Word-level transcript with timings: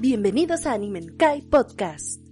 Bienvenidos 0.00 0.64
a 0.64 0.72
Animenkai 0.72 1.42
Podcast. 1.42 2.22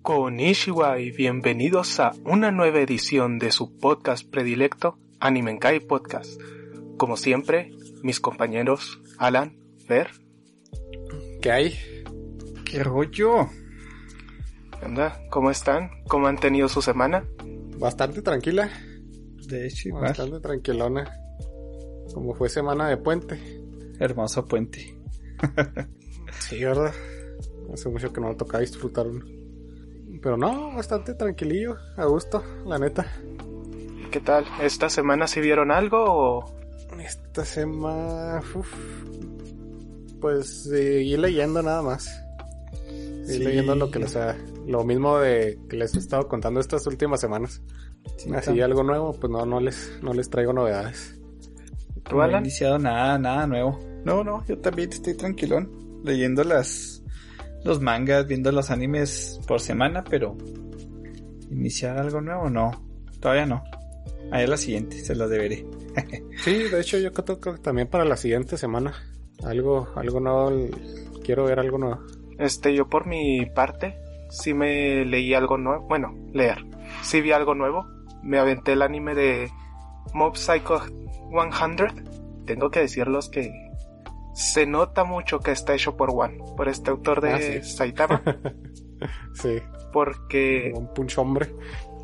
Konnichiwa 0.00 0.98
y 0.98 1.10
bienvenidos 1.10 2.00
a 2.00 2.12
una 2.24 2.50
nueva 2.50 2.80
edición 2.80 3.38
de 3.38 3.52
su 3.52 3.76
podcast 3.76 4.26
predilecto, 4.26 4.98
Animenkai 5.20 5.80
Podcast. 5.80 6.40
Como 6.96 7.18
siempre, 7.18 7.72
mis 8.02 8.20
compañeros 8.20 9.02
Alan, 9.18 9.58
Fer. 9.86 10.12
¿Qué 11.42 11.52
hay? 11.52 11.78
¿Qué 12.64 12.84
rollo? 12.84 13.46
¿Qué 14.78 14.86
onda? 14.86 15.20
¿Cómo 15.28 15.50
están? 15.50 15.90
¿Cómo 16.08 16.26
han 16.26 16.38
tenido 16.38 16.70
su 16.70 16.80
semana? 16.80 17.22
Bastante 17.78 18.22
tranquila. 18.22 18.70
De 19.46 19.66
hecho. 19.66 19.90
Bastante 19.92 20.40
tranquilona. 20.40 21.04
Como 22.14 22.34
fue 22.34 22.48
semana 22.48 22.88
de 22.88 22.96
puente. 22.96 23.38
Hermoso 23.98 24.46
puente. 24.46 24.96
sí, 26.50 26.64
¿verdad? 26.64 26.92
Hace 27.72 27.88
mucho 27.88 28.12
que 28.12 28.20
no 28.20 28.28
me 28.28 28.34
toca 28.34 28.58
disfrutar 28.58 29.06
uno. 29.06 29.24
Pero 30.22 30.36
no, 30.36 30.74
bastante 30.74 31.14
tranquilillo, 31.14 31.76
a 31.96 32.04
gusto, 32.04 32.42
la 32.66 32.78
neta. 32.78 33.06
¿Qué 34.10 34.20
tal? 34.20 34.44
¿Esta 34.60 34.90
semana 34.90 35.26
sí 35.26 35.40
vieron 35.40 35.70
algo 35.70 35.98
o...? 36.04 36.60
Esta 36.98 37.44
semana... 37.44 38.40
uf, 38.54 38.68
pues 40.20 40.64
seguí 40.64 41.16
leyendo 41.16 41.62
nada 41.62 41.80
más. 41.82 42.04
Seguí 43.24 43.38
Sí. 43.38 43.44
leyendo 43.44 43.74
lo 43.76 43.90
que 43.90 44.00
les 44.00 44.16
ha... 44.16 44.36
Lo 44.66 44.84
mismo 44.84 45.18
de 45.18 45.58
que 45.68 45.76
les 45.76 45.94
he 45.94 45.98
estado 45.98 46.28
contando 46.28 46.60
estas 46.60 46.86
últimas 46.86 47.20
semanas. 47.20 47.62
Sí, 48.16 48.30
Así 48.34 48.50
tam- 48.50 48.64
algo 48.64 48.82
nuevo, 48.82 49.12
pues 49.12 49.30
no, 49.30 49.46
no 49.46 49.60
les, 49.60 49.98
no 50.02 50.12
les 50.12 50.28
traigo 50.28 50.52
novedades. 50.52 51.16
¿Tú, 52.08 52.16
No 52.16 52.26
he 52.26 52.38
iniciado 52.38 52.78
nada, 52.78 53.18
nada 53.18 53.46
nuevo. 53.46 53.78
No, 54.04 54.24
no, 54.24 54.44
yo 54.46 54.58
también 54.58 54.90
estoy 54.92 55.14
tranquilón. 55.14 55.70
Leyendo 56.02 56.44
las 56.44 57.02
los 57.64 57.80
mangas, 57.80 58.26
viendo 58.26 58.50
los 58.52 58.70
animes 58.70 59.40
por 59.46 59.60
semana, 59.60 60.02
pero 60.02 60.36
iniciar 61.50 61.98
algo 61.98 62.20
nuevo 62.20 62.48
no. 62.48 62.70
Todavía 63.20 63.46
no. 63.46 63.62
Ahí 64.32 64.46
la 64.46 64.56
siguiente, 64.56 64.98
se 65.00 65.14
las 65.14 65.30
deberé. 65.30 65.66
Sí, 66.44 66.54
de 66.54 66.80
hecho 66.80 66.96
yo 66.96 67.12
creo 67.12 67.38
que 67.38 67.52
también 67.58 67.88
para 67.88 68.04
la 68.06 68.16
siguiente 68.16 68.56
semana. 68.56 68.94
Algo, 69.44 69.88
algo 69.94 70.20
nuevo. 70.20 70.68
Quiero 71.22 71.44
ver 71.44 71.60
algo 71.60 71.76
nuevo. 71.76 72.00
Este, 72.38 72.74
yo 72.74 72.88
por 72.88 73.06
mi 73.06 73.44
parte, 73.44 73.98
sí 74.30 74.54
me 74.54 75.04
leí 75.04 75.34
algo 75.34 75.58
nuevo. 75.58 75.86
Bueno, 75.86 76.14
leer. 76.32 76.64
Sí 77.02 77.20
vi 77.20 77.32
algo 77.32 77.54
nuevo. 77.54 77.86
Me 78.22 78.38
aventé 78.38 78.72
el 78.72 78.80
anime 78.80 79.14
de 79.14 79.50
Mob 80.14 80.36
Psycho 80.36 80.80
100. 81.30 82.08
Tengo 82.46 82.70
que 82.70 82.80
decirlos 82.80 83.28
que 83.28 83.69
se 84.34 84.66
nota 84.66 85.04
mucho 85.04 85.40
que 85.40 85.52
está 85.52 85.74
hecho 85.74 85.96
por 85.96 86.10
One, 86.10 86.38
por 86.56 86.68
este 86.68 86.90
autor 86.90 87.20
de 87.20 87.32
Ah, 87.32 87.38
sí. 87.40 87.62
Saitama, 87.76 88.22
Sí, 89.34 89.58
porque 89.92 90.72
un 90.74 90.92
punch 90.92 91.18
hombre. 91.18 91.54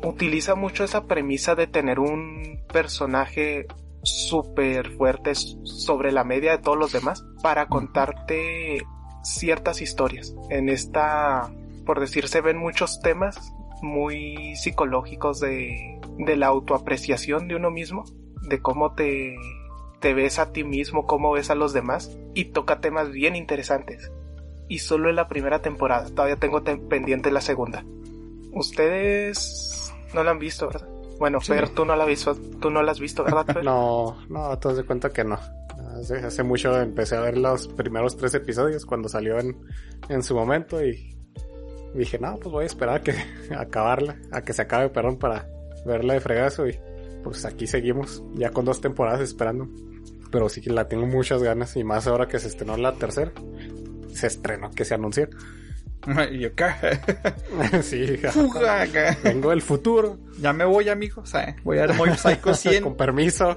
utiliza 0.03 0.55
mucho 0.55 0.83
esa 0.83 1.05
premisa 1.05 1.55
de 1.55 1.67
tener 1.67 1.99
un 1.99 2.63
personaje 2.71 3.67
súper 4.03 4.91
fuerte 4.91 5.33
sobre 5.35 6.11
la 6.11 6.23
media 6.23 6.51
de 6.51 6.57
todos 6.59 6.77
los 6.77 6.91
demás 6.93 7.25
para 7.41 7.67
contarte 7.67 8.81
ciertas 9.23 9.81
historias. 9.81 10.33
En 10.49 10.69
esta, 10.69 11.51
por 11.85 11.99
decir, 11.99 12.27
se 12.27 12.41
ven 12.41 12.57
muchos 12.57 12.99
temas 13.01 13.53
muy 13.81 14.55
psicológicos 14.55 15.39
de, 15.39 15.99
de 16.17 16.35
la 16.37 16.47
autoapreciación 16.47 17.47
de 17.47 17.55
uno 17.55 17.69
mismo, 17.69 18.05
de 18.47 18.59
cómo 18.59 18.93
te, 18.93 19.35
te 19.99 20.13
ves 20.13 20.39
a 20.39 20.51
ti 20.51 20.63
mismo, 20.63 21.05
cómo 21.05 21.31
ves 21.31 21.49
a 21.49 21.55
los 21.55 21.73
demás, 21.73 22.17
y 22.33 22.45
toca 22.45 22.79
temas 22.79 23.11
bien 23.11 23.35
interesantes. 23.35 24.11
Y 24.67 24.79
solo 24.79 25.09
en 25.09 25.15
la 25.15 25.27
primera 25.27 25.61
temporada, 25.61 26.07
todavía 26.09 26.35
tengo 26.35 26.61
te- 26.63 26.77
pendiente 26.77 27.31
la 27.31 27.41
segunda. 27.41 27.83
Ustedes 28.53 29.93
no 30.13 30.23
la 30.23 30.31
han 30.31 30.39
visto, 30.39 30.67
¿verdad? 30.67 30.87
Bueno, 31.19 31.39
Sí. 31.41 31.53
Fer, 31.53 31.69
tú 31.69 31.85
no 31.85 31.95
la 31.95 32.03
has 32.03 32.09
visto, 32.09 32.35
tú 32.59 32.69
no 32.69 32.81
la 32.83 32.91
has 32.91 32.99
visto, 32.99 33.23
¿verdad, 33.23 33.45
Fer? 33.53 33.63
No, 33.63 34.17
no, 34.29 34.57
te 34.59 34.67
das 34.67 34.77
de 34.77 34.83
cuenta 34.83 35.09
que 35.09 35.23
no. 35.23 35.37
Hace, 35.99 36.17
hace 36.17 36.43
mucho 36.43 36.79
empecé 36.79 37.15
a 37.15 37.21
ver 37.21 37.37
los 37.37 37.67
primeros 37.69 38.17
tres 38.17 38.33
episodios 38.35 38.85
cuando 38.85 39.09
salió 39.09 39.39
en, 39.39 39.57
en 40.09 40.21
su 40.21 40.35
momento 40.35 40.83
y 40.83 41.15
dije, 41.95 42.19
no, 42.19 42.35
pues 42.35 42.51
voy 42.51 42.63
a 42.63 42.67
esperar 42.67 42.95
a 42.97 43.01
que 43.01 43.13
a 43.55 43.61
acabarla, 43.61 44.17
a 44.31 44.41
que 44.41 44.53
se 44.53 44.61
acabe, 44.63 44.89
perdón, 44.89 45.17
para 45.17 45.47
verla 45.85 46.13
de 46.13 46.19
fregazo 46.21 46.67
y 46.67 46.77
pues 47.29 47.45
aquí 47.45 47.67
seguimos, 47.67 48.23
ya 48.35 48.51
con 48.51 48.65
dos 48.65 48.81
temporadas 48.81 49.21
esperando. 49.21 49.67
Pero 50.31 50.49
sí 50.49 50.61
que 50.61 50.71
la 50.71 50.87
tengo 50.87 51.05
muchas 51.05 51.41
ganas 51.41 51.75
y 51.77 51.83
más 51.83 52.05
ahora 52.07 52.27
que 52.27 52.39
se 52.39 52.47
estrenó 52.49 52.75
la 52.77 52.93
tercera. 52.93 53.31
Se 54.13 54.27
estrenó, 54.27 54.71
que 54.71 54.83
se 54.83 54.93
anunció. 54.93 55.29
y 56.31 56.39
yo, 56.39 56.49
¿qué? 56.55 56.65
sí, 57.81 58.17
Fuga, 58.31 58.81
acá. 58.81 59.17
vengo 59.23 59.51
del 59.51 59.61
futuro. 59.61 60.19
Ya 60.39 60.53
me 60.53 60.65
voy, 60.65 60.89
amigos. 60.89 61.33
eh. 61.35 61.55
Voy 61.63 61.77
a 61.77 61.87
ver 61.87 61.95
Mob 61.95 62.15
Psycho 62.15 62.53
100. 62.55 62.83
Con 62.83 62.97
permiso, 62.97 63.55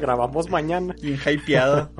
grabamos 0.00 0.48
mañana. 0.48 0.94
Bien 1.00 1.18
hypeado. 1.26 1.90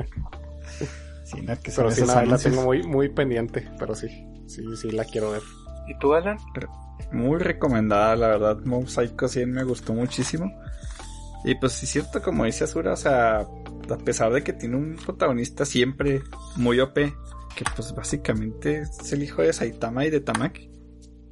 Sí, 1.24 1.42
no, 1.42 1.60
que 1.60 1.70
Pero 1.74 1.90
sí, 1.90 2.04
la, 2.06 2.38
tengo 2.38 2.62
muy, 2.62 2.82
muy 2.82 3.08
pendiente. 3.08 3.68
Pero 3.78 3.94
sí, 3.94 4.08
sí, 4.46 4.64
sí 4.76 4.90
la 4.90 5.04
quiero 5.04 5.32
ver. 5.32 5.42
¿Y 5.88 5.98
tú, 5.98 6.14
Alan? 6.14 6.38
Muy 7.12 7.38
recomendada, 7.38 8.14
la 8.16 8.28
verdad. 8.28 8.58
Mob 8.64 8.88
Psycho 8.88 9.28
100 9.28 9.50
me 9.50 9.64
gustó 9.64 9.92
muchísimo. 9.94 10.52
Y 11.44 11.54
pues 11.54 11.72
sí 11.72 11.86
es 11.86 11.92
cierto, 11.92 12.22
como 12.22 12.44
dice 12.44 12.64
Azura, 12.64 12.92
o 12.92 12.96
sea, 12.96 13.40
a 13.40 13.98
pesar 14.04 14.32
de 14.32 14.42
que 14.42 14.52
tiene 14.52 14.76
un 14.76 14.96
protagonista 14.96 15.64
siempre 15.64 16.22
muy 16.56 16.80
OP, 16.80 16.94
que 16.94 17.64
pues 17.74 17.94
básicamente 17.94 18.82
es 18.82 19.12
el 19.12 19.22
hijo 19.22 19.42
de 19.42 19.52
Saitama 19.52 20.04
y 20.04 20.10
de 20.10 20.20
Tamaki. 20.20 20.70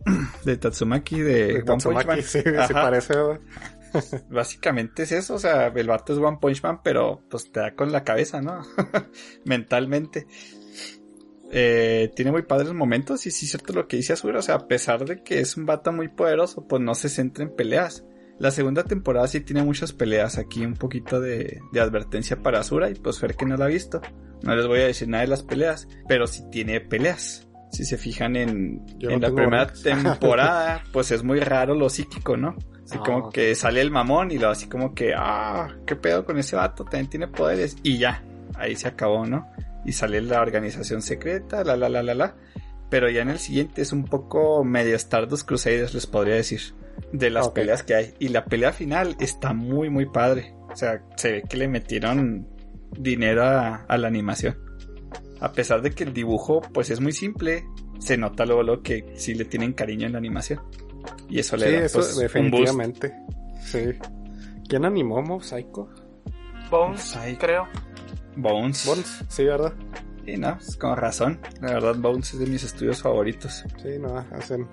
De 0.45 0.57
Tatsumaki 0.57 1.21
de, 1.21 1.63
De 1.63 1.71
One 1.71 1.83
Punch 1.83 2.07
Man. 2.07 2.23
sí, 2.23 2.39
Ajá. 2.57 2.73
parece. 2.73 3.15
Básicamente 4.31 5.03
es 5.03 5.13
eso, 5.13 5.35
o 5.35 5.39
sea, 5.39 5.67
el 5.67 5.87
vato 5.87 6.13
es 6.13 6.19
One 6.19 6.39
Punch 6.41 6.63
Man, 6.63 6.81
pero 6.83 7.23
pues 7.29 7.51
te 7.51 7.61
da 7.61 7.75
con 7.75 7.93
la 7.93 8.05
cabeza, 8.05 8.41
¿no? 8.41 8.63
Mentalmente. 9.45 10.27
Eh, 11.51 12.11
tiene 12.15 12.31
muy 12.31 12.43
padres 12.43 12.73
momentos 12.75 13.27
y 13.27 13.31
sí 13.31 13.47
es 13.47 13.53
cierto 13.53 13.73
lo 13.73 13.89
que 13.89 13.97
dice 13.97 14.13
Azura, 14.13 14.39
o 14.39 14.43
sea, 14.43 14.57
a 14.57 14.69
pesar 14.69 15.05
de 15.05 15.23
que 15.23 15.41
es 15.41 15.57
un 15.57 15.67
vato 15.67 15.93
muy 15.93 16.09
poderoso, 16.09 16.67
pues 16.67 16.81
no 16.83 16.95
se 16.95 17.09
centra 17.09 17.45
en 17.45 17.55
peleas. 17.55 18.05
La 18.39 18.51
segunda 18.51 18.85
temporada 18.85 19.27
sí 19.27 19.41
tiene 19.41 19.63
muchas 19.63 19.93
peleas, 19.93 20.39
aquí 20.39 20.65
un 20.65 20.75
poquito 20.75 21.21
de, 21.21 21.61
de 21.73 21.81
advertencia 21.81 22.41
para 22.41 22.61
Azura 22.61 22.89
y 22.89 22.95
pues 22.95 23.19
Fer 23.19 23.35
que 23.35 23.47
no 23.47 23.57
la 23.57 23.65
ha 23.65 23.69
visto. 23.69 24.01
No 24.43 24.55
les 24.55 24.67
voy 24.67 24.81
a 24.81 24.87
decir 24.87 25.09
nada 25.09 25.23
de 25.23 25.29
las 25.29 25.43
peleas, 25.43 25.89
pero 26.07 26.27
sí 26.27 26.45
tiene 26.51 26.81
peleas. 26.81 27.49
Si 27.73 27.85
se 27.85 27.99
fijan 27.99 28.37
en, 28.37 28.87
Yo 28.99 29.11
en 29.11 29.21
no 29.21 29.29
la 29.29 29.35
primera 29.35 29.67
temporada, 29.73 30.83
pues 30.93 31.11
es 31.11 31.23
muy 31.23 31.41
raro 31.41 31.75
lo 31.75 31.91
psíquico, 31.91 32.37
¿no? 32.37 32.57
Así 32.85 32.97
Ah, 32.99 33.03
como 33.05 33.31
que 33.31 33.55
sale 33.55 33.81
el 33.81 33.91
mamón 33.91 34.31
y 34.31 34.37
luego 34.39 34.53
así 34.53 34.69
como 34.69 34.95
que, 34.95 35.13
ah, 35.15 35.77
qué 35.87 35.97
pedo 35.97 36.25
con 36.25 36.39
ese 36.39 36.57
vato, 36.57 36.85
también 36.85 37.11
tiene 37.11 37.29
poderes. 37.29 37.77
Y 37.83 37.99
ya, 37.99 38.23
ahí 38.55 38.77
se 38.77 38.89
acabó, 38.89 39.27
¿no? 39.27 39.51
Y 39.85 39.93
sale 39.93 40.23
la 40.23 40.41
organización 40.41 41.03
secreta, 41.03 41.65
la, 41.65 41.77
la, 41.77 41.89
la, 41.89 42.03
la, 42.03 42.15
la. 42.15 42.37
Pero 42.89 43.11
ya 43.11 43.21
en 43.21 43.29
el 43.29 43.39
siguiente 43.39 43.83
es 43.83 43.93
un 43.93 44.05
poco 44.05 44.65
medio 44.65 44.97
Stardust 44.97 45.47
Crusaders, 45.47 45.93
les 45.93 46.07
podría 46.07 46.37
decir, 46.37 46.61
de 47.13 47.31
las 47.31 47.49
peleas 47.51 47.83
que 47.83 47.95
hay. 47.95 48.15
Y 48.19 48.29
la 48.29 48.45
pelea 48.45 48.73
final 48.73 49.17
está 49.21 49.53
muy, 49.53 49.91
muy 49.91 50.07
padre. 50.07 50.55
O 50.71 50.77
sea, 50.77 51.03
se 51.17 51.33
ve 51.33 51.43
que 51.49 51.57
le 51.57 51.69
metieron 51.69 52.47
dinero 52.99 53.45
a, 53.45 53.85
a 53.89 53.99
la 53.99 54.09
animación. 54.09 54.57
A 55.41 55.53
pesar 55.53 55.83
de 55.83 55.91
que 55.91 56.05
el 56.05 56.13
dibujo, 56.13 56.61
pues 56.73 56.91
es 56.91 57.01
muy 57.01 57.13
simple, 57.13 57.65
se 57.99 58.17
nota 58.17 58.45
luego, 58.45 58.63
luego 58.63 58.83
que 58.83 59.13
sí 59.17 59.35
le 59.35 59.45
tienen 59.45 59.73
cariño 59.73 60.07
en 60.07 60.13
la 60.13 60.19
animación. 60.19 60.61
Y 61.29 61.39
eso 61.39 61.57
le 61.57 61.67
Sí, 61.67 61.73
da 61.73 61.79
eso 61.85 61.99
pues, 61.99 62.09
un 62.09 62.15
boost. 62.17 62.23
definitivamente. 62.35 63.15
Sí. 63.65 63.81
¿Quién 64.69 64.85
animó 64.85 65.23
Mob 65.23 65.43
Psycho? 65.43 65.89
Bones, 66.71 67.17
creo. 67.39 67.67
Bones. 68.37 68.85
Bones, 68.87 69.25
sí, 69.29 69.45
¿verdad? 69.45 69.73
Sí, 70.27 70.37
no, 70.37 70.57
es 70.61 70.77
con 70.77 70.97
razón. 70.97 71.41
La 71.63 71.73
verdad, 71.75 71.97
Bones 71.97 72.35
es 72.35 72.41
de 72.41 72.47
mis 72.47 72.63
estudios 72.65 73.01
favoritos. 73.01 73.65
Sí, 73.83 73.99
no, 73.99 74.19
hacen 74.33 74.67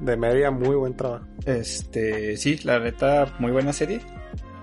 de 0.00 0.16
media 0.16 0.50
muy 0.50 0.74
buen 0.76 0.96
trabajo. 0.96 1.26
Este, 1.46 2.36
sí, 2.36 2.58
la 2.64 2.78
neta, 2.80 3.34
muy 3.38 3.52
buena 3.52 3.72
serie. 3.72 4.00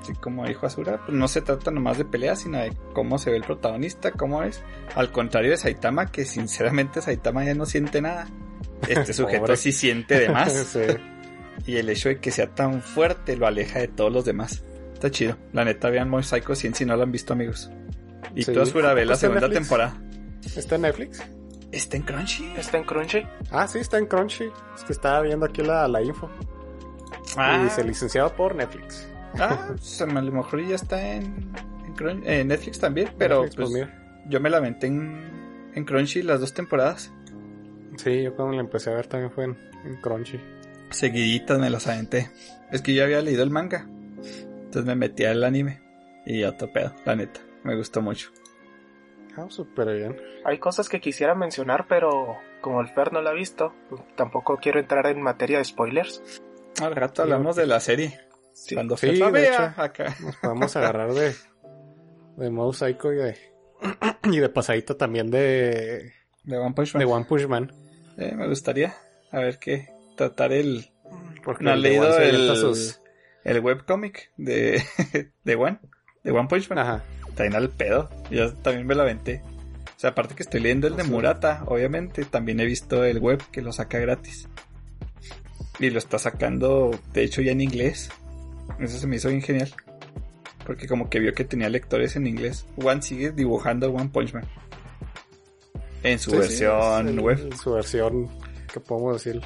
Así 0.01 0.13
como 0.13 0.45
dijo 0.47 0.65
Azura, 0.65 0.99
pues 1.05 1.15
no 1.15 1.27
se 1.27 1.41
trata 1.41 1.69
nomás 1.69 1.97
de 1.99 2.05
peleas, 2.05 2.39
sino 2.41 2.57
de 2.57 2.73
cómo 2.93 3.17
se 3.19 3.29
ve 3.29 3.37
el 3.37 3.43
protagonista, 3.43 4.11
cómo 4.11 4.41
es. 4.43 4.63
Al 4.95 5.11
contrario 5.11 5.51
de 5.51 5.57
Saitama, 5.57 6.07
que 6.07 6.25
sinceramente 6.25 7.01
Saitama 7.01 7.45
ya 7.45 7.53
no 7.53 7.65
siente 7.67 8.01
nada. 8.01 8.27
Este 8.87 9.13
sujeto 9.13 9.55
sí 9.55 9.71
siente 9.71 10.19
de 10.19 10.29
más. 10.29 10.51
sí. 10.73 10.79
y 11.67 11.77
el 11.77 11.87
hecho 11.89 12.09
de 12.09 12.19
que 12.19 12.31
sea 12.31 12.47
tan 12.55 12.81
fuerte 12.81 13.35
lo 13.37 13.45
aleja 13.45 13.79
de 13.79 13.87
todos 13.89 14.11
los 14.11 14.25
demás. 14.25 14.63
Está 14.93 15.11
chido. 15.11 15.37
La 15.53 15.65
neta, 15.65 15.89
vean 15.91 16.09
Mob 16.09 16.23
Psycho 16.23 16.55
100 16.55 16.73
si 16.75 16.85
no 16.85 16.95
lo 16.95 17.03
han 17.03 17.11
visto, 17.11 17.33
amigos. 17.33 17.69
Y 18.35 18.41
Sí. 18.43 18.53
tú, 18.53 18.61
Azura, 18.61 18.93
ve 18.95 19.05
la 19.05 19.13
¿Está 19.13 19.27
en 19.27 19.33
segunda 19.33 19.47
Netflix? 19.49 19.67
temporada. 19.69 20.01
¿Está 20.55 20.75
en 20.75 20.81
Netflix? 20.81 21.23
Está 21.71 21.97
en 21.97 22.03
Crunchy. 22.03 22.53
¿Está 22.57 22.77
en 22.77 22.83
Crunchy? 22.83 23.25
Ah, 23.51 23.67
sí, 23.67 23.79
está 23.79 23.97
en 23.97 24.05
Crunchy. 24.05 24.51
Es 24.75 24.83
que 24.83 24.93
estaba 24.93 25.21
viendo 25.21 25.45
aquí 25.45 25.61
la, 25.61 25.87
la 25.87 26.01
info. 26.01 26.29
Ah, 27.37 27.57
Y 27.59 27.63
dice 27.65 27.83
licenciado 27.83 28.35
por 28.35 28.55
Netflix. 28.55 29.07
ah, 29.39 29.67
pues, 29.69 30.01
a 30.01 30.05
lo 30.05 30.31
mejor 30.31 30.65
ya 30.67 30.75
está 30.75 31.13
en, 31.15 31.49
en 31.85 31.95
Crunch- 31.95 32.23
en 32.25 32.47
Netflix 32.49 32.79
también, 32.79 33.09
pero 33.17 33.43
Netflix, 33.43 33.55
pues, 33.55 33.69
pues, 33.69 33.87
mira. 33.87 34.23
yo 34.27 34.39
me 34.41 34.49
la 34.49 34.57
aventé 34.57 34.87
en, 34.87 35.71
en 35.73 35.85
Crunchy 35.85 36.23
las 36.23 36.41
dos 36.41 36.53
temporadas. 36.53 37.11
Sí, 37.97 38.23
yo 38.23 38.35
cuando 38.35 38.55
la 38.55 38.61
empecé 38.61 38.89
a 38.89 38.95
ver 38.95 39.07
también 39.07 39.31
fue 39.31 39.45
en, 39.45 39.57
en 39.85 39.95
Crunchy. 40.01 40.39
Seguiditas 40.89 41.57
me 41.57 41.69
las 41.69 41.87
aventé. 41.87 42.29
Es 42.71 42.81
que 42.81 42.93
yo 42.93 43.03
había 43.05 43.21
leído 43.21 43.43
el 43.43 43.49
manga. 43.49 43.85
Entonces 44.65 44.85
me 44.85 44.95
metí 44.95 45.23
al 45.23 45.43
anime. 45.43 45.81
Y 46.25 46.43
otro 46.43 46.71
pedo, 46.71 46.93
la 47.05 47.15
neta. 47.15 47.39
Me 47.63 47.75
gustó 47.77 48.01
mucho. 48.01 48.29
Ah, 49.37 49.45
súper 49.49 49.95
bien. 49.97 50.17
Hay 50.45 50.59
cosas 50.59 50.89
que 50.89 50.99
quisiera 50.99 51.35
mencionar, 51.35 51.85
pero 51.87 52.37
como 52.61 52.81
el 52.81 52.89
Fer 52.89 53.13
no 53.13 53.21
la 53.21 53.29
ha 53.31 53.33
visto, 53.33 53.73
tampoco 54.15 54.57
quiero 54.57 54.79
entrar 54.79 55.07
en 55.07 55.21
materia 55.21 55.57
de 55.59 55.65
spoilers. 55.65 56.41
Al 56.81 56.95
rato 56.95 57.21
hablamos 57.23 57.55
de 57.55 57.65
la 57.65 57.79
serie. 57.79 58.19
Sí. 58.53 58.75
Cuando 58.75 58.97
Sí, 58.97 59.07
Fer 59.07 59.17
la 59.17 59.25
de 59.27 59.31
vea, 59.31 59.71
hecho. 59.71 59.81
acá. 59.81 60.15
Nos 60.21 60.35
podemos 60.37 60.75
agarrar 60.75 61.13
de, 61.13 61.33
de 62.37 62.49
Mouse 62.49 62.77
Psycho 62.79 63.13
y 63.13 63.15
de, 63.17 63.37
y 64.23 64.39
de 64.39 64.49
pasadito 64.49 64.97
también 64.97 65.31
de, 65.31 66.13
De 66.43 66.57
One 66.57 66.73
Punch 66.73 66.93
Man. 66.95 66.99
de 66.99 67.05
One 67.13 67.25
Punch 67.25 67.47
Man. 67.47 67.71
Eh, 68.17 68.33
me 68.35 68.47
gustaría. 68.47 68.93
A 69.31 69.39
ver 69.39 69.57
qué. 69.59 69.87
Tratar 70.17 70.51
el. 70.51 70.91
Porque 71.43 71.63
¿No 71.63 71.71
de 71.71 71.77
leído 71.77 72.17
el, 72.19 72.55
sus- 72.57 72.99
el 73.45 73.59
webcomic 73.61 74.31
de, 74.37 74.83
de 75.43 75.55
One? 75.55 75.79
De 76.23 76.31
One 76.31 76.47
Punch 76.49 76.69
Man. 76.69 76.79
Ajá. 76.79 77.03
También 77.35 77.55
al 77.55 77.69
pedo. 77.69 78.09
Yo 78.29 78.53
también 78.53 78.85
me 78.87 78.95
la 78.95 79.03
aventé. 79.03 79.41
O 79.95 79.99
sea, 80.01 80.11
aparte 80.11 80.35
que 80.35 80.43
estoy 80.43 80.61
leyendo 80.61 80.87
el 80.87 80.95
de. 80.95 81.03
Murata, 81.03 81.63
obviamente, 81.67 82.25
también 82.25 82.59
he 82.59 82.65
visto 82.65 83.03
el 83.03 83.19
web 83.19 83.41
que 83.51 83.61
lo 83.61 83.71
saca 83.71 83.99
gratis. 83.99 84.47
Y 85.79 85.89
lo 85.89 85.99
está 85.99 86.19
sacando, 86.19 86.91
de 87.13 87.23
hecho, 87.23 87.41
ya 87.41 87.51
en 87.51 87.61
inglés. 87.61 88.09
Eso 88.79 88.97
se 88.97 89.07
me 89.07 89.15
hizo 89.17 89.29
bien 89.29 89.41
genial. 89.41 89.71
Porque 90.65 90.87
como 90.87 91.09
que 91.09 91.19
vio 91.19 91.33
que 91.33 91.43
tenía 91.43 91.69
lectores 91.69 92.15
en 92.15 92.27
inglés. 92.27 92.65
One 92.77 93.01
sigue 93.01 93.31
dibujando 93.31 93.91
One 93.91 94.09
Punch 94.09 94.33
Man. 94.33 94.45
En 96.03 96.19
su 96.19 96.31
Sí, 96.31 96.37
versión 96.37 97.19
web. 97.19 97.53
Su 97.61 97.73
versión, 97.73 98.29
¿qué 98.73 98.79
podemos 98.79 99.23
decir? 99.23 99.41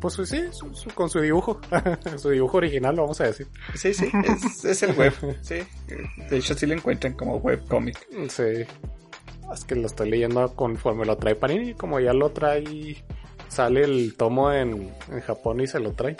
Pues 0.00 0.14
sí, 0.14 0.42
su- 0.52 0.74
su- 0.74 0.90
con 0.90 1.08
su 1.08 1.20
dibujo. 1.20 1.60
su 2.18 2.30
dibujo 2.30 2.58
original, 2.58 2.94
lo 2.96 3.02
vamos 3.02 3.20
a 3.20 3.24
decir. 3.24 3.48
Sí, 3.74 3.94
sí, 3.94 4.08
es, 4.24 4.64
es 4.64 4.82
el 4.82 4.94
web. 4.96 5.12
Sí. 5.42 5.56
De 6.30 6.36
hecho, 6.36 6.54
sí 6.54 6.66
lo 6.66 6.74
encuentran 6.74 7.14
como 7.14 7.36
webcomic. 7.36 7.98
Sí. 8.28 8.64
Es 9.52 9.64
que 9.64 9.74
lo 9.76 9.86
estoy 9.86 10.10
leyendo 10.10 10.54
conforme 10.54 11.04
lo 11.06 11.16
trae 11.16 11.34
Panini. 11.34 11.74
Como 11.74 11.98
ya 12.00 12.12
lo 12.12 12.30
trae, 12.30 12.96
sale 13.48 13.84
el 13.84 14.14
tomo 14.16 14.52
en, 14.52 14.92
en 15.10 15.20
Japón 15.20 15.60
y 15.60 15.66
se 15.66 15.80
lo 15.80 15.92
trae. 15.92 16.16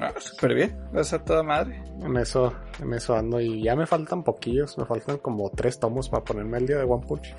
Ah, 0.00 0.12
súper 0.18 0.54
bien. 0.54 0.76
Vas 0.92 1.12
a 1.12 1.24
toda 1.24 1.42
madre. 1.42 1.82
En 2.02 2.16
eso, 2.16 2.52
en 2.82 2.92
eso 2.94 3.14
ando. 3.14 3.40
Y 3.40 3.62
ya 3.62 3.76
me 3.76 3.86
faltan 3.86 4.24
poquillos. 4.24 4.76
Me 4.78 4.84
faltan 4.86 5.18
como 5.18 5.50
tres 5.50 5.78
tomos 5.78 6.08
para 6.08 6.24
ponerme 6.24 6.56
al 6.56 6.66
día 6.66 6.78
de 6.78 6.84
One 6.84 7.06
Punch. 7.06 7.34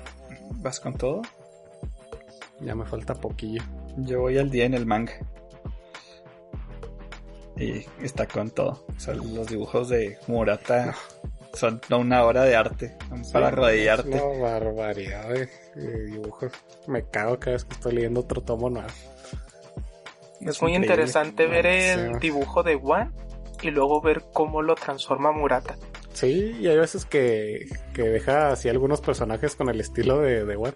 Vas 0.54 0.80
con 0.80 0.94
todo. 0.96 1.20
Ya 2.60 2.74
me 2.74 2.84
falta 2.86 3.14
poquillo. 3.14 3.62
Yo 3.98 4.20
voy 4.20 4.38
al 4.38 4.50
día 4.50 4.64
en 4.64 4.74
el 4.74 4.86
manga. 4.86 5.12
Y 7.60 7.86
está 8.02 8.26
con 8.26 8.50
todo. 8.50 8.84
O 8.96 8.98
sea, 9.00 9.14
los 9.14 9.46
dibujos 9.46 9.88
de 9.90 10.18
Murata 10.26 10.94
son 11.52 11.80
una 11.90 12.24
hora 12.24 12.44
de 12.44 12.56
arte. 12.56 12.96
son 13.08 13.22
para 13.32 13.48
Sí, 13.48 13.52
arrodillarte. 13.52 14.16
Es 14.16 14.22
una 14.22 14.38
barbaridad 14.48 15.28
de, 15.28 15.48
de 15.74 16.04
dibujos. 16.06 16.52
Me 16.86 17.04
cago 17.04 17.38
cada 17.38 17.52
vez 17.52 17.64
que 17.64 17.74
estoy 17.74 17.92
leyendo 17.94 18.20
otro 18.20 18.40
tomo 18.40 18.70
nuevo. 18.70 18.88
Es 20.40 20.62
muy 20.62 20.74
interesante 20.74 21.46
ver 21.46 21.66
el 21.66 22.12
Sí. 22.14 22.18
dibujo 22.20 22.62
de 22.62 22.76
One 22.76 23.10
y 23.62 23.70
luego 23.70 24.00
ver 24.00 24.22
cómo 24.32 24.62
lo 24.62 24.74
transforma 24.74 25.32
Murata. 25.32 25.76
Sí, 26.14 26.56
y 26.60 26.66
hay 26.66 26.78
veces 26.78 27.04
que, 27.04 27.66
que 27.94 28.02
deja 28.02 28.52
así 28.52 28.68
algunos 28.68 29.00
personajes 29.00 29.54
con 29.54 29.68
el 29.68 29.80
estilo 29.80 30.18
de, 30.20 30.44
de 30.46 30.56
One. 30.56 30.74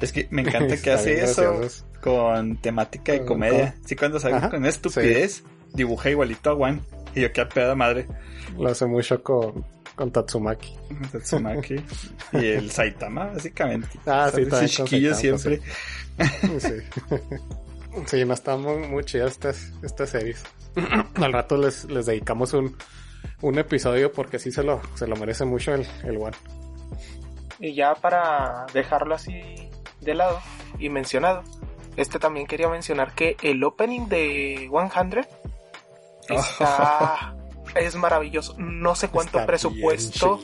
Es 0.00 0.12
que 0.12 0.28
me 0.30 0.42
encanta 0.42 0.76
que 0.82 0.90
hace 0.92 1.22
eso 1.22 1.42
graciosos. 1.42 1.84
con 2.00 2.56
temática 2.58 3.14
y 3.14 3.18
Con- 3.18 3.26
comedia. 3.28 3.74
Sí, 3.84 3.96
cuando 3.96 4.20
sale 4.20 4.36
Ajá, 4.36 4.50
con 4.50 4.64
estupidez, 4.64 5.42
dibuja 5.74 6.10
igualito 6.10 6.50
a 6.50 6.54
One. 6.54 6.80
Y 7.14 7.22
yo 7.22 7.32
qué 7.32 7.44
pedo 7.46 7.76
madre. 7.76 8.06
Lo 8.58 8.70
hace 8.70 8.86
mucho 8.86 9.22
con, 9.22 9.64
con 9.94 10.10
Tatsumaki. 10.10 10.74
Tatsumaki 11.10 11.76
y 12.32 12.46
el 12.46 12.70
Saitama, 12.70 13.26
básicamente. 13.26 13.88
Ah, 14.06 14.30
sí, 14.34 14.46
también 14.46 14.68
chiquillo 14.68 15.14
Saitama, 15.14 15.38
siempre. 15.38 15.60
Sí. 16.58 16.76
sí, 18.06 18.24
no 18.26 18.34
están 18.34 18.62
muy, 18.62 18.86
muy 18.88 19.04
chidas 19.04 19.32
estas, 19.32 19.72
estas 19.82 20.10
series. 20.10 20.42
Al 21.14 21.32
rato 21.32 21.56
les, 21.56 21.84
les 21.84 22.06
dedicamos 22.06 22.52
un, 22.54 22.76
un 23.42 23.58
episodio 23.58 24.12
porque 24.12 24.38
sí 24.38 24.50
se 24.50 24.62
lo, 24.62 24.80
se 24.94 25.06
lo 25.06 25.16
merece 25.16 25.44
mucho 25.44 25.74
el, 25.74 25.86
el 26.04 26.16
One. 26.16 26.36
Y 27.58 27.74
ya 27.74 27.94
para 27.94 28.66
dejarlo 28.72 29.14
así 29.14 29.70
de 30.00 30.14
lado 30.14 30.40
y 30.78 30.88
mencionado, 30.88 31.44
este 31.96 32.18
también 32.18 32.46
quería 32.46 32.68
mencionar 32.68 33.14
que 33.14 33.36
el 33.42 33.62
opening 33.62 34.08
de 34.08 34.68
100 34.70 35.22
está, 36.28 37.34
es 37.74 37.94
maravilloso. 37.96 38.54
No 38.58 38.94
sé 38.94 39.08
cuánto 39.08 39.38
Está 39.38 39.46
presupuesto, 39.46 40.40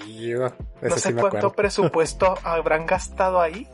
no 0.83 0.97
sé 0.97 1.15
cuánto 1.15 1.53
presupuesto 1.53 2.35
habrán 2.45 2.87
gastado 2.87 3.41
ahí. 3.41 3.69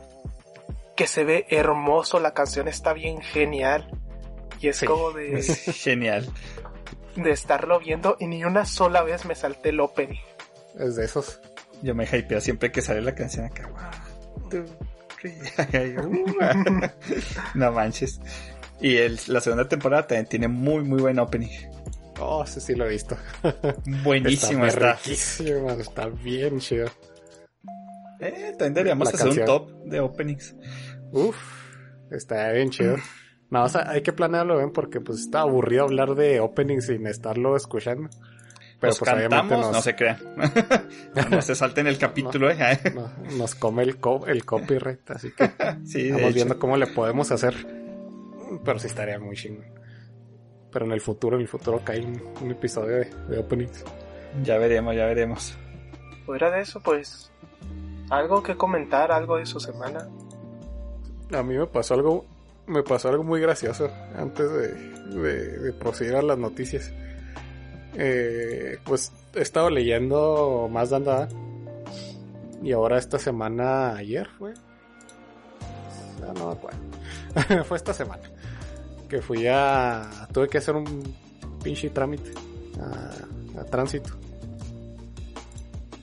Que 0.95 1.07
se 1.07 1.25
ve 1.25 1.45
hermoso, 1.49 2.19
la 2.21 2.33
canción 2.33 2.67
está 2.69 2.93
bien 2.93 3.21
genial. 3.21 3.89
Y 4.61 4.69
es 4.69 4.77
Sí. 4.77 4.85
como 4.85 5.11
de, 5.11 5.39
Es 5.39 5.63
genial. 5.83 6.29
de 7.17 7.31
estarlo 7.31 7.79
viendo 7.79 8.15
y 8.19 8.27
ni 8.27 8.45
una 8.45 8.65
sola 8.65 9.03
vez 9.03 9.25
me 9.25 9.35
salté 9.35 9.69
el 9.69 9.79
opening. 9.81 10.19
Es 10.79 10.95
de 10.95 11.03
esos. 11.05 11.41
Yo 11.81 11.93
me 11.95 12.05
hypeo 12.05 12.39
siempre 12.39 12.71
que 12.71 12.81
sale 12.81 13.01
la 13.01 13.13
canción 13.13 13.45
acá. 13.45 13.69
No 17.53 17.71
manches. 17.71 18.19
Y 18.81 18.97
el- 18.97 19.19
la 19.27 19.41
segunda 19.41 19.67
temporada 19.67 20.07
también 20.07 20.27
tiene 20.27 20.47
muy, 20.47 20.83
muy 20.83 21.01
buen 21.01 21.19
opening. 21.19 21.49
Oh, 22.19 22.43
ese 22.43 22.61
sí 22.61 22.75
lo 22.75 22.85
he 22.85 22.89
visto. 22.89 23.17
Buenísimo 24.03 24.65
está. 24.65 24.93
riquísimo, 24.93 25.69
está 25.71 26.07
bien 26.07 26.59
chido. 26.59 26.87
Eh, 28.19 28.51
también 28.57 28.73
deberíamos 28.73 29.13
hacer 29.13 29.27
un 29.27 29.45
top 29.45 29.69
de 29.85 29.99
openings. 29.99 30.55
Uf, 31.11 31.35
está 32.11 32.51
bien 32.51 32.69
chido. 32.69 32.95
No, 33.49 33.63
o 33.65 33.69
sea, 33.69 33.89
hay 33.89 34.01
que 34.01 34.13
planearlo 34.13 34.57
bien 34.57 34.71
porque 34.71 35.01
pues 35.01 35.19
está 35.19 35.41
aburrido 35.41 35.83
hablar 35.83 36.15
de 36.15 36.39
opening 36.39 36.79
sin 36.81 37.05
estarlo 37.07 37.55
escuchando. 37.57 38.09
Pero 38.79 38.91
Nos 38.91 38.99
pues 38.99 39.11
obviamente 39.11 39.35
cantamos, 39.35 39.65
nos, 39.67 39.75
no 39.75 39.81
se 39.81 39.95
crean. 39.95 40.17
no, 41.31 41.41
se 41.41 41.55
salten 41.55 41.87
el 41.87 41.97
capítulo, 41.99 42.49
eh. 42.51 42.79
no- 42.93 43.11
nos 43.37 43.55
come 43.55 43.83
el, 43.83 43.97
co- 43.97 44.25
el 44.27 44.45
copyright, 44.45 45.09
así 45.11 45.31
que 45.31 45.45
Sí, 45.85 46.01
estamos 46.07 46.21
hecho. 46.23 46.33
viendo 46.33 46.59
cómo 46.59 46.75
le 46.77 46.87
podemos 46.87 47.31
hacer. 47.31 47.55
Pero 48.63 48.79
sí 48.79 48.87
estaría 48.87 49.19
muy 49.19 49.35
chingón. 49.35 49.65
Pero 50.75 50.87
en 50.87 50.91
el 50.91 50.99
futuro, 50.99 51.37
en 51.37 51.43
el 51.43 51.47
futuro 51.47 51.79
cae 51.85 52.05
un, 52.05 52.21
un 52.41 52.51
episodio 52.51 52.97
de, 52.97 53.05
de 53.29 53.39
openings. 53.39 53.81
Ya 54.43 54.57
veremos, 54.57 54.93
ya 54.93 55.05
veremos. 55.05 55.57
Fuera 56.25 56.51
de 56.51 56.59
eso, 56.63 56.81
pues, 56.81 57.31
algo 58.09 58.43
que 58.43 58.57
comentar, 58.57 59.09
algo 59.09 59.37
de 59.37 59.45
su 59.45 59.57
semana. 59.61 60.09
A 61.31 61.43
mí 61.43 61.57
me 61.57 61.65
pasó 61.65 61.93
algo, 61.93 62.25
me 62.67 62.83
pasó 62.83 63.07
algo 63.07 63.23
muy 63.23 63.39
gracioso 63.39 63.89
antes 64.17 64.51
de, 64.51 64.67
de, 65.17 65.59
de 65.59 65.71
proceder 65.71 66.17
a 66.17 66.21
las 66.21 66.37
noticias. 66.37 66.91
Eh, 67.93 68.77
pues 68.83 69.13
he 69.33 69.43
estado 69.43 69.69
leyendo 69.69 70.67
más 70.69 70.89
de 70.89 70.95
andada 70.97 71.29
y 72.61 72.73
ahora 72.73 72.97
esta 72.97 73.17
semana, 73.17 73.95
ayer 73.95 74.27
fue, 74.37 74.53
Ah, 76.21 76.33
no 76.37 76.47
me 76.47 76.51
acuerdo, 76.51 77.63
fue 77.63 77.77
esta 77.77 77.93
semana 77.93 78.23
que 79.07 79.21
fui 79.21 79.47
a, 79.47 80.27
tuve 80.31 80.47
que 80.47 80.57
hacer 80.57 80.75
un 80.75 80.85
pinche 81.63 81.89
trámite 81.89 82.31
a, 82.79 83.61
a 83.61 83.65
tránsito 83.65 84.11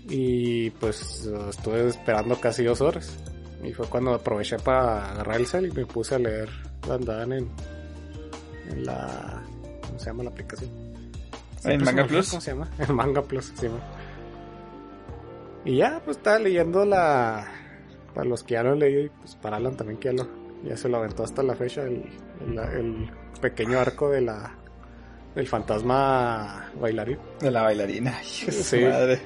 y 0.09 0.71
pues 0.71 1.27
estuve 1.49 1.89
esperando 1.89 2.39
casi 2.41 2.65
dos 2.65 2.81
horas. 2.81 3.17
Y 3.63 3.73
fue 3.73 3.87
cuando 3.87 4.13
aproveché 4.13 4.59
para 4.59 5.13
agarrar 5.13 5.37
el 5.37 5.47
cel 5.47 5.67
y 5.67 5.71
me 5.71 5.87
puse 5.87 6.17
a 6.17 6.19
leer 6.19 6.49
Andaban 6.91 7.33
en, 7.33 7.49
en 8.71 8.85
la. 8.85 9.43
¿Cómo 9.87 9.99
se 9.99 10.07
llama 10.07 10.25
la 10.25 10.31
aplicación? 10.31 10.71
¿En 11.65 11.79
se 11.79 11.85
Manga 11.85 12.05
Plus? 12.07 12.31
¿Cómo 12.31 12.41
se 12.41 12.51
llama? 12.51 12.69
En 12.79 12.95
Manga 12.95 13.23
Plus, 13.23 13.53
sí. 13.55 13.69
Y 15.65 15.77
ya, 15.77 16.03
pues 16.05 16.17
estaba 16.17 16.41
leyendo 16.41 16.85
la. 16.85 17.47
Para 18.15 18.29
los 18.29 18.43
que 18.43 18.55
ya 18.55 18.63
lo 18.65 18.75
leí, 18.75 19.09
pues 19.21 19.37
para 19.37 19.57
Alan 19.57 19.77
también 19.77 19.99
que 19.99 20.09
ya, 20.09 20.25
lo, 20.25 20.29
ya 20.65 20.77
se 20.77 20.89
lo 20.89 20.99
aventó 20.99 21.25
hasta 21.25 21.43
la 21.43 21.55
fecha, 21.55 21.83
el, 21.83 22.05
el, 22.47 22.59
el 22.59 23.11
pequeño 23.41 23.79
arco 23.79 24.11
de 24.11 24.21
la. 24.21 24.55
del 25.35 25.47
fantasma 25.49 26.71
bailarín. 26.81 27.19
De 27.41 27.51
la 27.51 27.63
bailarina. 27.63 28.19
Sí. 28.23 28.81
madre. 28.81 29.21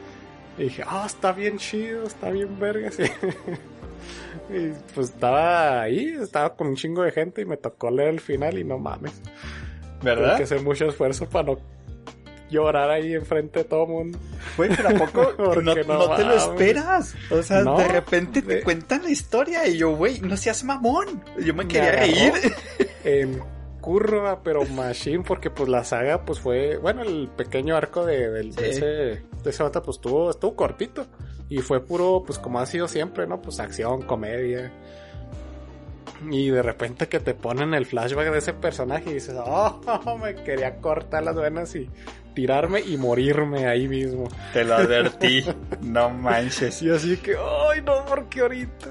Y 0.58 0.64
dije, 0.64 0.82
ah, 0.86 1.04
está 1.06 1.32
bien 1.32 1.58
chido, 1.58 2.04
está 2.04 2.30
bien 2.30 2.58
verga, 2.58 2.90
sí. 2.90 3.02
y 4.50 4.68
pues 4.94 5.10
estaba 5.10 5.82
ahí, 5.82 6.16
estaba 6.20 6.56
con 6.56 6.68
un 6.68 6.76
chingo 6.76 7.02
de 7.02 7.12
gente 7.12 7.42
y 7.42 7.44
me 7.44 7.58
tocó 7.58 7.90
leer 7.90 8.08
el 8.08 8.20
final 8.20 8.56
y 8.56 8.64
no 8.64 8.78
mames. 8.78 9.20
Tuve 10.00 10.14
¿Verdad? 10.14 10.36
que 10.38 10.44
hacer 10.44 10.62
mucho 10.62 10.86
esfuerzo 10.86 11.28
para 11.28 11.48
no 11.48 11.58
llorar 12.50 12.90
ahí 12.90 13.14
enfrente 13.14 13.60
de 13.60 13.64
todo 13.64 13.86
mundo. 13.86 14.18
Güey, 14.56 14.70
pero 14.76 14.88
¿a 14.90 14.92
poco 14.92 15.32
Porque 15.36 15.84
no, 15.84 15.98
no 15.98 16.08
no 16.08 16.16
te 16.16 16.24
lo 16.24 16.34
esperas? 16.34 17.14
O 17.30 17.42
sea, 17.42 17.62
No, 17.62 17.76
de 17.78 17.88
repente 17.88 18.42
te 18.42 18.54
de- 18.56 18.62
cuentan 18.62 19.02
la 19.02 19.10
historia 19.10 19.66
y 19.66 19.78
yo, 19.78 19.96
güey, 19.96 20.20
no 20.20 20.36
seas 20.36 20.62
mamón. 20.64 21.22
Yo 21.38 21.54
me 21.54 21.64
Me 21.64 21.68
quería 21.68 21.92
reír. 21.92 22.32
En 23.04 23.40
curva, 23.80 24.42
pero 24.42 24.64
machine, 24.64 25.22
porque 25.22 25.48
pues 25.48 25.68
la 25.68 25.84
saga 25.84 26.24
pues 26.24 26.40
fue, 26.40 26.76
bueno, 26.76 27.02
el 27.02 27.28
pequeño 27.36 27.76
arco 27.76 28.04
de, 28.04 28.30
de 28.30 28.42
Sí. 28.52 28.58
ese, 28.60 28.84
de 28.84 29.22
ese 29.44 29.62
vato, 29.62 29.80
pues 29.82 29.98
estuvo, 29.98 30.30
estuvo 30.30 30.56
cortito. 30.56 31.06
Y 31.48 31.58
fue 31.58 31.80
puro, 31.84 32.24
pues 32.26 32.40
como 32.40 32.58
ha 32.58 32.66
sido 32.66 32.88
siempre, 32.88 33.28
¿no? 33.28 33.40
Pues 33.40 33.60
acción, 33.60 34.02
comedia. 34.02 34.72
Y 36.30 36.50
de 36.50 36.62
repente 36.62 37.08
que 37.08 37.20
te 37.20 37.34
ponen 37.34 37.74
el 37.74 37.86
flashback 37.86 38.32
de 38.32 38.38
ese 38.38 38.54
personaje 38.54 39.10
y 39.10 39.14
dices, 39.14 39.36
oh, 39.38 40.18
me 40.20 40.34
quería 40.34 40.76
cortar 40.80 41.22
las 41.22 41.36
venas 41.36 41.74
y 41.76 41.88
tirarme 42.36 42.80
y 42.80 42.98
morirme 42.98 43.66
ahí 43.66 43.88
mismo. 43.88 44.28
Te 44.52 44.62
lo 44.62 44.76
advertí. 44.76 45.44
No 45.80 46.10
manches. 46.10 46.82
Y 46.82 46.90
así 46.90 47.16
que, 47.16 47.32
ay, 47.36 47.80
no, 47.82 48.04
porque 48.04 48.40
ahorita. 48.40 48.90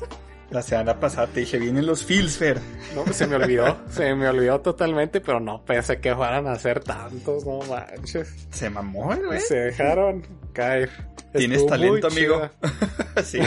La 0.50 0.62
semana 0.62 0.98
pasada 0.98 1.28
te 1.28 1.40
dije, 1.40 1.58
vienen 1.58 1.86
los 1.86 2.04
Filsfer. 2.04 2.58
No, 2.94 3.06
se 3.12 3.28
me 3.28 3.36
olvidó, 3.36 3.78
se 3.88 4.12
me 4.16 4.28
olvidó 4.28 4.60
totalmente, 4.60 5.20
pero 5.20 5.38
no 5.38 5.64
pensé 5.64 6.00
que 6.00 6.12
fueran 6.14 6.48
a 6.48 6.56
ser 6.56 6.82
tantos, 6.82 7.46
no 7.46 7.60
manches. 7.60 8.48
Se 8.50 8.68
mamó, 8.68 9.14
güey. 9.24 9.38
Se 9.40 9.54
dejaron 9.54 10.26
caer. 10.52 10.90
Tienes 11.32 11.58
Estuvo 11.58 11.70
talento, 11.70 12.08
amigo. 12.08 12.50
Sí. 13.22 13.38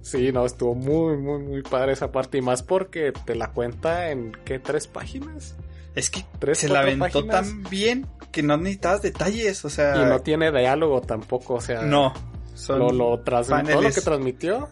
Sí, 0.00 0.32
no, 0.32 0.44
estuvo 0.44 0.74
muy, 0.74 1.16
muy, 1.16 1.42
muy 1.42 1.62
padre 1.62 1.92
esa 1.92 2.10
parte. 2.10 2.38
Y 2.38 2.42
más 2.42 2.62
porque 2.64 3.12
te 3.24 3.36
la 3.36 3.52
cuenta 3.52 4.10
en, 4.10 4.32
¿qué? 4.44 4.58
¿Tres 4.58 4.88
páginas? 4.88 5.56
Es 5.94 6.10
que 6.10 6.24
Tres, 6.38 6.58
se 6.58 6.68
la 6.68 6.80
aventó 6.80 7.04
páginas. 7.06 7.46
tan 7.46 7.62
bien 7.64 8.06
que 8.32 8.42
no 8.42 8.56
necesitabas 8.56 9.02
detalles, 9.02 9.64
o 9.64 9.70
sea... 9.70 9.96
Y 9.96 10.04
no 10.06 10.20
tiene 10.20 10.50
diálogo 10.50 11.00
tampoco, 11.00 11.54
o 11.54 11.60
sea... 11.60 11.82
no. 11.82 12.12
Son 12.54 12.78
Lo, 12.78 12.90
lo 12.92 13.20
trans- 13.20 13.48
todo 13.48 13.82
lo 13.82 13.90
que 13.90 14.00
transmitió, 14.00 14.68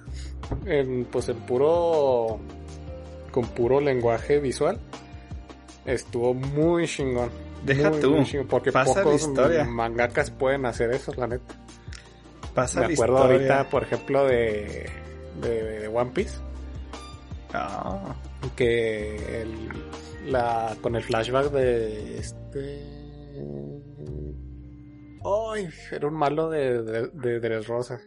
en, 0.66 1.04
pues 1.06 1.28
en 1.28 1.36
puro... 1.38 2.38
Con 3.32 3.46
puro 3.48 3.80
lenguaje 3.80 4.38
visual. 4.38 4.78
Estuvo 5.84 6.32
muy 6.34 6.86
chingón. 6.86 7.30
Deja 7.64 7.90
Muy, 7.90 8.00
tú. 8.00 8.10
muy 8.16 8.24
chingón, 8.24 8.46
porque 8.46 8.70
Pasa 8.72 8.98
la 9.00 9.04
pocos 9.04 9.22
historia. 9.22 9.64
mangakas 9.64 10.30
pueden 10.30 10.66
hacer 10.66 10.92
eso, 10.92 11.12
la 11.16 11.26
neta. 11.28 11.54
Pasa 12.54 12.80
Me 12.82 12.88
la 12.88 12.92
acuerdo 12.92 13.14
historia. 13.16 13.36
ahorita, 13.36 13.70
por 13.70 13.82
ejemplo, 13.84 14.26
de, 14.26 14.90
de, 15.40 15.62
de 15.80 15.88
One 15.88 16.10
Piece, 16.12 16.36
Ah, 17.54 18.14
que 18.56 19.42
el, 19.42 19.68
la, 20.26 20.76
con 20.80 20.96
el 20.96 21.02
flashback 21.02 21.50
de 21.52 22.18
este... 22.18 22.82
Ay, 25.24 25.68
era 25.90 26.08
un 26.08 26.14
malo 26.14 26.50
de, 26.50 26.82
de, 26.82 27.06
de 27.08 27.40
Dressrosa. 27.40 28.00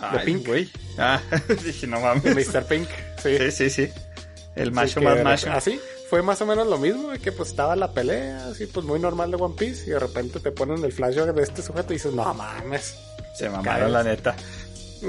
ay, 0.00 0.24
Pink. 0.24 0.46
güey. 0.46 0.68
Ah, 0.98 1.20
dije, 1.64 1.86
no 1.86 2.00
mames. 2.00 2.24
Mr. 2.54 2.64
Pink, 2.64 2.88
sí. 3.22 3.36
Sí, 3.38 3.50
sí, 3.50 3.70
sí. 3.70 3.88
El 4.54 4.72
macho 4.72 5.00
más 5.02 5.16
de 5.16 5.24
macho. 5.24 5.50
Así, 5.52 5.80
fue 6.08 6.22
más 6.22 6.40
o 6.40 6.46
menos 6.46 6.66
lo 6.68 6.78
mismo, 6.78 7.10
de 7.10 7.18
que 7.18 7.32
pues 7.32 7.48
estaba 7.50 7.74
la 7.76 7.92
pelea, 7.92 8.46
así 8.46 8.66
pues 8.66 8.86
muy 8.86 9.00
normal 9.00 9.30
de 9.32 9.36
One 9.36 9.56
Piece, 9.58 9.84
y 9.86 9.90
de 9.90 9.98
repente 9.98 10.38
te 10.40 10.52
ponen 10.52 10.84
el 10.84 10.92
flashback 10.92 11.34
de 11.34 11.42
este 11.42 11.60
sujeto 11.62 11.92
y 11.92 11.96
dices, 11.96 12.12
no 12.14 12.32
mames. 12.32 12.96
Se 13.34 13.48
mamaron, 13.50 13.64
Caes. 13.64 13.92
la 13.92 14.02
neta. 14.04 14.36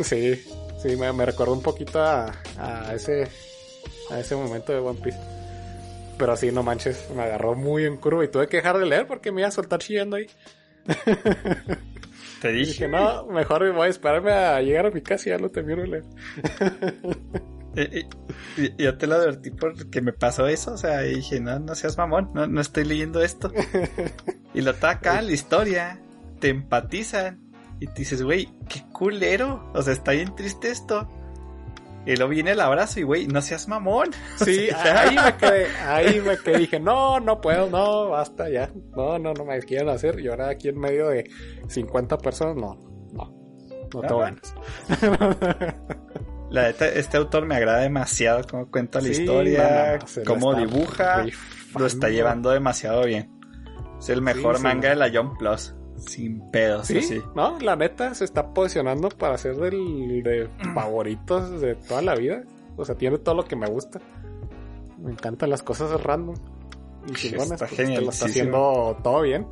Sí, 0.04 0.44
sí, 0.82 0.96
me, 0.98 1.14
me 1.14 1.26
recordó 1.26 1.54
un 1.54 1.62
poquito 1.62 2.02
a, 2.02 2.34
a 2.58 2.94
ese 2.94 3.28
a 4.10 4.20
ese 4.20 4.36
momento 4.36 4.72
de 4.74 4.80
One 4.80 5.00
Piece. 5.02 5.18
Pero 6.18 6.36
sí, 6.36 6.52
no 6.52 6.64
manches, 6.64 7.10
me 7.16 7.24
agarró 7.24 7.56
muy 7.56 7.86
en 7.86 7.98
curva 7.98 8.24
y 8.24 8.28
tuve 8.30 8.48
que 8.48 8.58
dejar 8.58 8.78
de 8.80 8.86
leer 8.86 9.06
porque 9.08 9.32
me 9.32 9.42
iba 9.42 9.48
a 9.50 9.52
soltar 9.52 9.80
chillando 9.80 10.16
ahí. 10.18 10.28
Te 12.42 12.48
dije, 12.52 12.66
dije, 12.72 12.88
no, 12.88 13.26
mejor 13.28 13.64
me 13.64 13.72
voy 13.72 13.88
a 13.88 13.90
esperarme 13.90 14.32
a 14.32 14.62
llegar 14.62 14.88
a 14.88 14.92
mi 14.92 15.02
casa 15.02 15.30
y 15.30 15.32
ya 15.32 15.38
lo 15.38 15.52
termino 15.52 15.82
de 15.84 15.88
leer. 15.88 16.04
Eh, 17.80 17.90
eh, 18.58 18.74
y- 18.78 18.84
yo 18.84 18.98
te 18.98 19.06
lo 19.06 19.14
advertí 19.16 19.52
porque 19.52 20.02
me 20.02 20.12
pasó 20.12 20.48
eso, 20.48 20.74
o 20.74 20.78
sea, 20.78 21.06
y 21.06 21.18
dije, 21.18 21.40
no, 21.40 21.60
no 21.60 21.76
seas 21.76 21.96
mamón, 21.96 22.32
no, 22.34 22.48
no 22.48 22.60
estoy 22.60 22.86
leyendo 22.86 23.22
esto. 23.22 23.52
y 24.56 24.62
lo 24.62 24.72
ataca 24.72 25.22
la 25.22 25.32
historia, 25.32 26.00
te 26.40 26.50
empatizan 26.50 27.40
y 27.80 27.86
te 27.86 27.94
dices, 28.00 28.24
güey, 28.24 28.50
qué 28.68 28.82
culero, 28.92 29.70
o 29.76 29.82
sea, 29.84 29.94
está 29.94 30.14
bien 30.14 30.34
triste 30.36 30.72
esto. 30.72 31.08
Y 32.08 32.16
luego 32.16 32.30
viene 32.30 32.52
el 32.52 32.60
abrazo 32.62 33.00
y, 33.00 33.04
güey, 33.04 33.28
no 33.28 33.42
seas 33.42 33.68
mamón. 33.68 34.10
Sí, 34.38 34.70
ahí 34.72 35.16
me 35.16 35.36
quedé, 35.38 35.68
ahí 35.86 36.22
me 36.22 36.38
quedé, 36.38 36.58
dije, 36.60 36.80
no, 36.80 37.20
no 37.20 37.40
puedo, 37.42 37.70
no, 37.70 38.10
basta 38.10 38.50
ya, 38.50 38.72
no, 38.96 39.20
no, 39.20 39.34
no 39.34 39.46
me 39.46 39.60
quieren 39.60 39.90
hacer, 39.90 40.20
y 40.20 40.28
ahora 40.28 40.50
aquí 40.50 40.70
en 40.70 40.80
medio 40.80 41.10
de 41.10 41.30
50 41.68 42.18
personas, 42.20 42.56
no, 42.56 42.76
no, 43.14 43.34
no 43.94 44.02
tengo 44.02 44.22
Ah. 44.22 44.32
ganas. 44.32 44.56
La 46.50 46.64
neta, 46.64 46.88
este 46.88 47.18
autor 47.18 47.46
me 47.46 47.56
agrada 47.58 47.80
demasiado 47.80 48.42
cómo 48.50 48.72
cuenta 48.72 49.00
la 49.02 49.06
Sí, 49.08 49.22
historia, 49.22 49.92
no, 49.96 49.98
no, 50.00 50.08
se 50.08 50.20
la 50.22 50.26
cómo 50.26 50.54
dibuja, 50.54 51.24
rifando. 51.24 51.80
lo 51.80 51.86
está 51.86 52.08
llevando 52.08 52.52
demasiado 52.52 53.04
bien. 53.04 53.30
Es 54.00 54.08
el 54.08 54.22
mejor 54.22 54.56
sí, 54.58 54.64
manga 54.64 54.90
de 54.90 54.96
la 54.96 55.10
Jump 55.10 55.38
Plus, 55.38 55.76
sin 55.98 56.50
pedos, 56.52 56.88
Sí, 56.88 56.98
así. 57.00 57.22
no, 57.36 57.60
la 57.60 57.76
neta 57.76 58.14
se 58.14 58.24
está 58.26 58.54
posicionando 58.54 59.10
para 59.10 59.38
ser 59.38 59.56
del 59.58 60.22
de 60.24 60.50
favoritos 60.74 61.60
de 61.62 61.76
toda 61.76 62.02
la 62.02 62.16
vida. 62.16 62.44
O 62.76 62.86
sea, 62.86 62.96
tiene 62.96 63.18
todo 63.18 63.36
lo 63.36 63.44
que 63.46 63.56
me 63.56 63.68
gusta. 63.68 64.00
Me 65.00 65.12
encantan 65.12 65.50
las 65.50 65.64
cosas 65.64 66.02
random 66.04 66.36
y 67.08 67.14
chingonas. 67.14 67.52
está 67.62 67.68
pues, 67.68 67.78
te 67.78 68.02
lo 68.02 68.10
está 68.10 68.26
haciendo 68.26 68.98
todo 69.04 69.22
bien. 69.22 69.48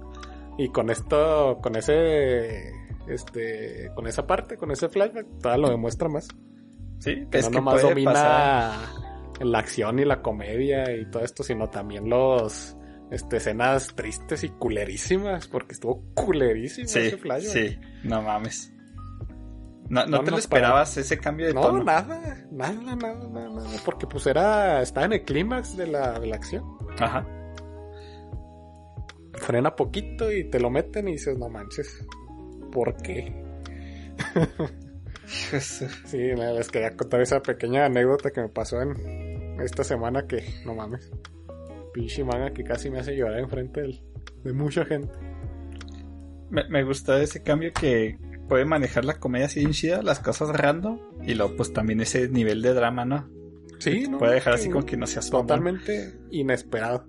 Y 0.58 0.70
con 0.70 0.90
esto, 0.90 1.60
con 1.62 1.76
ese, 1.76 2.72
este, 3.08 3.92
con 3.96 4.08
esa 4.08 4.26
parte, 4.28 4.58
con 4.58 4.72
ese 4.72 4.88
flashback, 4.90 5.26
todavía 5.42 5.66
lo 5.68 5.70
demuestra 5.72 6.08
más. 6.10 6.28
Sí, 7.00 7.26
Que 7.30 7.40
es 7.40 7.46
no 7.46 7.52
que 7.52 7.56
nomás 7.58 7.82
domina 7.82 8.14
pasar. 8.14 8.80
la 9.42 9.60
acción 9.60 10.00
y 10.00 10.06
la 10.06 10.22
comedia 10.22 10.96
y 10.96 11.06
todo 11.10 11.24
esto, 11.24 11.44
sino 11.44 11.70
también 11.70 12.10
los, 12.10 12.78
este, 13.12 13.38
escenas 13.38 13.94
tristes 13.96 14.44
y 14.44 14.50
culerísimas, 14.50 15.48
porque 15.48 15.74
estuvo 15.74 16.04
culerísimo 16.14 16.88
Sí, 16.88 17.00
ese 17.00 17.18
flashback. 17.18 17.54
sí, 17.54 17.80
no 18.04 18.22
mames. 18.22 18.72
No, 19.88 20.02
no 20.06 20.18
No, 20.18 20.20
te 20.20 20.26
no, 20.26 20.32
lo 20.32 20.38
esperabas 20.38 20.98
ese 20.98 21.18
cambio 21.20 21.46
de 21.48 21.54
No, 21.54 21.62
tono. 21.62 21.84
nada, 21.84 22.46
nada, 22.52 22.74
nada, 22.82 22.96
nada, 22.96 23.50
nada, 23.50 23.70
porque 23.86 24.08
pues 24.08 24.26
era, 24.26 24.82
estaba 24.82 25.06
en 25.06 25.14
el 25.14 25.24
clímax 25.24 25.78
de 25.78 25.88
la, 25.88 26.20
de 26.20 26.28
la 26.28 26.36
acción. 26.38 26.64
Ajá. 27.00 27.26
Frena 29.34 29.76
poquito 29.76 30.32
y 30.32 30.50
te 30.50 30.60
lo 30.60 30.70
meten 30.72 31.08
y 31.08 31.14
dices, 31.14 31.38
no 31.38 31.50
manches, 31.50 32.04
¿por 32.72 32.96
qué? 33.02 33.44
Sí, 35.28 36.18
les 36.18 36.70
quería 36.70 36.96
contar 36.96 37.20
esa 37.22 37.42
pequeña 37.42 37.86
anécdota 37.86 38.30
que 38.30 38.42
me 38.42 38.50
pasó 38.50 38.80
en 38.82 39.60
esta 39.60 39.84
semana 39.84 40.28
que, 40.28 40.44
no 40.66 40.76
mames, 40.76 41.12
pinche 41.96 42.24
manga 42.26 42.52
que 42.52 42.64
casi 42.66 42.90
me 42.90 43.00
hace 43.00 43.16
llorar 43.16 43.40
enfrente 43.40 43.82
del- 43.82 44.02
de 44.44 44.52
mucha 44.54 44.84
gente. 44.86 45.10
Me, 46.50 46.68
me 46.70 46.84
gustó 46.84 47.16
ese 47.18 47.42
cambio 47.42 47.72
que 47.74 48.18
puede 48.50 48.66
manejar 48.66 49.06
la 49.06 49.16
comedia 49.16 49.46
así 49.48 49.66
chida, 49.72 50.02
las 50.04 50.20
cosas 50.20 50.50
random, 50.50 51.00
y 51.24 51.34
luego 51.34 51.56
pues 51.56 51.74
también 51.74 52.02
ese 52.02 52.28
nivel 52.30 52.62
de 52.62 52.74
drama, 52.74 53.06
¿no? 53.06 53.30
Sí, 53.80 54.08
¿no? 54.10 54.18
puede 54.20 54.36
dejar 54.36 54.54
así 54.54 54.70
como 54.70 54.86
que 54.86 54.98
no 54.98 55.08
seas 55.08 55.32
mamón. 55.32 55.48
Totalmente 55.48 56.14
inesperado, 56.32 57.06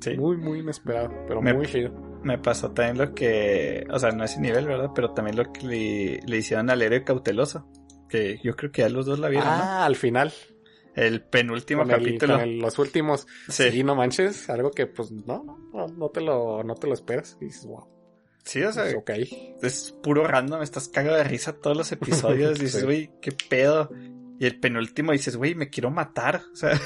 Sí. 0.00 0.16
muy, 0.16 0.36
muy 0.36 0.58
inesperado, 0.60 1.10
pero 1.26 1.40
Me- 1.40 1.54
muy 1.54 1.66
chido. 1.66 1.92
Me 2.22 2.38
pasó 2.38 2.70
también 2.72 2.98
lo 2.98 3.14
que, 3.14 3.86
o 3.90 3.98
sea, 3.98 4.10
no 4.10 4.24
ese 4.24 4.40
nivel, 4.40 4.66
¿verdad? 4.66 4.90
Pero 4.94 5.12
también 5.12 5.36
lo 5.36 5.52
que 5.52 5.66
le, 5.66 6.20
le 6.26 6.36
hicieron 6.38 6.70
al 6.70 6.80
héroe 6.82 7.04
cauteloso. 7.04 7.68
Que 8.08 8.38
yo 8.42 8.54
creo 8.56 8.70
que 8.70 8.82
ya 8.82 8.88
los 8.88 9.04
dos 9.06 9.18
la 9.18 9.28
vieron, 9.28 9.48
Ah, 9.48 9.84
al 9.84 9.96
final, 9.96 10.28
¿no? 10.28 10.53
El 10.94 11.22
penúltimo 11.22 11.82
con, 11.82 11.90
el- 11.90 11.98
capítulo. 11.98 12.34
con 12.34 12.42
el- 12.42 12.58
los 12.58 12.78
últimos. 12.78 13.26
Sí. 13.48 13.70
Sí. 13.70 13.82
no 13.84 13.94
manches, 13.96 14.48
algo 14.50 14.70
que 14.70 14.86
pues 14.86 15.10
no, 15.10 15.58
no, 15.72 15.86
no, 15.88 16.08
te 16.10 16.20
lo, 16.20 16.62
no 16.62 16.74
te 16.74 16.86
lo 16.86 16.94
esperas. 16.94 17.36
Y 17.40 17.46
dices, 17.46 17.66
wow, 17.66 17.86
Sí, 18.44 18.62
o 18.62 18.70
sea, 18.72 18.84
pues, 18.84 18.96
ok. 18.96 19.10
es 19.62 19.94
puro 20.02 20.26
random, 20.26 20.62
estás 20.62 20.88
cagado 20.88 21.16
de 21.16 21.24
risa 21.24 21.54
todos 21.54 21.76
los 21.76 21.90
episodios. 21.92 22.58
Dices, 22.60 22.80
Sí. 22.80 22.86
güey, 22.86 23.10
qué 23.22 23.32
pedo. 23.48 23.90
Y 24.38 24.46
el 24.46 24.60
penúltimo 24.60 25.12
dices, 25.12 25.36
güey, 25.36 25.54
me 25.54 25.70
quiero 25.70 25.90
matar. 25.90 26.42
O 26.52 26.56
sea, 26.56 26.72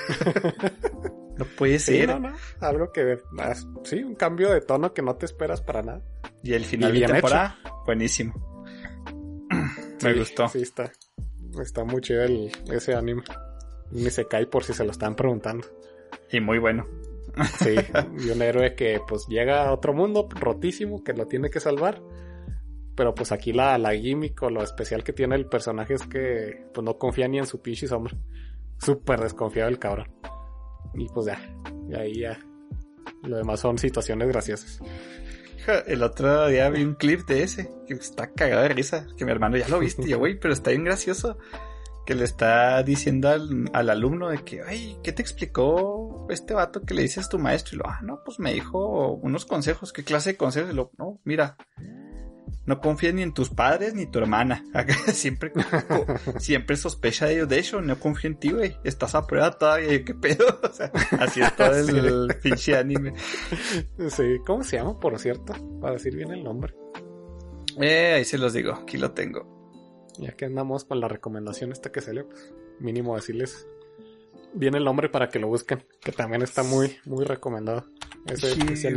no 1.36 1.44
puede 1.56 1.78
Sí, 1.78 1.96
ser. 1.98 2.08
no, 2.08 2.20
no, 2.30 2.36
algo 2.60 2.92
que, 2.92 3.18
sí, 3.84 4.02
un 4.04 4.14
cambio 4.14 4.52
de 4.52 4.60
tono 4.60 4.92
que 4.94 5.02
no 5.02 5.16
te 5.16 5.26
esperas 5.26 5.60
para 5.60 5.82
nada. 5.82 6.02
Y 6.42 6.52
el 6.54 6.64
final 6.64 6.96
Y 6.96 7.00
de 7.00 7.06
temporada, 7.08 7.58
buenísimo. 7.86 8.64
me 10.02 10.12
Sí, 10.12 10.18
gustó. 10.18 10.48
Sí, 10.48 10.62
está, 10.62 10.92
está 11.60 11.84
muy 11.84 12.00
chido 12.00 12.22
el, 12.22 12.52
ese 12.70 12.94
anime. 12.94 13.22
Ni 13.90 14.10
se 14.10 14.26
cae 14.26 14.46
por 14.46 14.64
si 14.64 14.72
se 14.72 14.84
lo 14.84 14.90
están 14.90 15.14
preguntando. 15.14 15.66
Y 16.30 16.40
muy 16.40 16.58
bueno. 16.58 16.86
Sí, 17.58 17.74
y 18.26 18.30
un 18.30 18.42
héroe 18.42 18.74
que 18.74 19.00
pues 19.06 19.26
llega 19.28 19.66
a 19.66 19.72
otro 19.72 19.92
mundo 19.92 20.28
rotísimo 20.30 21.02
que 21.02 21.12
lo 21.12 21.26
tiene 21.26 21.50
que 21.50 21.60
salvar. 21.60 22.02
Pero 22.94 23.14
pues 23.14 23.30
aquí 23.30 23.52
la, 23.52 23.78
la 23.78 23.94
gimmick 23.94 24.42
o 24.42 24.50
lo 24.50 24.62
especial 24.62 25.04
que 25.04 25.12
tiene 25.12 25.36
el 25.36 25.46
personaje 25.46 25.94
es 25.94 26.02
que 26.02 26.66
pues 26.74 26.84
no 26.84 26.98
confía 26.98 27.28
ni 27.28 27.38
en 27.38 27.46
su 27.46 27.62
pinche 27.62 27.86
sombra. 27.86 28.14
Súper 28.78 29.20
desconfiado 29.20 29.68
el 29.68 29.78
cabrón. 29.78 30.12
Y 30.94 31.06
pues 31.08 31.26
ya, 31.26 31.38
y 31.88 31.94
ahí 31.94 32.20
ya 32.20 32.38
Lo 33.22 33.36
demás 33.36 33.60
son 33.60 33.78
situaciones 33.78 34.28
graciosas. 34.28 34.80
El 35.86 36.02
otro 36.02 36.48
día 36.48 36.70
vi 36.70 36.82
un 36.82 36.94
clip 36.94 37.26
de 37.26 37.42
ese 37.42 37.70
que 37.86 37.94
está 37.94 38.32
cagado 38.32 38.62
de 38.62 38.70
risa. 38.70 39.06
Que 39.16 39.24
mi 39.24 39.32
hermano 39.32 39.58
ya 39.58 39.68
lo 39.68 39.78
viste, 39.78 40.08
yo, 40.08 40.18
güey, 40.18 40.38
pero 40.38 40.54
está 40.54 40.70
bien 40.70 40.84
gracioso. 40.84 41.38
Que 42.08 42.14
le 42.14 42.24
está 42.24 42.82
diciendo 42.82 43.28
al, 43.28 43.68
al 43.74 43.90
alumno 43.90 44.30
de 44.30 44.38
que, 44.38 44.62
ay, 44.62 44.96
¿qué 45.02 45.12
te 45.12 45.20
explicó 45.20 46.26
este 46.30 46.54
vato 46.54 46.80
que 46.80 46.94
le 46.94 47.02
dices 47.02 47.26
a 47.26 47.28
tu 47.28 47.38
maestro? 47.38 47.74
Y 47.74 47.78
lo, 47.80 47.86
ah, 47.86 48.00
no, 48.02 48.22
pues 48.24 48.38
me 48.38 48.50
dijo 48.54 49.12
unos 49.12 49.44
consejos. 49.44 49.92
¿Qué 49.92 50.04
clase 50.04 50.30
de 50.30 50.36
consejos? 50.38 50.70
Y 50.72 50.74
lo, 50.74 50.90
no, 50.96 51.20
mira, 51.24 51.58
no 52.64 52.80
confíes 52.80 53.12
ni 53.12 53.20
en 53.20 53.34
tus 53.34 53.50
padres 53.50 53.92
ni 53.92 54.06
tu 54.06 54.20
hermana. 54.20 54.64
Siempre, 55.12 55.52
siempre 56.38 56.76
sospecha 56.76 57.26
de 57.26 57.34
ellos. 57.34 57.48
De 57.50 57.58
hecho, 57.58 57.82
no 57.82 58.00
confío 58.00 58.30
en 58.30 58.38
ti, 58.38 58.52
güey. 58.52 58.78
Estás 58.84 59.14
a 59.14 59.26
prueba 59.26 59.50
todavía. 59.50 60.02
¿Qué 60.02 60.14
pedo? 60.14 60.46
O 60.62 60.72
sea, 60.72 60.90
así 61.18 61.42
es 61.42 61.56
todo 61.56 61.74
el, 61.76 62.06
el 62.06 62.36
pinche 62.42 62.74
anime. 62.74 63.12
Sí, 64.08 64.38
¿cómo 64.46 64.64
se 64.64 64.78
llama, 64.78 64.98
por 64.98 65.18
cierto? 65.18 65.52
Para 65.78 65.92
decir 65.92 66.16
bien 66.16 66.30
el 66.30 66.42
nombre. 66.42 66.74
Eh, 67.78 68.14
ahí 68.14 68.24
se 68.24 68.38
los 68.38 68.54
digo. 68.54 68.72
Aquí 68.72 68.96
lo 68.96 69.10
tengo. 69.10 69.57
Ya 70.18 70.32
que 70.32 70.46
andamos 70.46 70.84
con 70.84 71.00
la 71.00 71.08
recomendación 71.08 71.72
esta 71.72 71.92
que 71.92 72.00
salió, 72.00 72.28
pues 72.28 72.52
mínimo 72.80 73.14
decirles 73.14 73.66
bien 74.52 74.74
el 74.74 74.84
nombre 74.84 75.08
para 75.08 75.28
que 75.28 75.38
lo 75.38 75.48
busquen, 75.48 75.84
que 76.00 76.12
también 76.12 76.42
está 76.42 76.62
muy, 76.62 76.96
muy 77.04 77.24
recomendado. 77.24 77.84
Ese, 78.26 78.52
ese. 78.72 78.94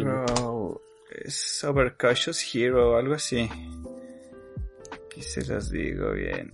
Es 1.12 1.64
Overcautious 1.64 2.56
Hero, 2.56 2.98
algo 2.98 3.16
así. 3.16 3.50
Aquí 4.92 5.22
se 5.22 5.46
los 5.46 5.70
digo 5.70 6.12
bien. 6.12 6.54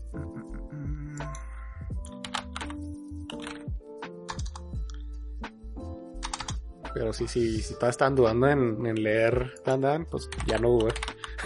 Pero 6.94 7.14
sí, 7.14 7.28
sí, 7.28 7.62
si 7.62 7.76
todavía 7.76 7.92
están 7.92 8.16
dudando 8.16 8.48
en, 8.48 8.84
en 8.84 9.04
leer 9.04 9.54
Dandan, 9.64 10.06
pues 10.06 10.28
ya 10.48 10.58
no 10.58 10.70
duden. 10.70 10.94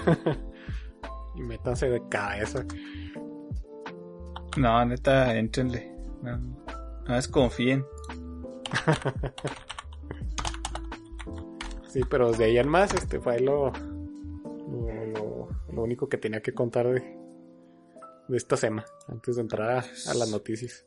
y 1.35 1.41
métanse 1.41 1.89
de 1.89 2.01
cabeza. 2.07 2.65
No, 4.57 4.85
neta, 4.85 5.37
éntrenle. 5.37 5.91
No, 6.21 6.37
no 7.07 7.15
desconfíen. 7.15 7.85
Sí, 11.91 11.99
pero 12.09 12.31
desde 12.31 12.45
ahí 12.45 12.57
en 12.57 12.69
más, 12.69 12.93
este 12.93 13.19
fue 13.19 13.41
lo, 13.41 13.73
lo, 15.73 15.83
único 15.83 16.07
que 16.07 16.17
tenía 16.17 16.41
que 16.41 16.53
contar 16.53 16.87
de, 16.87 17.01
de 18.29 18.37
esta 18.37 18.55
semana, 18.55 18.87
antes 19.09 19.35
de 19.35 19.41
entrar 19.41 19.69
a, 19.71 20.13
las 20.13 20.31
noticias. 20.31 20.85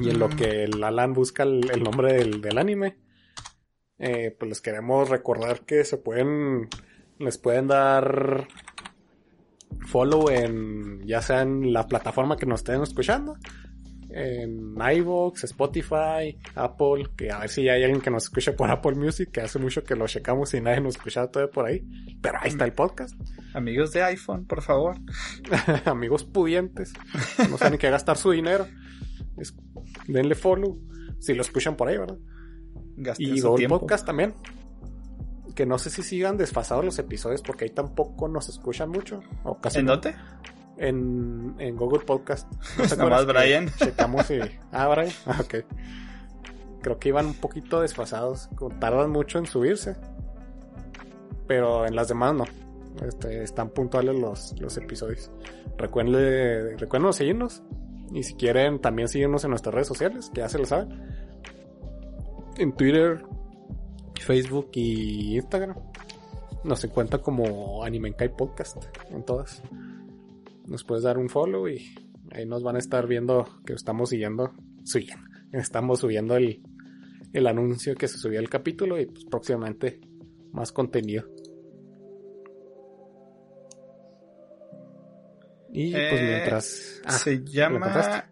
Y 0.00 0.08
en 0.08 0.18
lo 0.18 0.30
que 0.30 0.64
el 0.64 0.82
Alan 0.82 1.12
busca 1.12 1.42
el, 1.42 1.70
el 1.70 1.82
nombre 1.82 2.14
del, 2.14 2.40
del 2.40 2.56
anime, 2.56 2.96
eh, 3.98 4.34
pues 4.38 4.48
les 4.48 4.60
queremos 4.62 5.10
recordar 5.10 5.60
que 5.66 5.84
se 5.84 5.98
pueden, 5.98 6.70
les 7.18 7.36
pueden 7.36 7.68
dar 7.68 8.48
follow 9.86 10.30
en, 10.30 11.06
ya 11.06 11.22
sea 11.22 11.42
en 11.42 11.72
la 11.72 11.86
plataforma 11.86 12.36
que 12.36 12.46
nos 12.46 12.60
estén 12.60 12.82
escuchando, 12.82 13.36
en 14.12 14.74
iVoox, 14.76 15.44
Spotify, 15.44 16.36
Apple, 16.54 17.10
que 17.16 17.30
a 17.30 17.38
ver 17.38 17.48
si 17.48 17.68
hay 17.68 17.82
alguien 17.84 18.00
que 18.00 18.10
nos 18.10 18.24
escuche 18.24 18.52
por 18.52 18.70
Apple 18.70 18.96
Music, 18.96 19.30
que 19.30 19.40
hace 19.40 19.58
mucho 19.58 19.84
que 19.84 19.94
lo 19.94 20.06
checamos 20.06 20.52
y 20.54 20.60
nadie 20.60 20.80
nos 20.80 20.96
escucha 20.96 21.28
todavía 21.28 21.52
por 21.52 21.66
ahí, 21.66 21.84
pero 22.20 22.38
ahí 22.40 22.48
está 22.48 22.64
el 22.64 22.72
podcast. 22.72 23.14
Amigos 23.54 23.92
de 23.92 24.02
iPhone, 24.02 24.46
por 24.46 24.62
favor. 24.62 24.96
Amigos 25.84 26.24
pudientes, 26.24 26.92
no 27.48 27.56
saben 27.56 27.78
qué 27.78 27.90
gastar 27.90 28.16
su 28.16 28.32
dinero, 28.32 28.66
denle 30.08 30.34
follow, 30.34 30.80
si 31.18 31.34
lo 31.34 31.42
escuchan 31.42 31.76
por 31.76 31.88
ahí, 31.88 31.98
¿verdad? 31.98 32.18
Gasten 32.96 33.34
Y 33.34 33.38
su 33.40 33.54
tiempo. 33.54 33.80
Podcast 33.80 34.04
también. 34.04 34.34
Que 35.54 35.66
no 35.66 35.78
sé 35.78 35.90
si 35.90 36.02
sigan 36.02 36.36
desfasados 36.36 36.84
los 36.84 36.98
episodios 36.98 37.42
porque 37.42 37.64
ahí 37.64 37.70
tampoco 37.70 38.28
nos 38.28 38.48
escuchan 38.48 38.90
mucho. 38.90 39.20
O 39.44 39.58
casi 39.60 39.80
¿En 39.80 39.86
no. 39.86 39.92
dónde? 39.92 40.14
En, 40.76 41.54
en 41.58 41.76
Google 41.76 42.00
Podcast. 42.00 42.50
¿No 42.78 42.96
Nomás 42.96 43.26
que 43.26 43.32
Brian. 43.32 43.70
Checamos 43.76 44.30
y. 44.30 44.40
Ah, 44.72 44.88
Brian. 44.88 45.12
Ah, 45.26 45.38
ok. 45.42 45.54
Creo 46.82 46.98
que 46.98 47.08
iban 47.08 47.26
un 47.26 47.34
poquito 47.34 47.80
desfasados. 47.80 48.48
Tardan 48.78 49.10
mucho 49.10 49.38
en 49.38 49.46
subirse. 49.46 49.96
Pero 51.46 51.86
en 51.86 51.94
las 51.94 52.08
demás 52.08 52.34
no. 52.34 52.44
Este, 53.06 53.42
están 53.42 53.70
puntuales 53.70 54.18
los, 54.18 54.58
los 54.60 54.76
episodios. 54.76 55.30
Recuerden, 55.76 56.78
recuerden 56.78 57.12
seguirnos. 57.12 57.62
Y 58.12 58.22
si 58.24 58.34
quieren, 58.34 58.80
también 58.80 59.08
síguenos 59.08 59.44
en 59.44 59.50
nuestras 59.50 59.74
redes 59.74 59.88
sociales, 59.88 60.30
que 60.34 60.40
ya 60.40 60.48
se 60.48 60.58
lo 60.58 60.64
saben. 60.64 61.00
En 62.56 62.72
Twitter, 62.72 63.22
Facebook 64.20 64.70
y 64.74 65.36
Instagram. 65.36 65.76
Nos 66.64 66.84
encuentra 66.84 67.20
como 67.20 67.84
Animenkai 67.84 68.36
Podcast 68.36 68.76
en 69.10 69.24
todas. 69.24 69.62
Nos 70.66 70.84
puedes 70.84 71.04
dar 71.04 71.18
un 71.18 71.28
follow 71.28 71.68
y 71.68 71.94
ahí 72.32 72.46
nos 72.46 72.62
van 72.62 72.76
a 72.76 72.78
estar 72.78 73.06
viendo 73.06 73.46
que 73.64 73.72
estamos 73.72 74.10
siguiendo. 74.10 74.52
siguiendo, 74.84 75.26
estamos 75.52 76.00
subiendo 76.00 76.36
el, 76.36 76.62
el 77.32 77.46
anuncio 77.46 77.94
que 77.94 78.08
se 78.08 78.18
subió 78.18 78.40
el 78.40 78.50
capítulo 78.50 79.00
y 79.00 79.06
pues 79.06 79.24
próximamente 79.24 80.00
más 80.52 80.72
contenido. 80.72 81.24
Y 85.72 85.92
pues 85.92 86.04
Eh, 86.12 86.22
mientras. 86.22 87.00
Ah, 87.04 87.12
se 87.12 87.36
¿lo 87.36 87.44
llama. 87.44 88.30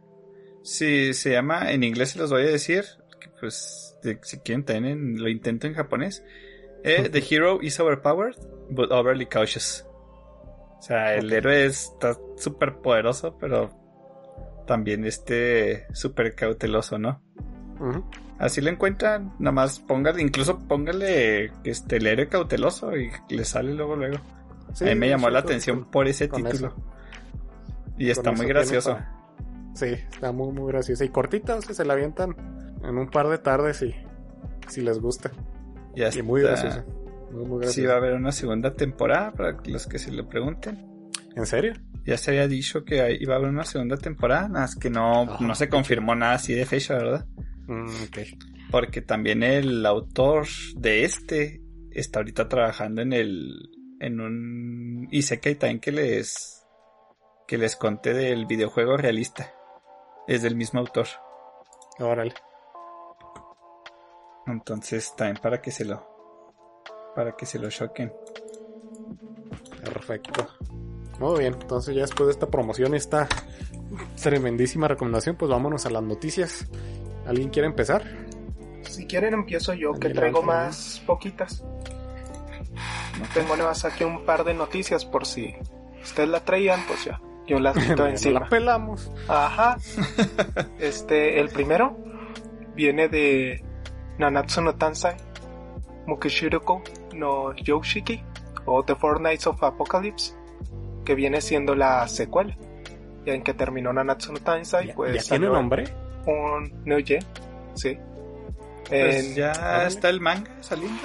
Sí, 0.62 1.14
se 1.14 1.32
llama. 1.32 1.70
En 1.72 1.84
inglés 1.84 2.10
se 2.10 2.18
los 2.18 2.30
voy 2.30 2.42
a 2.42 2.46
decir. 2.46 2.84
que, 3.20 3.28
pues, 3.40 3.87
de- 4.02 4.18
si 4.22 4.38
quieren, 4.38 4.64
también 4.64 5.20
lo 5.22 5.28
intento 5.28 5.66
en 5.66 5.74
japonés. 5.74 6.24
Eh, 6.84 7.08
the 7.08 7.22
hero 7.28 7.58
is 7.62 7.78
overpowered, 7.80 8.36
but 8.70 8.90
overly 8.92 9.26
cautious. 9.26 9.84
O 10.78 10.82
sea, 10.82 11.14
el 11.14 11.32
héroe 11.32 11.66
está 11.66 12.16
súper 12.36 12.76
poderoso, 12.76 13.36
pero 13.38 13.70
también 14.66 15.04
este 15.04 15.86
súper 15.92 16.34
cauteloso, 16.34 16.98
¿no? 16.98 17.20
Así 18.38 18.60
lo 18.60 18.70
encuentran, 18.70 19.34
nada 19.40 19.52
más 19.52 19.80
póngale, 19.80 20.22
incluso 20.22 20.58
póngale 20.60 21.50
este, 21.64 21.96
el 21.96 22.06
héroe 22.06 22.28
cauteloso 22.28 22.96
y 22.96 23.10
le 23.28 23.44
sale 23.44 23.74
luego 23.74 23.96
luego. 23.96 24.18
Sí, 24.74 24.84
a 24.84 24.88
mí 24.88 24.94
me 24.94 25.08
llamó 25.08 25.30
la 25.30 25.40
atención 25.40 25.80
con- 25.80 25.90
por 25.90 26.06
ese 26.08 26.28
título. 26.28 26.68
eso. 26.68 26.74
Y 27.98 28.10
está 28.10 28.30
muy 28.30 28.46
gracioso. 28.46 28.92
para- 28.92 29.14
Sí, 29.74 29.86
está 29.86 30.30
muy, 30.32 30.52
muy 30.52 30.70
graciosa. 30.72 31.04
Y 31.04 31.08
cortita, 31.08 31.56
o 31.56 31.62
sea, 31.62 31.74
se 31.74 31.84
la 31.84 31.94
avientan 31.94 32.36
en 32.82 32.98
un 32.98 33.08
par 33.10 33.28
de 33.28 33.38
tardes 33.38 33.82
y 33.82 33.94
si 34.68 34.80
les 34.82 34.98
gusta. 34.98 35.30
Ya 35.94 36.10
Y 36.14 36.22
muy 36.22 36.42
graciosa. 36.42 36.84
Muy, 37.30 37.44
muy 37.44 37.58
Sí, 37.66 37.82
graciosa. 37.82 37.88
va 37.88 37.94
a 37.94 37.98
haber 37.98 38.14
una 38.14 38.32
segunda 38.32 38.74
temporada 38.74 39.32
para 39.32 39.56
los 39.64 39.86
que 39.86 39.98
se 39.98 40.12
lo 40.12 40.28
pregunten. 40.28 41.10
¿En 41.36 41.46
serio? 41.46 41.72
Ya 42.04 42.16
se 42.16 42.30
había 42.30 42.48
dicho 42.48 42.84
que 42.84 43.16
iba 43.20 43.34
a 43.34 43.36
haber 43.38 43.50
una 43.50 43.64
segunda 43.64 43.96
temporada, 43.96 44.48
nada 44.48 44.60
más 44.62 44.76
que 44.76 44.88
no, 44.90 45.22
Ah, 45.22 45.36
no 45.40 45.54
se 45.54 45.68
confirmó 45.68 46.14
nada 46.14 46.34
así 46.34 46.54
de 46.54 46.64
fecha, 46.64 46.94
¿verdad? 46.94 47.26
Mm. 47.66 47.86
Porque 48.70 49.02
también 49.02 49.42
el 49.42 49.84
autor 49.84 50.46
de 50.76 51.04
este 51.04 51.60
está 51.90 52.20
ahorita 52.20 52.48
trabajando 52.48 53.02
en 53.02 53.12
el. 53.12 53.70
en 54.00 54.20
un. 54.20 55.08
Y 55.10 55.22
sé 55.22 55.38
que 55.40 55.50
hay 55.50 55.54
también 55.56 55.80
que 55.80 55.92
les. 55.92 56.66
que 57.46 57.58
les 57.58 57.76
conté 57.76 58.14
del 58.14 58.46
videojuego 58.46 58.96
realista. 58.96 59.52
Es 60.26 60.42
del 60.42 60.56
mismo 60.56 60.80
autor. 60.80 61.06
Órale. 61.98 62.34
Entonces 64.48 65.14
también 65.16 65.38
para 65.42 65.60
que 65.60 65.70
se 65.70 65.84
lo. 65.84 66.02
para 67.14 67.36
que 67.36 67.46
se 67.46 67.58
lo 67.58 67.68
choquen. 67.68 68.12
Perfecto. 69.84 70.48
Muy 71.18 71.40
bien, 71.40 71.54
entonces 71.60 71.94
ya 71.94 72.02
después 72.02 72.28
de 72.28 72.32
esta 72.32 72.46
promoción 72.46 72.94
y 72.94 72.96
esta 72.96 73.28
tremendísima 74.22 74.86
recomendación, 74.88 75.36
pues 75.36 75.50
vámonos 75.50 75.84
a 75.86 75.90
las 75.90 76.02
noticias. 76.02 76.66
¿Alguien 77.26 77.50
quiere 77.50 77.66
empezar? 77.66 78.04
Si 78.82 79.06
quieren 79.06 79.34
empiezo 79.34 79.74
yo, 79.74 79.92
que 79.94 80.10
traigo 80.10 80.42
más 80.42 81.02
poquitas. 81.06 81.64
Tengo 83.34 83.56
nuevas 83.56 83.84
aquí 83.84 84.04
un 84.04 84.24
par 84.24 84.44
de 84.44 84.54
noticias 84.54 85.04
por 85.04 85.26
si 85.26 85.54
ustedes 86.02 86.28
la 86.28 86.44
traían, 86.44 86.80
pues 86.86 87.04
ya, 87.04 87.20
yo 87.46 87.58
las 87.58 87.76
quito 87.76 88.06
encima. 88.06 88.40
la 88.40 88.48
pelamos. 88.48 89.10
Ajá. 89.28 89.76
Este, 90.78 91.40
el 91.40 91.48
primero 91.48 91.96
viene 92.74 93.08
de 93.08 93.64
Nanatsu 94.18 94.60
no 94.62 94.74
Tansai 94.74 95.16
Mukishiroko 96.06 96.82
no 97.14 97.52
Yoshiki 97.54 98.22
o 98.66 98.82
The 98.82 98.94
Four 98.96 99.20
Nights 99.20 99.46
of 99.46 99.62
Apocalypse, 99.62 100.34
que 101.04 101.14
viene 101.14 101.40
siendo 101.40 101.74
la 101.74 102.06
secuela. 102.08 102.56
Ya 103.24 103.34
en 103.34 103.42
que 103.42 103.54
terminó 103.54 103.92
Nanatsu 103.92 104.32
no 104.32 104.38
Tansai, 104.40 104.88
¿Ya, 104.88 104.94
pues 104.94 105.24
ya 105.24 105.30
tiene 105.36 105.46
nombre? 105.52 105.84
un 106.26 106.82
New 106.84 106.98
Gen, 107.04 107.24
sí. 107.74 107.96
Pues 108.88 109.26
En- 109.30 109.34
ya 109.34 109.86
está 109.86 110.08
el 110.08 110.20
manga 110.20 110.50
saliendo. 110.60 110.98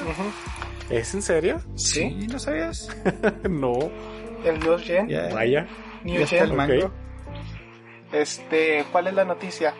¿Es 0.89 1.13
en 1.13 1.21
serio? 1.21 1.59
Sí, 1.75 2.27
¿no 2.31 2.39
sabías? 2.39 2.89
no. 3.49 3.73
el 4.45 4.59
New 4.59 4.77
Gen, 4.79 5.07
Ya, 5.09 5.29
Vaya. 5.33 5.67
New 6.03 6.17
ya 6.19 6.23
está 6.23 6.37
el 6.43 6.47
Gen. 6.49 6.55
manga. 6.57 6.91
Este, 8.11 8.85
¿cuál 8.91 9.07
es 9.07 9.13
la 9.15 9.25
noticia? 9.25 9.73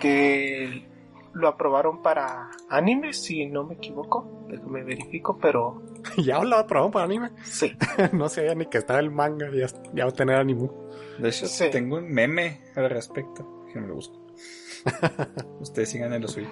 Que 0.00 0.86
lo 1.34 1.48
aprobaron 1.48 2.00
para 2.02 2.48
anime, 2.68 3.12
si 3.12 3.46
no 3.46 3.64
me 3.64 3.74
equivoco. 3.74 4.46
Déjame 4.48 4.82
verifico, 4.84 5.36
pero 5.38 5.82
¿Ya 6.16 6.42
lo 6.42 6.56
aprobaron 6.56 6.92
para 6.92 7.04
anime? 7.06 7.30
sí. 7.44 7.72
no 8.12 8.28
sabía 8.28 8.54
ni 8.54 8.66
que 8.66 8.78
estaba 8.78 9.00
el 9.00 9.10
manga, 9.10 9.46
ya, 9.52 9.66
ya 9.92 10.04
va 10.04 10.10
a 10.10 10.14
tener 10.14 10.36
anime. 10.36 10.70
De 11.18 11.28
hecho, 11.28 11.46
Sí. 11.46 11.66
tengo 11.70 11.96
un 11.96 12.08
meme 12.10 12.60
al 12.76 12.88
respecto. 12.90 13.64
Que 13.72 13.80
me 13.80 13.88
lo 13.88 13.94
busco. 13.96 14.20
Ustedes 15.60 15.88
sigan 15.90 16.12
en 16.12 16.22
lo 16.22 16.28
suyo. 16.28 16.48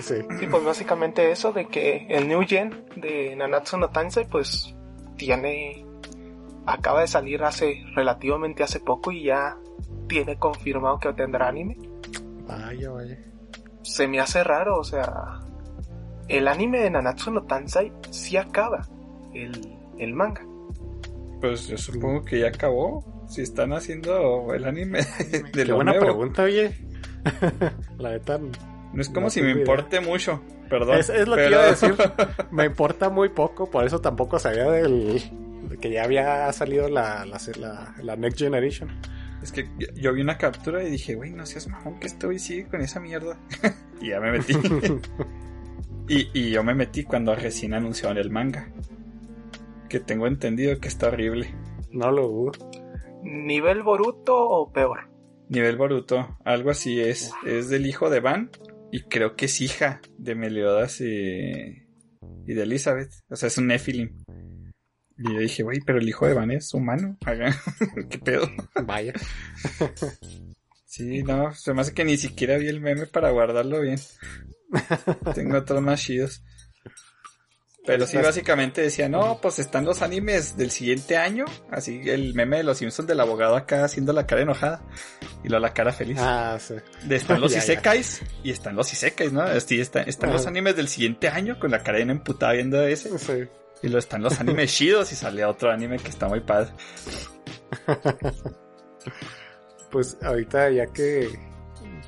Sí. 0.00 0.14
Y 0.40 0.46
pues 0.46 0.64
básicamente 0.64 1.30
eso 1.30 1.52
de 1.52 1.66
que 1.66 2.06
el 2.08 2.28
New 2.28 2.42
Gen 2.46 2.84
de 2.96 3.34
Nanatsu 3.36 3.76
no 3.76 3.90
Tansei 3.90 4.24
pues 4.26 4.74
tiene 5.16 5.84
acaba 6.64 7.00
de 7.02 7.08
salir 7.08 7.42
hace 7.42 7.82
relativamente 7.94 8.62
hace 8.62 8.80
poco 8.80 9.10
y 9.12 9.24
ya 9.24 9.56
tiene 10.08 10.38
confirmado 10.38 10.98
que 10.98 11.12
tendrá 11.12 11.48
anime. 11.48 11.76
Vaya, 12.46 12.90
vaya. 12.90 13.18
Se 13.86 14.08
me 14.08 14.20
hace 14.20 14.42
raro, 14.44 14.78
o 14.78 14.84
sea, 14.84 15.40
el 16.28 16.48
anime 16.48 16.80
de 16.80 16.90
Nanatsu 16.90 17.30
no 17.30 17.42
Tansei 17.44 17.92
sí 18.10 18.36
acaba 18.36 18.86
el, 19.34 19.76
el 19.98 20.12
manga. 20.12 20.42
Pues 21.40 21.68
yo 21.68 21.76
supongo 21.78 22.24
que 22.24 22.40
ya 22.40 22.48
acabó. 22.48 23.04
Si 23.28 23.42
están 23.42 23.72
haciendo 23.72 24.54
el 24.54 24.64
anime 24.64 25.00
de 25.30 25.42
Qué 25.52 25.64
lo 25.64 25.76
buena 25.76 25.92
nuevo. 25.92 26.06
pregunta, 26.06 26.42
oye. 26.44 26.76
La 27.98 28.10
neta, 28.10 28.38
No 28.38 29.00
es 29.00 29.08
como 29.08 29.22
No 29.22 29.30
si 29.30 29.40
me 29.42 29.50
idea. 29.50 29.60
importe 29.60 30.00
mucho. 30.00 30.40
Perdón. 30.70 30.98
Es, 30.98 31.08
es 31.10 31.26
lo 31.28 31.36
que 31.36 31.48
iba 31.48 31.60
a 31.62 31.66
decir. 31.66 31.94
Me 32.50 32.64
importa 32.64 33.08
muy 33.08 33.28
poco, 33.28 33.70
por 33.70 33.84
eso 33.84 34.00
tampoco 34.00 34.38
sabía 34.38 34.64
del 34.70 35.20
de 35.68 35.78
que 35.78 35.90
ya 35.90 36.04
había 36.04 36.52
salido 36.52 36.88
la, 36.88 37.24
la, 37.26 37.38
la, 37.58 37.94
la 38.02 38.16
Next 38.16 38.38
Generation. 38.38 38.88
Es 39.46 39.52
que 39.52 39.68
yo- 39.94 40.12
vi 40.12 40.20
una 40.22 40.38
captura 40.38 40.82
y 40.82 40.90
dije, 40.90 41.14
güey, 41.14 41.30
no 41.30 41.46
seas 41.46 41.68
mamón 41.68 42.00
que 42.00 42.08
estoy 42.08 42.40
sigue 42.40 42.66
con 42.66 42.80
esa 42.80 42.98
mierda. 42.98 43.38
y 44.00 44.08
ya 44.08 44.18
me 44.18 44.32
metí. 44.32 44.54
y, 46.08 46.30
y 46.34 46.50
yo 46.50 46.64
me 46.64 46.74
metí 46.74 47.04
cuando 47.04 47.32
recién 47.36 47.72
anunciaron 47.72 48.18
el 48.18 48.30
manga. 48.30 48.72
Que 49.88 50.00
tengo 50.00 50.26
entendido 50.26 50.80
que 50.80 50.88
está 50.88 51.06
horrible. 51.08 51.54
No 51.92 52.10
lo 52.10 52.26
dudo. 52.26 52.52
¿Nivel 53.22 53.84
Boruto 53.84 54.36
o 54.36 54.72
peor? 54.72 55.10
Nivel 55.48 55.76
Boruto, 55.76 56.36
algo 56.44 56.70
así 56.70 57.00
es. 57.00 57.32
Es 57.46 57.68
del 57.68 57.86
hijo 57.86 58.10
de 58.10 58.18
Van. 58.18 58.50
Y 58.90 59.02
creo 59.02 59.36
que 59.36 59.44
es 59.44 59.60
hija 59.60 60.00
de 60.18 60.34
Meliodas 60.34 61.00
y, 61.00 61.04
y 62.46 62.54
de 62.54 62.62
Elizabeth. 62.64 63.12
O 63.30 63.36
sea, 63.36 63.46
es 63.46 63.58
un 63.58 63.68
Nephilim. 63.68 64.16
Y 65.18 65.32
yo 65.32 65.38
dije, 65.38 65.62
güey, 65.62 65.80
pero 65.80 65.98
el 65.98 66.08
hijo 66.08 66.26
de 66.26 66.34
Van 66.34 66.50
es 66.50 66.72
humano. 66.74 67.16
¿Qué 68.10 68.18
pedo? 68.18 68.48
Vaya. 68.84 69.12
Sí, 70.84 71.22
no, 71.22 71.54
se 71.54 71.74
me 71.74 71.80
hace 71.82 71.94
que 71.94 72.04
ni 72.04 72.16
siquiera 72.16 72.56
vi 72.58 72.68
el 72.68 72.80
meme 72.80 73.06
para 73.06 73.30
guardarlo 73.30 73.80
bien. 73.80 73.98
Tengo 75.34 75.58
otros 75.58 75.82
más 75.82 76.00
chidos. 76.02 76.42
Pero 77.84 78.04
sí, 78.04 78.16
básicamente 78.16 78.80
decía, 78.80 79.08
no, 79.08 79.38
pues 79.40 79.60
están 79.60 79.84
los 79.84 80.02
animes 80.02 80.56
del 80.56 80.72
siguiente 80.72 81.16
año. 81.16 81.44
Así 81.70 82.00
el 82.06 82.34
meme 82.34 82.56
de 82.56 82.64
los 82.64 82.78
Simpsons 82.78 83.06
del 83.06 83.20
abogado 83.20 83.54
acá 83.54 83.84
haciendo 83.84 84.12
la 84.12 84.26
cara 84.26 84.42
enojada. 84.42 84.82
Y 85.44 85.48
luego 85.48 85.60
la 85.64 85.72
cara 85.72 85.92
feliz. 85.92 86.18
Ah, 86.20 86.58
sí. 86.60 86.74
De 87.04 87.14
están 87.14 87.40
los 87.40 87.52
Ya, 87.54 87.58
ya. 87.58 87.64
isekais 87.64 88.22
y 88.42 88.50
están 88.50 88.74
los 88.74 88.92
isekais, 88.92 89.32
¿no? 89.32 89.44
Sí, 89.60 89.80
está- 89.80 90.02
están 90.02 90.32
los 90.32 90.46
animes 90.48 90.74
del 90.74 90.88
siguiente 90.88 91.28
año 91.28 91.60
con 91.60 91.70
la 91.70 91.84
cara 91.84 91.98
bien 91.98 92.10
emputada 92.10 92.54
viendo 92.54 92.82
ese. 92.82 93.16
Sí. 93.20 93.44
Y 93.82 93.88
luego 93.88 93.98
están 93.98 94.22
los 94.22 94.40
animes 94.40 94.72
chidos 94.76 95.12
y 95.12 95.16
sale 95.16 95.44
otro 95.44 95.70
anime 95.70 95.98
que 95.98 96.08
está 96.08 96.28
muy 96.28 96.40
padre. 96.40 96.70
Pues 99.90 100.16
ahorita 100.22 100.70
ya 100.70 100.86
que, 100.88 101.38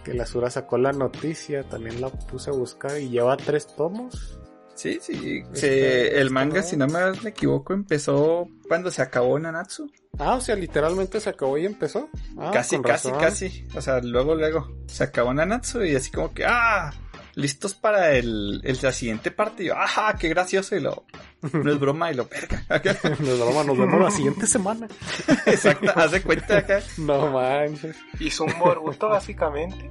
que 0.05 0.15
la 0.15 0.27
Sura 0.27 0.51
sacó 0.51 0.79
la 0.79 0.93
noticia, 0.93 1.63
también 1.65 2.01
la 2.01 2.09
puse 2.11 2.51
a 2.51 2.53
buscar 2.53 2.99
y 2.99 3.09
lleva 3.11 3.37
tres 3.37 3.67
tomos. 3.77 4.39
Sí, 4.75 4.99
sí. 5.01 5.43
Se- 5.55 6.09
el 6.17 6.23
está 6.29 6.33
manga, 6.35 6.63
si 6.63 6.77
no 6.77 6.87
me 6.87 7.01
me 7.23 7.31
equivoco, 7.31 7.73
empezó 7.73 8.49
cuando 8.69 8.91
se 8.91 9.03
acabó 9.03 9.37
Nanatsu. 9.39 9.91
Ah, 10.19 10.35
o 10.37 10.41
sea, 10.41 10.55
literalmente 10.57 11.21
se 11.21 11.31
acabó 11.31 11.59
y 11.59 11.67
empezó. 11.67 12.09
Ah, 12.37 12.51
casi, 12.53 12.81
casi, 12.81 13.09
razón. 13.09 13.21
casi. 13.21 13.67
O 13.75 13.81
sea, 13.81 14.01
luego, 14.01 14.35
luego 14.35 14.69
se 14.87 15.05
acabó 15.05 15.35
Nanatsu 15.35 15.85
y 15.85 15.97
así 15.97 16.11
como 16.13 16.33
que, 16.33 16.45
ah, 16.47 16.93
listos 17.39 17.75
para 17.75 18.13
el, 18.17 18.61
el- 18.65 18.79
la 18.83 18.93
siguiente 18.93 19.31
parte. 19.31 19.63
Y 19.63 19.67
yo, 19.67 19.77
ajá, 19.77 20.17
qué 20.19 20.29
gracioso. 20.29 20.77
Y 20.77 20.81
lo, 20.81 21.05
no 21.53 21.71
es 21.73 21.79
broma 21.79 22.11
y 22.11 22.15
lo 22.15 22.27
perca. 22.29 22.65
Nos 23.21 23.39
vemos, 23.39 23.67
nos 23.67 23.79
vemos 23.79 24.01
la 24.01 24.11
siguiente 24.11 24.47
semana. 24.47 24.89
Exacto, 25.47 25.91
haz 25.95 26.11
de 26.13 26.23
cuenta 26.23 26.59
acá. 26.59 26.81
No 26.99 27.31
manches. 27.31 27.97
Hizo 28.21 28.45
un 28.45 28.59
Boruto 28.59 29.09
básicamente. 29.09 29.91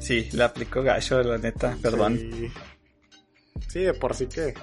Sí, 0.00 0.28
le 0.32 0.44
aplicó 0.44 0.82
gacho, 0.82 1.22
la 1.22 1.36
neta, 1.36 1.76
perdón. 1.82 2.16
Sí. 2.18 2.52
Sí, 3.68 3.80
de 3.80 3.92
por 3.94 4.14
sí 4.14 4.26
que 4.26 4.54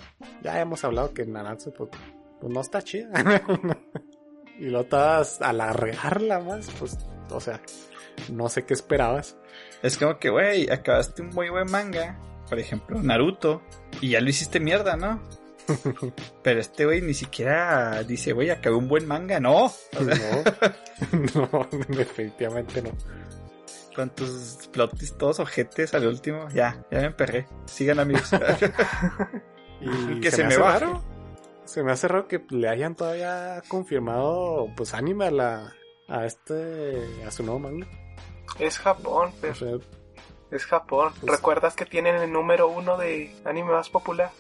ya 0.42 0.60
hemos 0.60 0.84
hablado 0.84 1.14
que 1.14 1.26
Nanatsu 1.26 1.72
pues, 1.74 1.92
pues 2.42 2.52
no 2.52 2.60
está 2.62 2.82
chida. 2.82 3.10
y 4.60 4.66
lo 4.66 4.82
estás 4.82 5.40
a 5.42 5.50
alargarla 5.50 6.40
más, 6.40 6.68
pues, 6.80 6.98
o 7.30 7.40
sea, 7.40 7.62
no 8.32 8.50
sé 8.50 8.66
qué 8.66 8.74
esperabas. 8.74 9.38
Es 9.84 9.98
como 9.98 10.18
que, 10.20 10.30
güey, 10.30 10.70
acabaste 10.72 11.22
un 11.22 11.30
muy 11.30 11.50
buen 11.50 11.70
manga. 11.72 12.20
Por 12.50 12.60
ejemplo, 12.60 13.02
Naruto. 13.02 13.62
Y 14.02 14.10
ya 14.12 14.22
lo 14.22 14.30
hiciste 14.30 14.60
mierda, 14.60 14.96
¿no? 14.96 15.22
Pero 16.44 16.60
este 16.60 16.86
güey 16.86 17.02
ni 17.02 17.14
siquiera 17.14 18.04
dice, 18.04 18.32
güey, 18.34 18.50
acabé 18.50 18.76
un 18.76 18.88
buen 18.88 19.06
manga. 19.06 19.40
No. 19.40 19.66
O 19.66 19.70
sea, 19.70 20.44
No, 21.36 21.50
no, 21.72 21.88
definitivamente 21.90 22.82
no. 22.82 22.92
con 23.96 24.10
tus 24.12 24.70
plot 24.72 24.98
twists 24.98 25.18
todos 25.18 25.40
ojetes 25.40 25.94
al 25.94 26.08
último. 26.08 26.48
Ya, 26.54 26.86
ya 26.90 27.00
me 27.00 27.06
emperré. 27.08 27.48
Sigan 27.66 28.00
amigos. 28.00 28.32
Y 29.82 30.22
Que 30.22 30.32
se 30.32 30.44
me 30.44 30.56
raro. 30.58 31.04
Se 31.66 31.84
me 31.84 31.92
hace 31.92 32.08
raro 32.08 32.28
que 32.30 32.42
le 32.50 32.70
hayan 32.70 32.96
todavía 32.96 33.62
confirmado 33.68 34.68
pues 34.78 34.94
anime 34.94 35.26
a 35.28 35.32
la 35.32 35.74
a 36.08 36.26
este 36.26 37.04
a 37.28 37.32
su 37.32 37.44
nuevo 37.44 37.60
manga. 37.60 37.88
Es 38.60 38.80
Japón, 38.80 39.30
O 39.30 39.42
pero 39.42 39.56
sea, 39.56 39.76
es 40.52 40.66
Japón. 40.66 41.14
¿Recuerdas 41.24 41.76
que 41.76 41.86
tienen 41.86 42.16
el 42.16 42.32
número 42.32 42.68
uno 42.70 42.98
de 42.98 43.36
anime 43.46 43.72
más 43.72 43.90
popular? 43.90 44.32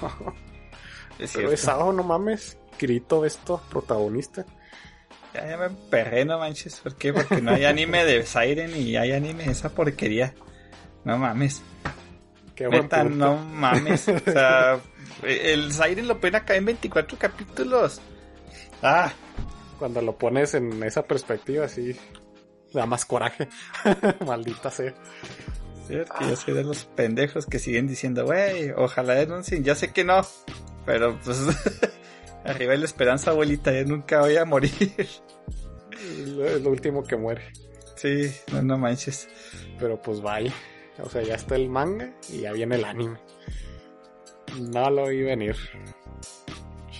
es 1.18 1.32
pero 1.34 1.52
es 1.52 1.60
Sao, 1.60 1.92
no 1.92 2.02
mames. 2.02 2.56
Kirito 2.78 3.24
esto, 3.24 3.60
protagonista. 3.70 4.44
Ya, 5.34 5.48
ya 5.48 5.56
me 5.56 5.66
emperré, 5.66 6.24
no 6.24 6.38
manches. 6.38 6.80
¿Por 6.80 6.94
qué? 6.96 7.12
Porque 7.12 7.40
no 7.40 7.52
hay 7.52 7.64
anime 7.64 8.04
de 8.04 8.24
Siren 8.26 8.76
y 8.76 8.96
hay 8.96 9.12
anime 9.12 9.44
de 9.44 9.52
esa 9.52 9.70
porquería. 9.70 10.34
No 11.04 11.16
mames. 11.18 11.62
Qué 12.54 12.66
buen 12.66 12.82
Neta, 12.82 13.02
punto. 13.02 13.16
no 13.16 13.36
mames. 13.36 14.08
O 14.08 14.18
sea, 14.18 14.78
el 15.22 15.72
Siren 15.72 16.06
lo 16.08 16.18
pueden 16.20 16.36
acá 16.36 16.54
en 16.56 16.64
24 16.66 17.18
capítulos. 17.18 18.00
Ah, 18.82 19.12
Cuando 19.78 20.02
lo 20.02 20.16
pones 20.16 20.54
en 20.54 20.82
esa 20.82 21.02
perspectiva, 21.02 21.66
sí. 21.68 21.96
Da 22.72 22.86
más 22.86 23.04
coraje. 23.04 23.48
Maldita 24.26 24.70
sea. 24.70 24.94
que 25.88 26.28
yo 26.28 26.36
soy 26.36 26.54
de 26.54 26.64
los 26.64 26.84
pendejos 26.84 27.46
que 27.46 27.58
siguen 27.58 27.86
diciendo, 27.86 28.24
güey, 28.24 28.70
ojalá 28.70 29.14
denuncien. 29.14 29.64
Ya 29.64 29.74
sé 29.74 29.92
que 29.92 30.04
no, 30.04 30.26
pero 30.86 31.18
pues 31.24 31.38
arriba 32.44 32.74
la 32.76 32.84
esperanza, 32.84 33.30
abuelita, 33.30 33.72
yo 33.72 33.84
nunca 33.84 34.20
voy 34.20 34.36
a 34.36 34.44
morir. 34.44 34.72
Es 34.98 36.28
lo, 36.28 36.46
es 36.46 36.62
lo 36.62 36.70
último 36.70 37.04
que 37.04 37.16
muere. 37.16 37.52
Sí, 37.96 38.34
no, 38.52 38.62
no 38.62 38.78
manches. 38.78 39.28
Pero 39.78 40.00
pues 40.00 40.20
vaya. 40.20 40.52
O 40.98 41.08
sea, 41.08 41.22
ya 41.22 41.34
está 41.34 41.56
el 41.56 41.68
manga 41.68 42.12
y 42.28 42.40
ya 42.40 42.52
viene 42.52 42.76
el 42.76 42.84
anime. 42.84 43.18
No 44.58 44.90
lo 44.90 45.06
vi 45.08 45.22
venir. 45.22 45.56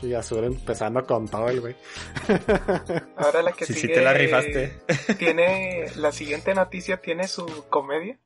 Shiyazura 0.03 0.47
empezando 0.47 1.05
con 1.07 1.29
todo 1.29 1.49
el 1.49 1.61
güey. 1.61 1.77
Ahora 3.17 3.43
la 3.43 3.53
que 3.53 3.65
Sí, 3.67 3.75
sí 3.75 3.81
sigue 3.83 3.95
te 3.95 4.03
la 4.03 4.13
rifaste. 4.13 4.81
tiene 5.19 5.87
la 5.97 6.13
siguiente 6.13 6.55
noticia 6.55 7.01
tiene 7.01 7.29
su 7.29 7.47
comedia. 7.71 8.19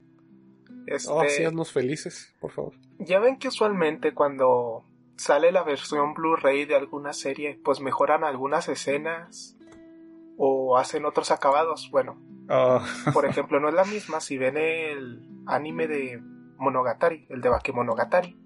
Este, 0.87 1.11
Oh, 1.13 1.23
sí, 1.29 1.73
felices, 1.73 2.35
por 2.41 2.53
favor. 2.53 2.73
ya 2.99 3.19
ven 3.19 3.39
que 3.39 3.49
usualmente 3.49 4.15
cuando 4.15 4.85
sale 5.17 5.51
la 5.53 5.63
versión 5.65 6.15
Blu-ray 6.15 6.65
de 6.65 6.77
alguna 6.77 7.13
serie, 7.13 7.59
pues 7.65 7.81
mejoran 7.81 8.23
algunas 8.25 8.69
escenas 8.69 9.57
o 10.39 10.77
hacen 10.79 11.05
otros 11.05 11.31
acabados. 11.31 11.91
Bueno, 11.91 12.21
Oh, 12.49 12.81
por 13.13 13.27
ejemplo, 13.27 13.59
no 13.59 13.69
es 13.69 13.75
la 13.75 13.85
misma 13.85 14.21
si 14.21 14.39
ven 14.39 14.57
el 14.57 15.29
anime 15.47 15.89
de 15.89 16.21
Monogatari, 16.59 17.27
el 17.29 17.41
de 17.41 17.49
Bakemonogatari, 17.49 18.37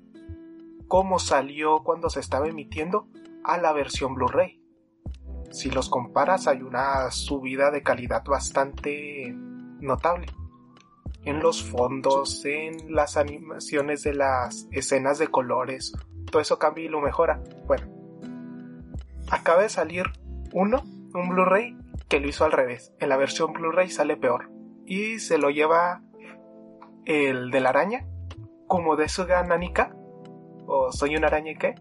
cómo 0.89 1.19
salió 1.19 1.83
cuando 1.85 2.09
se 2.09 2.21
estaba 2.21 2.49
emitiendo 2.49 3.07
a 3.51 3.59
la 3.59 3.73
versión 3.73 4.15
Blu-ray. 4.15 4.63
Si 5.51 5.71
los 5.71 5.89
comparas 5.89 6.47
hay 6.47 6.63
una 6.63 7.11
subida 7.11 7.73
de 7.73 7.83
calidad 7.83 8.25
bastante 8.25 9.35
notable. 9.81 10.27
En 11.25 11.41
los 11.41 11.65
fondos, 11.65 12.45
en 12.45 12.95
las 12.95 13.17
animaciones 13.17 14.05
de 14.05 14.15
las 14.15 14.69
escenas 14.71 15.19
de 15.19 15.27
colores, 15.27 15.93
todo 16.31 16.41
eso 16.41 16.59
cambia 16.61 16.85
y 16.85 16.89
lo 16.89 17.01
mejora. 17.01 17.43
Bueno, 17.67 17.89
acaba 19.31 19.63
de 19.63 19.69
salir 19.69 20.05
uno, 20.53 20.83
un 21.13 21.29
Blu-ray, 21.29 21.77
que 22.09 22.21
lo 22.21 22.29
hizo 22.29 22.45
al 22.45 22.53
revés. 22.53 22.95
En 23.01 23.09
la 23.09 23.17
versión 23.17 23.53
Blu-ray 23.53 23.91
sale 23.91 24.17
peor. 24.17 24.51
Y 24.87 25.19
se 25.19 25.39
lo 25.39 25.51
lleva 25.51 26.03
el 27.05 27.51
de 27.51 27.61
la 27.61 27.71
araña, 27.71 28.07
como 28.69 28.95
de 28.95 29.09
Suga 29.09 29.43
Nanika, 29.43 29.95
o 30.67 30.93
Soy 30.93 31.17
una 31.17 31.27
araña 31.27 31.51
y 31.51 31.57
qué, 31.57 31.75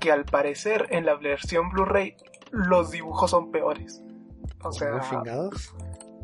que 0.00 0.10
al 0.10 0.24
parecer 0.24 0.88
en 0.90 1.06
la 1.06 1.14
versión 1.16 1.70
Blu-ray 1.70 2.16
los 2.50 2.90
dibujos 2.90 3.30
son 3.30 3.50
peores. 3.52 4.02
O 4.62 4.72
sea, 4.72 5.00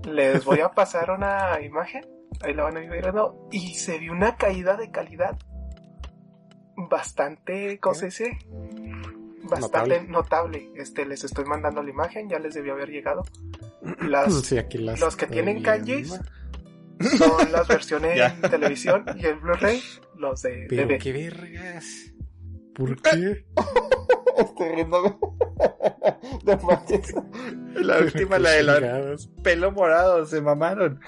les 0.04 0.44
voy 0.44 0.60
a 0.60 0.68
pasar 0.74 1.10
una 1.10 1.60
imagen, 1.62 2.04
ahí 2.42 2.54
la 2.54 2.64
van 2.64 2.76
a 2.76 2.82
ir 2.82 2.90
viendo, 2.90 3.48
y 3.52 3.74
se 3.74 3.98
vio 3.98 4.12
una 4.12 4.36
caída 4.36 4.76
de 4.76 4.90
calidad 4.90 5.38
bastante, 6.76 7.78
¿cómo 7.80 7.94
se 7.94 8.06
dice? 8.06 8.38
Bastante 9.44 10.02
notable. 10.04 10.70
Este, 10.76 11.06
les 11.06 11.24
estoy 11.24 11.44
mandando 11.44 11.82
la 11.82 11.90
imagen, 11.90 12.28
ya 12.28 12.38
les 12.38 12.54
debió 12.54 12.72
haber 12.74 12.90
llegado. 12.90 13.22
Las, 14.00 14.34
Sí, 14.42 14.58
aquí 14.58 14.78
las 14.78 14.98
los 15.00 15.14
que 15.16 15.26
tienen 15.26 15.62
viendo. 15.84 16.16
son 17.18 17.52
las 17.52 17.68
versiones 17.68 18.18
en 18.42 18.50
televisión 18.50 19.04
y 19.16 19.26
el 19.26 19.36
Blu-ray, 19.36 19.80
los 20.16 20.42
de 20.42 20.66
Pero 20.68 20.88
DVD. 20.88 20.98
qué 20.98 21.12
vergas. 21.12 21.84
¿Por 22.76 23.00
qué? 23.00 23.44
Estoy 24.38 24.68
riendo. 24.74 25.18
No 26.44 26.56
manches. 26.58 27.14
La 27.74 27.98
última, 27.98 28.38
la 28.38 28.50
de 28.50 28.60
Chingados. 28.60 29.28
pelo 29.42 29.72
morado, 29.72 30.24
se 30.26 30.40
mamaron. 30.40 31.00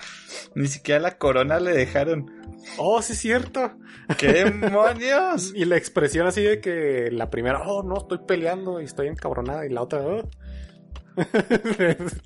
Ni 0.54 0.66
siquiera 0.68 1.00
la 1.00 1.18
corona 1.18 1.60
le 1.60 1.72
dejaron. 1.72 2.30
Oh, 2.78 3.00
sí 3.02 3.12
es 3.12 3.18
cierto. 3.20 3.72
¡Qué 4.16 4.44
demonios! 4.44 5.52
Y 5.54 5.64
la 5.64 5.76
expresión 5.76 6.26
así 6.26 6.42
de 6.42 6.60
que 6.60 7.10
la 7.12 7.30
primera, 7.30 7.62
oh, 7.66 7.82
no, 7.82 7.98
estoy 7.98 8.18
peleando 8.26 8.80
y 8.80 8.84
estoy 8.84 9.08
encabronada. 9.08 9.66
Y 9.66 9.70
la 9.70 9.82
otra, 9.82 10.00
oh. 10.00 10.28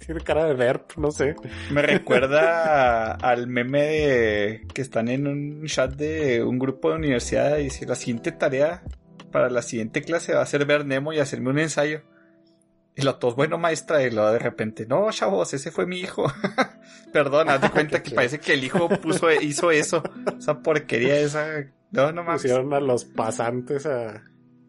Tiene 0.07 0.21
cara 0.23 0.47
de 0.47 0.55
ver, 0.55 0.85
no 0.97 1.11
sé. 1.11 1.35
Me 1.71 1.83
recuerda 1.83 3.13
al 3.13 3.47
meme 3.47 3.83
de 3.83 4.67
que 4.73 4.83
están 4.83 5.09
en 5.09 5.27
un 5.27 5.67
chat 5.67 5.93
de 5.95 6.43
un 6.43 6.59
grupo 6.59 6.91
de 6.91 6.97
universidad 6.97 7.59
y 7.59 7.65
dice 7.65 7.87
la 7.87 7.95
siguiente 7.95 8.33
tarea 8.33 8.83
para 9.33 9.51
la 9.51 9.63
siguiente 9.63 10.03
clase 10.03 10.35
va 10.35 10.43
a 10.43 10.47
ser 10.47 10.65
ver 10.67 10.87
Nemo 10.87 11.13
y 11.13 11.19
hacerme 11.19 11.51
un 11.51 11.59
ensayo. 11.59 12.03
Y 12.95 13.03
lo 13.03 13.17
todos, 13.17 13.35
bueno 13.37 13.57
maestra, 13.57 14.03
y 14.07 14.11
luego 14.11 14.31
de 14.33 14.39
repente, 14.39 14.85
no 14.87 15.11
chavos, 15.11 15.55
ese 15.55 15.71
fue 15.71 15.87
mi 15.87 15.99
hijo. 15.99 16.31
Perdón, 17.13 17.49
haz 17.49 17.63
de 17.63 17.71
cuenta 17.73 18.03
que 18.03 18.11
parece 18.15 18.39
que 18.39 18.53
el 18.55 18.65
hijo 18.65 18.89
puso, 18.89 19.31
hizo 19.41 19.71
eso. 19.71 20.03
Esa 20.39 20.61
porquería 20.63 21.19
esa. 21.19 21.47
No, 21.91 22.13
no 22.13 22.23
mames. 22.23 22.43
Pusieron 22.43 22.73
a 22.75 22.81
los 22.81 23.05
pasantes 23.07 23.87
a. 23.87 24.23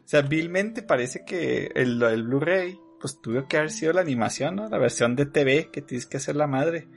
O 0.05 0.07
sea, 0.07 0.21
vilmente 0.21 0.83
parece 0.83 1.23
que 1.25 1.69
el, 1.75 2.01
el 2.01 2.23
Blu-ray, 2.23 2.77
pues 3.01 3.19
tuvo 3.21 3.45
que 3.47 3.57
haber 3.57 3.71
sido 3.71 3.91
la 3.93 4.01
animación, 4.01 4.55
¿no? 4.55 4.69
La 4.69 4.77
versión 4.77 5.15
de 5.17 5.25
TV 5.25 5.69
que 5.71 5.81
tienes 5.81 6.05
que 6.05 6.17
hacer 6.17 6.35
la 6.37 6.47
madre. 6.47 6.87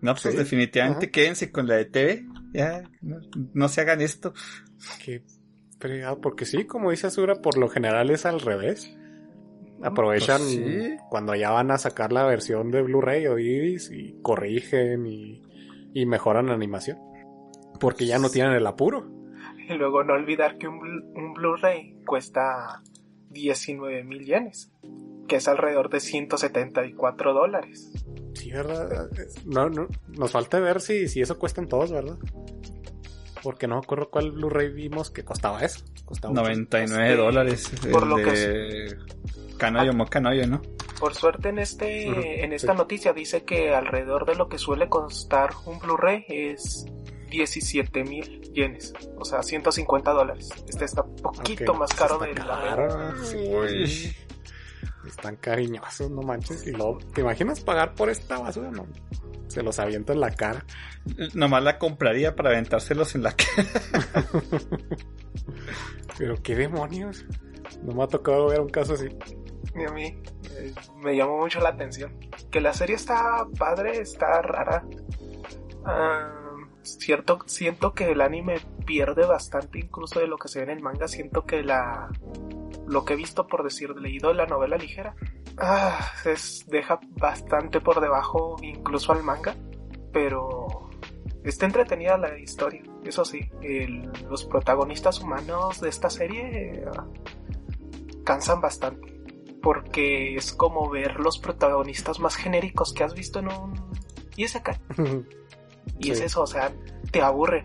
No, 0.00 0.12
pues 0.14 0.22
Sí. 0.22 0.36
definitivamente 0.36 1.06
Ajá. 1.06 1.12
quédense 1.12 1.50
con 1.52 1.66
la 1.68 1.76
de 1.76 1.84
TV. 1.84 2.26
Ya, 2.52 2.82
no, 3.02 3.18
no 3.54 3.68
se 3.68 3.80
hagan 3.82 4.00
esto. 4.00 4.34
Qué 5.04 5.22
fregado, 5.82 6.20
porque 6.20 6.44
sí, 6.46 6.64
como 6.64 6.90
dice 6.90 7.08
Azura, 7.08 7.34
por 7.42 7.58
lo 7.58 7.68
general 7.68 8.10
es 8.10 8.24
al 8.24 8.40
revés. 8.40 8.96
Aprovechan 9.82 10.38
Pues 10.38 10.50
sí. 10.52 10.96
cuando 11.10 11.34
ya 11.34 11.50
van 11.50 11.72
a 11.72 11.78
sacar 11.78 12.12
la 12.12 12.24
versión 12.24 12.70
de 12.70 12.82
Blu-ray 12.82 13.26
o 13.26 13.32
DVDs 13.32 13.90
y 13.90 14.16
corrigen 14.22 15.06
y, 15.06 15.42
y 15.92 16.06
mejoran 16.06 16.46
la 16.46 16.54
animación. 16.54 16.98
Porque 17.80 18.06
ya 18.06 18.18
no 18.18 18.30
tienen 18.30 18.52
el 18.52 18.66
apuro. 18.66 19.10
Y 19.68 19.74
luego 19.74 20.02
no 20.02 20.14
olvidar 20.14 20.58
que 20.58 20.66
un, 20.66 20.80
un 21.14 21.34
Blu-ray 21.34 21.96
cuesta 22.04 22.82
19 23.30 24.02
mil 24.04 24.24
yenes, 24.24 24.72
que 25.28 25.36
es 25.36 25.46
alrededor 25.48 25.88
de 25.88 26.00
174 26.00 27.32
dólares. 27.32 27.92
Sí, 28.34 28.50
¿verdad? 28.50 29.08
No, 29.46 29.70
no, 29.70 29.86
nos 30.08 30.32
falta 30.32 30.58
ver 30.58 30.80
si, 30.80 31.08
si 31.08 31.20
eso 31.20 31.38
cuestan 31.38 31.68
todos, 31.68 31.92
¿verdad? 31.92 32.18
Porque 33.42 33.66
no 33.66 33.76
me 33.76 33.80
acuerdo 33.82 34.08
cuál 34.10 34.30
Blu-ray 34.32 34.70
vimos 34.72 35.10
que 35.10 35.24
costaba 35.24 35.60
eso. 35.60 35.80
Costaba 36.04 36.32
mucho. 36.32 36.42
99 36.42 37.10
Sí. 37.10 37.16
dólares. 37.16 37.72
Por 37.90 38.06
lo 38.06 38.16
que 38.16 38.30
de 38.30 38.96
Canoyo, 39.58 39.92
Mocanoyo, 39.92 40.46
¿no? 40.46 40.62
Por 41.00 41.14
suerte 41.14 41.48
en 41.48 41.58
este 41.58 42.44
en 42.44 42.52
esta 42.52 42.72
sí. 42.72 42.78
noticia 42.78 43.12
dice 43.12 43.44
que 43.44 43.74
alrededor 43.74 44.24
de 44.26 44.36
lo 44.36 44.48
que 44.48 44.58
suele 44.58 44.88
costar 44.88 45.50
un 45.66 45.78
Blu-ray 45.80 46.24
es 46.28 46.86
17 47.30 48.04
mil 48.04 48.40
yenes, 48.52 48.92
o 49.18 49.24
sea, 49.24 49.42
150 49.42 50.12
dólares. 50.12 50.48
Este 50.68 50.84
está 50.84 51.02
un 51.02 51.16
poquito 51.16 51.74
más 51.74 51.92
caro 51.94 52.22
está 52.22 52.26
de 52.26 52.46
la 52.46 52.60
caro, 52.60 53.14
Uy. 53.62 53.86
sí. 53.88 54.12
Están 55.06 55.34
cariñosos, 55.36 56.10
no 56.10 56.22
manches. 56.22 56.64
Y 56.66 56.70
luego, 56.70 56.98
¿te 57.12 57.22
imaginas 57.22 57.58
pagar 57.60 57.94
por 57.94 58.08
esta 58.08 58.38
basura? 58.38 58.70
No. 58.70 58.86
Se 59.52 59.62
los 59.62 59.78
aviento 59.78 60.14
en 60.14 60.20
la 60.20 60.30
cara. 60.30 60.64
Nomás 61.34 61.62
la 61.62 61.78
compraría 61.78 62.34
para 62.34 62.48
aventárselos 62.48 63.14
en 63.14 63.22
la 63.22 63.32
cara. 63.36 63.68
Pero 66.16 66.42
qué 66.42 66.56
demonios. 66.56 67.26
No 67.82 67.92
me 67.92 68.02
ha 68.02 68.06
tocado 68.06 68.48
ver 68.48 68.60
un 68.60 68.70
caso 68.70 68.94
así. 68.94 69.08
Y 69.74 69.84
a 69.84 69.92
mí 69.92 70.16
eh, 70.56 70.72
me 71.02 71.14
llamó 71.14 71.36
mucho 71.36 71.60
la 71.60 71.68
atención. 71.68 72.18
Que 72.50 72.62
la 72.62 72.72
serie 72.72 72.96
está 72.96 73.46
padre, 73.58 74.00
está 74.00 74.40
rara. 74.40 74.86
Ah, 75.84 76.56
cierto, 76.82 77.40
siento 77.44 77.92
que 77.92 78.10
el 78.10 78.22
anime 78.22 78.54
pierde 78.86 79.26
bastante 79.26 79.80
incluso 79.80 80.18
de 80.18 80.28
lo 80.28 80.38
que 80.38 80.48
se 80.48 80.60
ve 80.60 80.64
en 80.64 80.78
el 80.78 80.82
manga. 80.82 81.08
Siento 81.08 81.44
que 81.44 81.62
la 81.62 82.08
lo 82.86 83.04
que 83.04 83.12
he 83.12 83.16
visto 83.16 83.46
por 83.46 83.64
decir 83.64 83.90
leído 83.90 84.32
la 84.32 84.46
novela 84.46 84.76
ligera 84.76 85.14
ah, 85.58 86.10
es, 86.24 86.64
deja 86.68 87.00
bastante 87.10 87.80
por 87.80 88.00
debajo 88.00 88.56
incluso 88.62 89.12
al 89.12 89.22
manga. 89.22 89.54
Pero 90.12 90.90
está 91.44 91.66
entretenida 91.66 92.16
la 92.18 92.38
historia. 92.38 92.82
Eso 93.04 93.24
sí, 93.24 93.40
el- 93.62 94.10
los 94.28 94.44
protagonistas 94.44 95.20
humanos 95.20 95.80
de 95.80 95.88
esta 95.88 96.10
serie 96.10 96.84
ah, 96.96 97.06
cansan 98.24 98.60
bastante 98.60 99.12
porque 99.62 100.34
es 100.36 100.52
como 100.52 100.90
ver 100.90 101.20
los 101.20 101.38
protagonistas 101.38 102.18
más 102.18 102.34
genéricos 102.36 102.92
que 102.92 103.04
has 103.04 103.14
visto 103.14 103.38
en 103.38 103.48
un 103.48 103.74
Isekai. 104.36 104.76
Y 105.98 106.10
es 106.12 106.20
eso, 106.20 106.42
o 106.42 106.46
sea, 106.46 106.72
te 107.10 107.22
aburren. 107.22 107.64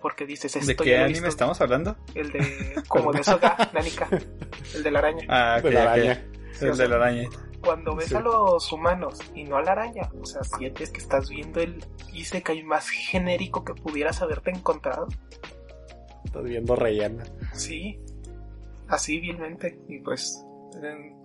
Porque 0.00 0.24
dices, 0.24 0.54
esto 0.56 0.82
¿De 0.84 0.90
ya 0.90 0.96
qué 0.96 0.98
anime 0.98 1.12
visto". 1.14 1.28
estamos 1.28 1.60
hablando? 1.60 1.96
El 2.14 2.30
de, 2.32 2.82
como 2.88 3.12
de 3.12 3.22
Soga, 3.24 3.70
Nanika, 3.74 4.08
el 4.74 4.82
de 4.82 4.90
la 4.90 4.98
araña. 5.00 5.26
Ah, 5.28 5.60
De 5.60 5.68
ok, 5.68 5.74
la 5.74 5.80
ok. 5.82 5.86
araña. 5.88 6.26
El 6.62 6.76
de 6.76 6.88
la 6.88 6.96
araña. 6.96 7.28
Cuando 7.62 7.94
ves 7.94 8.06
Sí. 8.08 8.14
a 8.14 8.20
los 8.20 8.72
humanos 8.72 9.18
y 9.34 9.44
no 9.44 9.56
a 9.56 9.62
la 9.62 9.72
araña, 9.72 10.10
o 10.20 10.24
sea, 10.24 10.42
sientes 10.44 10.90
que 10.90 10.98
estás 10.98 11.28
viendo 11.28 11.60
el 11.60 11.84
Isekai 12.12 12.62
más 12.62 12.88
genérico 12.88 13.64
que 13.64 13.74
pudieras 13.74 14.22
haberte 14.22 14.50
encontrado. 14.50 15.08
Estás 16.24 16.44
viendo 16.44 16.74
rellena. 16.76 17.24
Sí, 17.52 18.00
así 18.88 19.20
vilmente. 19.20 19.78
Y 19.88 19.98
pues, 20.00 20.44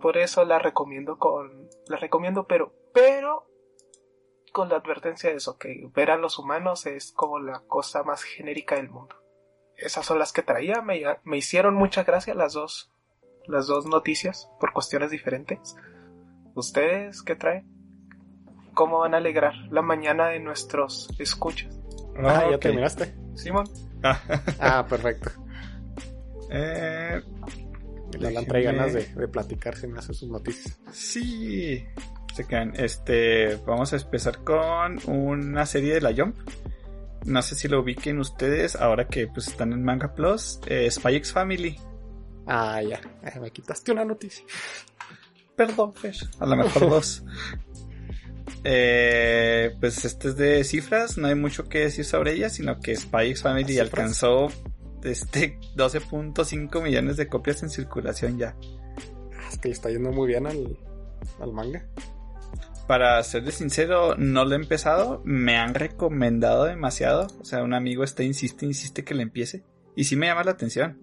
por 0.01 0.17
eso 0.17 0.43
la 0.45 0.59
recomiendo 0.59 1.17
con. 1.17 1.69
La 1.87 1.97
recomiendo, 1.97 2.47
pero. 2.47 2.73
Pero. 2.93 3.47
Con 4.51 4.69
la 4.69 4.77
advertencia 4.77 5.29
de 5.29 5.35
eso, 5.35 5.57
que 5.57 5.89
ver 5.93 6.11
a 6.11 6.17
los 6.17 6.39
humanos 6.39 6.85
es 6.85 7.11
como 7.11 7.39
la 7.39 7.59
cosa 7.67 8.03
más 8.03 8.23
genérica 8.23 8.75
del 8.75 8.89
mundo. 8.89 9.15
Esas 9.75 10.05
son 10.05 10.17
las 10.17 10.31
que 10.31 10.43
traía. 10.43 10.81
Me, 10.81 11.01
me 11.25 11.37
hicieron 11.37 11.75
mucha 11.75 12.03
gracia 12.05 12.33
las 12.35 12.53
dos. 12.53 12.91
Las 13.47 13.67
dos 13.67 13.85
noticias, 13.85 14.49
por 14.59 14.73
cuestiones 14.73 15.11
diferentes. 15.11 15.75
¿Ustedes 16.55 17.21
qué 17.21 17.35
traen? 17.35 17.65
¿Cómo 18.73 18.99
van 18.99 19.13
a 19.13 19.17
alegrar 19.17 19.53
la 19.71 19.81
mañana 19.81 20.27
de 20.27 20.39
nuestros 20.39 21.09
escuchas? 21.19 21.77
Ah, 22.17 22.47
ya 22.49 22.55
ok. 22.55 22.61
terminaste. 22.61 23.13
Simón, 23.35 23.65
Ah, 24.03 24.19
Ah, 24.59 24.85
perfecto. 24.87 25.31
eh, 26.49 27.21
La 28.19 28.27
Alan 28.29 28.45
trae 28.45 28.63
ganas 28.63 28.93
de, 28.93 29.05
de 29.05 29.27
platicar, 29.27 29.75
se 29.75 29.87
me 29.87 29.99
hace 29.99 30.13
sus 30.13 30.29
noticias. 30.29 30.79
Sí. 30.91 31.83
Se 32.33 32.45
quedan. 32.45 32.73
Este, 32.75 33.55
vamos 33.65 33.93
a 33.93 33.97
empezar 33.97 34.39
con 34.43 34.99
una 35.07 35.65
serie 35.65 35.93
de 35.93 36.01
la 36.01 36.13
Jump. 36.15 36.35
No 37.25 37.41
sé 37.41 37.55
si 37.55 37.67
lo 37.69 37.79
ubiquen 37.81 38.19
ustedes 38.19 38.75
ahora 38.75 39.07
que 39.07 39.27
pues 39.27 39.47
están 39.47 39.71
en 39.73 39.83
Manga 39.83 40.13
Plus. 40.13 40.59
Eh, 40.67 40.89
Spy 40.91 41.15
X 41.15 41.31
Family. 41.33 41.79
Ah, 42.45 42.81
ya. 42.81 42.99
Eh, 43.23 43.39
me 43.39 43.51
quitaste 43.51 43.91
una 43.91 44.05
noticia. 44.05 44.45
Perdón, 45.55 45.93
Fer. 45.93 46.15
A 46.39 46.45
lo 46.45 46.55
mejor 46.55 46.89
dos. 46.89 47.23
Eh, 48.63 49.75
pues 49.79 50.05
este 50.05 50.29
es 50.29 50.37
de 50.37 50.63
cifras, 50.63 51.17
no 51.17 51.27
hay 51.27 51.35
mucho 51.35 51.65
que 51.69 51.79
decir 51.79 52.03
sobre 52.03 52.33
ella, 52.33 52.49
sino 52.49 52.79
que 52.79 52.95
Spy 52.95 53.27
X 53.29 53.43
Family 53.43 53.77
alcanzó 53.79 54.47
este 55.03 55.59
12.5 55.75 56.81
millones 56.81 57.17
de 57.17 57.27
copias 57.27 57.61
en 57.61 57.69
circulación 57.69 58.39
ya. 58.39 58.55
Ah, 59.33 59.47
Es 59.51 59.59
que 59.59 59.67
le 59.69 59.73
está 59.73 59.89
yendo 59.89 60.11
muy 60.11 60.27
bien 60.27 60.47
al, 60.47 60.77
al 61.39 61.53
manga. 61.53 61.85
Para 62.87 63.21
serles 63.23 63.55
sincero, 63.55 64.15
no 64.17 64.45
lo 64.45 64.53
he 64.53 64.59
empezado, 64.59 65.21
me 65.25 65.57
han 65.57 65.73
recomendado 65.73 66.65
demasiado, 66.65 67.27
o 67.39 67.45
sea, 67.45 67.63
un 67.63 67.73
amigo 67.73 68.03
está 68.03 68.23
insiste, 68.23 68.65
insiste 68.65 69.03
que 69.03 69.15
le 69.15 69.23
empiece, 69.23 69.63
y 69.95 70.03
sí 70.03 70.15
me 70.15 70.27
llama 70.27 70.43
la 70.43 70.51
atención. 70.51 70.99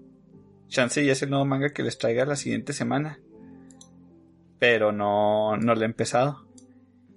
Chance 0.73 1.05
ya 1.05 1.13
es 1.13 1.23
el 1.23 1.29
nuevo 1.29 1.45
manga 1.45 1.69
que 1.69 1.83
les 1.83 1.99
traiga 1.99 2.25
la 2.25 2.35
siguiente 2.35 2.73
semana. 2.73 3.21
Pero 4.59 4.91
no, 4.91 5.57
no 5.59 5.75
lo 5.75 5.83
he 5.83 5.85
empezado. 5.85 6.47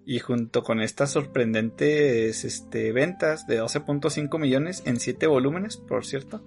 Y 0.05 0.19
junto 0.19 0.61
con 0.61 0.81
estas 0.81 1.11
sorprendentes 1.11 2.43
este, 2.43 2.91
ventas 2.91 3.47
de 3.47 3.61
12.5 3.61 4.39
millones 4.39 4.83
en 4.85 4.99
7 4.99 5.25
volúmenes, 5.27 5.77
por 5.77 6.05
cierto. 6.05 6.43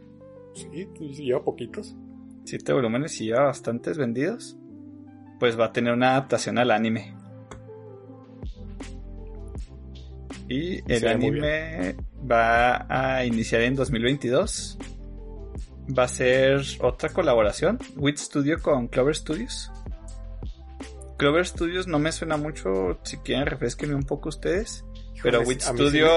Sí, 0.54 0.86
lleva 1.14 1.42
poquitos. 1.42 1.96
7 2.44 2.74
volúmenes 2.74 3.18
y 3.20 3.26
lleva 3.26 3.44
bastantes 3.44 3.96
vendidos. 3.96 4.58
Pues 5.40 5.58
va 5.58 5.66
a 5.66 5.72
tener 5.72 5.94
una 5.94 6.10
adaptación 6.10 6.58
al 6.58 6.70
anime. 6.70 7.16
Y 10.48 10.80
el 10.92 11.08
anime 11.08 11.96
va 12.30 12.86
a 12.88 13.24
iniciar 13.24 13.62
en 13.62 13.76
2022. 13.76 14.78
Va 15.96 16.04
a 16.04 16.08
ser 16.08 16.62
otra 16.80 17.08
colaboración, 17.10 17.78
Wit 17.96 18.18
Studio 18.18 18.60
con 18.60 18.88
Clover 18.88 19.14
Studios. 19.16 19.70
Clover 21.16 21.46
Studios 21.46 21.86
no 21.86 21.98
me 21.98 22.12
suena 22.12 22.36
mucho, 22.36 22.98
si 23.02 23.16
quieren 23.18 23.46
refresquenme 23.46 23.94
un 23.94 24.04
poco 24.04 24.28
ustedes. 24.28 24.84
Pero 25.22 25.40
Wit 25.40 25.62
Studio 25.62 26.08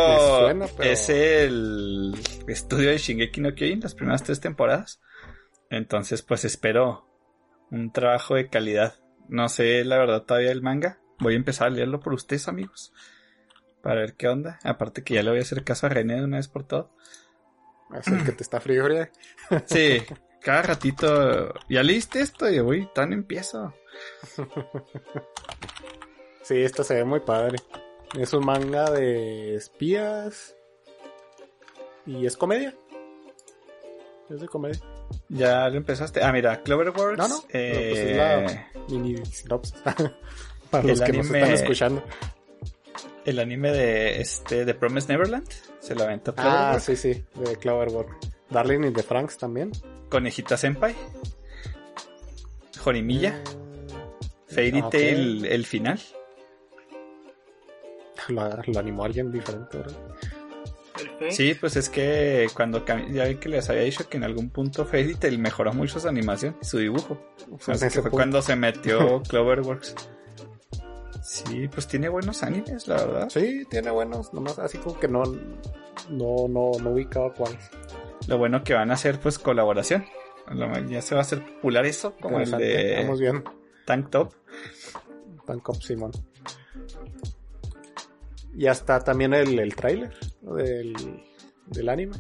es 0.80 1.10
el 1.10 2.14
estudio 2.48 2.90
de 2.90 2.98
Shingeki 2.98 3.42
no 3.42 3.56
Kyojin, 3.56 3.80
las 3.80 3.96
primeras 3.96 4.24
tres 4.24 4.40
temporadas. 4.40 5.02
Entonces, 5.70 6.22
pues 6.22 6.46
espero 6.46 7.08
un 7.72 7.92
trabajo 7.92 8.36
de 8.36 8.50
calidad. 8.50 8.96
No 9.28 9.50
sé 9.50 9.84
la 9.86 9.98
verdad 9.98 10.24
todavía 10.24 10.52
el 10.52 10.62
manga. 10.62 11.00
Voy 11.20 11.34
a 11.34 11.38
empezar 11.38 11.68
a 11.68 11.72
leerlo 11.72 12.00
por 12.00 12.14
ustedes, 12.14 12.48
amigos 12.48 12.94
para 13.82 14.02
ver 14.02 14.14
qué 14.16 14.28
onda. 14.28 14.60
Aparte 14.64 15.04
que 15.04 15.16
ya 15.16 15.24
le 15.24 15.32
voy 15.32 15.40
a 15.40 15.44
hacer 15.44 15.64
caso 15.64 15.86
a 15.86 15.90
René 15.90 16.16
de 16.16 16.24
una 16.24 16.38
vez 16.38 16.48
por 16.48 16.64
todo. 16.64 16.92
Así 17.93 18.12
que 18.23 18.32
te 18.32 18.43
está 18.43 18.60
frío, 18.60 18.86
frío. 18.86 19.08
Sí, 19.65 20.04
cada 20.41 20.62
ratito. 20.62 21.54
¿Ya 21.69 21.84
leíste 21.84 22.21
esto? 22.21 22.49
Y 22.49 22.60
uy, 22.60 22.89
tan 22.93 23.13
empiezo. 23.13 23.73
sí, 26.43 26.62
esto 26.62 26.84
se 26.84 26.95
ve 26.95 27.04
muy 27.04 27.19
padre. 27.19 27.58
Es 28.17 28.34
un 28.34 28.45
manga 28.45 28.89
de 28.91 29.56
espías. 29.56 30.56
Y 32.06 32.25
es 32.25 32.36
comedia. 32.38 32.75
Es 34.30 34.39
de 34.39 34.47
comedia. 34.47 34.80
Ya 35.30 35.69
lo 35.69 35.77
empezaste. 35.77 36.23
Ah, 36.23 36.32
mira, 36.32 36.62
Cloverworks. 36.62 37.17
No, 37.17 37.27
no. 37.27 37.43
Eh... 37.49 37.88
Pues 37.89 37.99
es 37.99 38.17
la 38.17 38.67
mini 38.89 39.15
Para 40.71 40.88
los 40.88 41.01
que 41.01 41.12
nos 41.12 41.25
están 41.25 41.51
escuchando 41.51 42.04
el 43.25 43.39
anime 43.39 43.71
de 43.71 44.21
este 44.21 44.65
de 44.65 44.73
Promise 44.73 45.08
Neverland. 45.10 45.47
Se 45.82 45.96
lo 45.96 46.04
aventó 46.04 46.34
Ah, 46.38 46.78
sí, 46.80 46.96
sí, 46.96 47.26
de 47.36 47.56
Cloverwork. 47.58 48.17
Darling 48.50 48.84
y 48.84 48.89
de 48.91 49.04
Franks 49.04 49.38
también. 49.38 49.72
Conejita 50.10 50.56
Senpai. 50.56 50.96
Jorimilla. 52.80 53.32
Mm, 53.32 54.54
Fairy 54.54 54.84
Tail, 54.89 55.46
el 55.46 55.65
final. 55.65 56.00
Lo, 58.30 58.80
animó 58.80 59.04
alguien 59.04 59.32
diferente, 59.32 59.80
¿verdad? 59.80 59.98
Sí, 61.32 61.56
pues 61.56 61.76
es 61.78 61.89
que 61.89 62.48
cuando 62.54 62.86
ya 62.86 63.26
vi 63.26 63.36
que 63.36 63.50
les 63.50 63.67
había 63.70 63.82
dicho 63.84 64.08
que 64.08 64.17
en 64.17 64.24
algún 64.24 64.50
punto 64.50 64.86
Fairy 64.86 65.15
Tail 65.15 65.39
mejoró 65.39 65.74
mucho 65.74 66.00
su 66.00 66.08
animación 66.08 66.56
y 66.62 66.65
su 66.65 66.78
dibujo. 66.78 67.17
O 67.52 67.60
sea, 67.60 67.89
que 67.89 68.02
fue 68.02 68.12
cuando 68.12 68.41
se 68.41 68.56
metió 68.56 69.22
Cloverworks. 69.30 69.96
Sí, 71.32 71.70
pues 71.70 71.88
tiene 71.88 72.10
buenos 72.10 72.44
animes, 72.44 72.89
la 72.89 72.96
verdad. 72.96 73.30
Sí, 73.30 73.63
tiene 73.70 73.89
buenos, 73.89 74.34
nomás 74.34 74.60
así 74.60 74.80
como 74.80 75.00
que 75.00 75.08
no, 75.08 75.24
no, 76.10 76.50
no, 76.50 76.72
no 76.78 76.89
ubicaba 76.89 77.34
cuál. 77.34 77.58
Lo 78.28 78.38
bueno 78.38 78.65
que 78.65 78.74
van 78.74 78.91
a 78.91 78.96
hacer 78.96 79.17
pues 79.17 79.39
colaboración. 79.39 80.04
Ya 80.89 81.02
se 81.02 81.15
va 81.15 81.22
a 81.22 81.24
hacer 81.24 81.46
popular 81.46 81.86
eso, 81.86 82.17
como 82.17 82.41
el 82.41 82.52
de 82.52 82.98
Vamos 83.04 83.22
bien. 83.22 83.46
Tank 83.86 84.10
Top. 84.10 84.34
Tank 85.48 85.63
Top 85.63 85.82
Simón. 85.82 86.12
Y 88.54 88.67
hasta 88.67 89.00
también 89.00 89.34
el, 89.34 89.58
el 89.58 89.74
tráiler 89.74 90.13
del, 90.41 90.94
del 91.67 91.88
anime. 91.88 92.17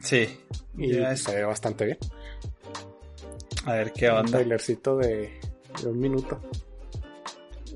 Sí. 0.00 0.38
Y 0.76 0.92
se 1.16 1.34
ve 1.34 1.44
bastante 1.44 1.86
bien. 1.86 1.98
A 3.64 3.72
ver 3.72 3.94
qué 3.94 4.10
onda. 4.10 4.20
Un 4.20 4.30
trailercito 4.32 4.98
de, 4.98 5.40
de 5.82 5.88
un 5.88 5.98
minuto 5.98 6.42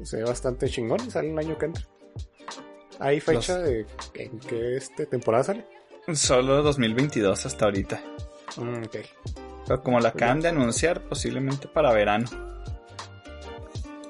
se 0.03 0.17
ve 0.19 0.25
bastante 0.25 0.69
chingón 0.69 1.01
y 1.07 1.11
sale 1.11 1.31
el 1.31 1.39
año 1.39 1.57
que 1.57 1.67
entra. 1.67 1.87
¿Hay 2.99 3.21
fecha 3.21 3.59
de 3.59 3.87
en 4.15 4.39
qué 4.41 4.77
este 4.77 5.07
temporada 5.07 5.45
sale? 5.45 5.67
Solo 6.13 6.63
2022 6.63 7.47
hasta 7.47 7.65
ahorita. 7.65 8.01
Mm, 8.57 8.85
ok. 8.85 8.97
Pero 9.67 9.83
como 9.83 10.01
la 10.01 10.11
acaban 10.11 10.41
de 10.41 10.49
anunciar, 10.49 11.03
posiblemente 11.03 11.69
para 11.69 11.93
verano. 11.93 12.27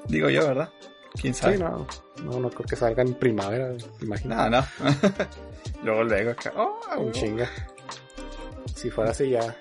Digo 0.08 0.28
yo, 0.28 0.46
¿verdad? 0.46 0.70
¿Quién 1.20 1.32
sabe? 1.32 1.56
Sí, 1.56 1.62
no, 1.62 1.86
no, 2.24 2.40
no 2.40 2.50
creo 2.50 2.66
que 2.66 2.76
salga 2.76 3.02
en 3.02 3.14
primavera, 3.14 3.72
imagino. 4.00 4.34
No, 4.34 4.50
no. 4.50 4.66
luego, 5.84 6.04
luego 6.04 6.30
acá. 6.32 6.52
Oh, 6.56 7.10
chinga. 7.12 7.48
Si 8.74 8.90
fuera 8.90 9.12
así 9.12 9.30
ya 9.30 9.56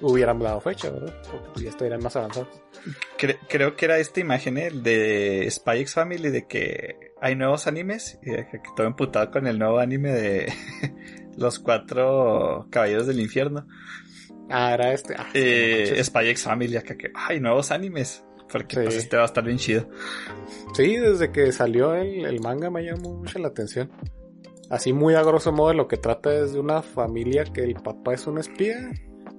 hubieran 0.00 0.38
dado 0.38 0.60
fecha, 0.60 0.90
¿verdad? 0.90 1.14
Porque 1.30 1.64
ya 1.64 1.70
estarían 1.70 2.02
más 2.02 2.16
avanzados 2.16 2.48
creo 3.48 3.76
que 3.76 3.84
era 3.84 3.98
esta 3.98 4.20
imagen 4.20 4.58
el 4.58 4.82
de 4.82 5.48
Spy 5.50 5.80
X 5.80 5.94
Family 5.94 6.30
de 6.30 6.46
que 6.46 7.12
hay 7.20 7.34
nuevos 7.34 7.66
animes 7.66 8.18
y 8.22 8.30
que 8.30 8.60
todo 8.76 8.86
emputado 8.86 9.30
con 9.30 9.46
el 9.46 9.58
nuevo 9.58 9.78
anime 9.78 10.12
de 10.12 10.52
los 11.36 11.58
cuatro 11.58 12.66
caballeros 12.70 13.06
del 13.06 13.20
infierno. 13.20 13.66
Ah, 14.48 14.74
era 14.74 14.92
este. 14.92 15.14
Ah, 15.18 15.28
eh, 15.34 16.00
Spy 16.02 16.28
X 16.28 16.44
Family, 16.44 16.76
acá 16.76 16.96
que 16.96 17.10
hay 17.14 17.40
nuevos 17.40 17.70
animes. 17.70 18.22
Porque 18.50 18.76
pues 18.76 18.94
este 18.94 19.16
va 19.16 19.22
a 19.22 19.26
estar 19.26 19.42
bien 19.42 19.58
chido. 19.58 19.88
Sí, 20.74 20.96
desde 20.96 21.32
que 21.32 21.50
salió 21.50 21.96
el, 21.96 22.24
el 22.24 22.40
manga 22.40 22.70
me 22.70 22.84
llamó 22.84 23.14
mucho 23.14 23.40
la 23.40 23.48
atención. 23.48 23.90
Así 24.70 24.92
muy 24.92 25.14
a 25.14 25.22
grosso 25.22 25.50
modo 25.50 25.72
lo 25.74 25.88
que 25.88 25.96
trata 25.96 26.32
es 26.32 26.52
de 26.52 26.60
una 26.60 26.82
familia 26.82 27.44
que 27.44 27.62
el 27.62 27.74
papá 27.74 28.14
es 28.14 28.26
un 28.28 28.38
espía, 28.38 28.92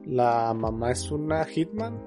la 0.07 0.53
mamá 0.53 0.91
es 0.91 1.11
una 1.11 1.43
hitman 1.45 2.01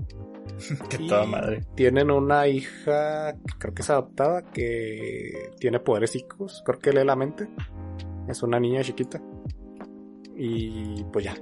que 0.88 0.98
toda 0.98 1.26
madre. 1.26 1.64
Tienen 1.74 2.10
una 2.10 2.46
hija, 2.48 3.34
creo 3.58 3.74
que 3.74 3.82
es 3.82 3.90
adoptada, 3.90 4.42
que 4.42 5.50
tiene 5.58 5.80
poderes 5.80 6.10
psíquicos, 6.10 6.62
creo 6.64 6.78
que 6.78 6.92
lee 6.92 7.04
la 7.04 7.16
mente. 7.16 7.48
Es 8.28 8.42
una 8.42 8.60
niña 8.60 8.82
chiquita. 8.82 9.20
Y 10.36 11.04
pues 11.12 11.24
ya, 11.24 11.36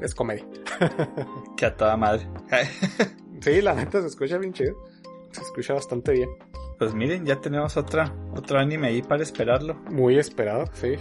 es 0.00 0.14
comedia. 0.14 0.46
que 1.56 1.66
a 1.66 1.76
toda 1.76 1.96
madre. 1.96 2.28
sí, 3.40 3.60
la 3.60 3.74
neta 3.74 4.00
se 4.00 4.08
escucha 4.08 4.38
bien 4.38 4.52
chido. 4.52 4.76
Se 5.30 5.40
escucha 5.42 5.74
bastante 5.74 6.12
bien. 6.12 6.28
Pues 6.78 6.94
miren, 6.94 7.24
ya 7.24 7.40
tenemos 7.40 7.76
otra, 7.76 8.14
otro 8.34 8.58
anime 8.58 8.88
ahí 8.88 9.02
para 9.02 9.22
esperarlo. 9.22 9.74
Muy 9.90 10.18
esperado, 10.18 10.66
sí. 10.74 10.94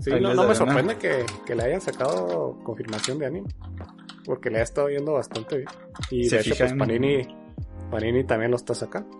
Sí, 0.00 0.10
no, 0.20 0.46
me 0.46 0.54
sorprende 0.54 0.96
que, 0.96 1.24
que, 1.46 1.54
le 1.54 1.62
hayan 1.64 1.80
sacado 1.80 2.58
confirmación 2.62 3.18
de 3.18 3.26
anime 3.26 3.48
porque 4.24 4.50
le 4.50 4.60
ha 4.60 4.62
estado 4.62 4.88
yendo 4.88 5.14
bastante 5.14 5.58
bien. 5.58 5.68
Y 6.10 6.28
de 6.28 6.40
hecho, 6.40 6.54
pues 6.56 6.72
Panini, 6.74 7.26
Panini 7.90 8.24
también 8.24 8.50
lo 8.50 8.56
está 8.56 8.74
sacando. 8.74 9.10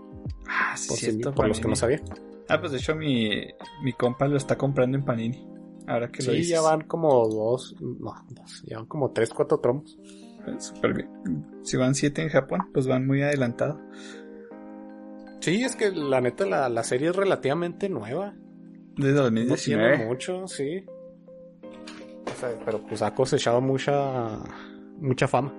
Ah, 0.48 0.76
sí, 0.76 0.88
por, 0.88 0.96
cierto, 0.98 1.34
por 1.34 1.48
los 1.48 1.60
que 1.60 1.68
no 1.68 1.76
sabían. 1.76 2.02
Ah, 2.48 2.58
pues 2.60 2.72
de 2.72 2.78
hecho 2.78 2.94
mi, 2.94 3.46
mi 3.82 3.92
compa 3.92 4.26
lo 4.26 4.36
está 4.36 4.56
comprando 4.56 4.96
en 4.96 5.04
Panini. 5.04 5.46
Ahora 5.86 6.08
que 6.10 6.22
lo 6.22 6.32
dices. 6.32 6.46
Sí, 6.46 6.52
ya 6.52 6.60
van 6.60 6.82
como 6.82 7.28
dos, 7.28 7.74
no, 7.80 8.14
dos, 8.28 8.62
ya 8.66 8.76
van 8.78 8.86
como 8.86 9.10
tres, 9.10 9.30
cuatro 9.30 9.58
tromos. 9.58 9.98
Pues, 10.44 10.64
Súper 10.66 10.94
bien. 10.94 11.08
Si 11.62 11.76
van 11.76 11.94
siete 11.94 12.22
en 12.22 12.28
Japón, 12.28 12.68
pues 12.72 12.86
van 12.86 13.06
muy 13.06 13.22
adelantados. 13.22 13.80
Sí, 15.40 15.62
es 15.64 15.74
que 15.74 15.90
la 15.90 16.20
neta 16.20 16.44
la, 16.46 16.68
la 16.68 16.84
serie 16.84 17.08
es 17.08 17.16
relativamente 17.16 17.88
nueva. 17.88 18.34
Desde 18.96 19.12
2019. 19.12 19.83
No 19.83 19.94
tiene 19.94 20.07
mucho, 20.07 20.46
sí. 20.46 20.85
O 21.62 22.40
sea, 22.40 22.50
pero 22.64 22.81
pues 22.87 23.03
ha 23.03 23.14
cosechado 23.14 23.61
mucha 23.61 24.38
mucha 24.98 25.26
fama 25.26 25.55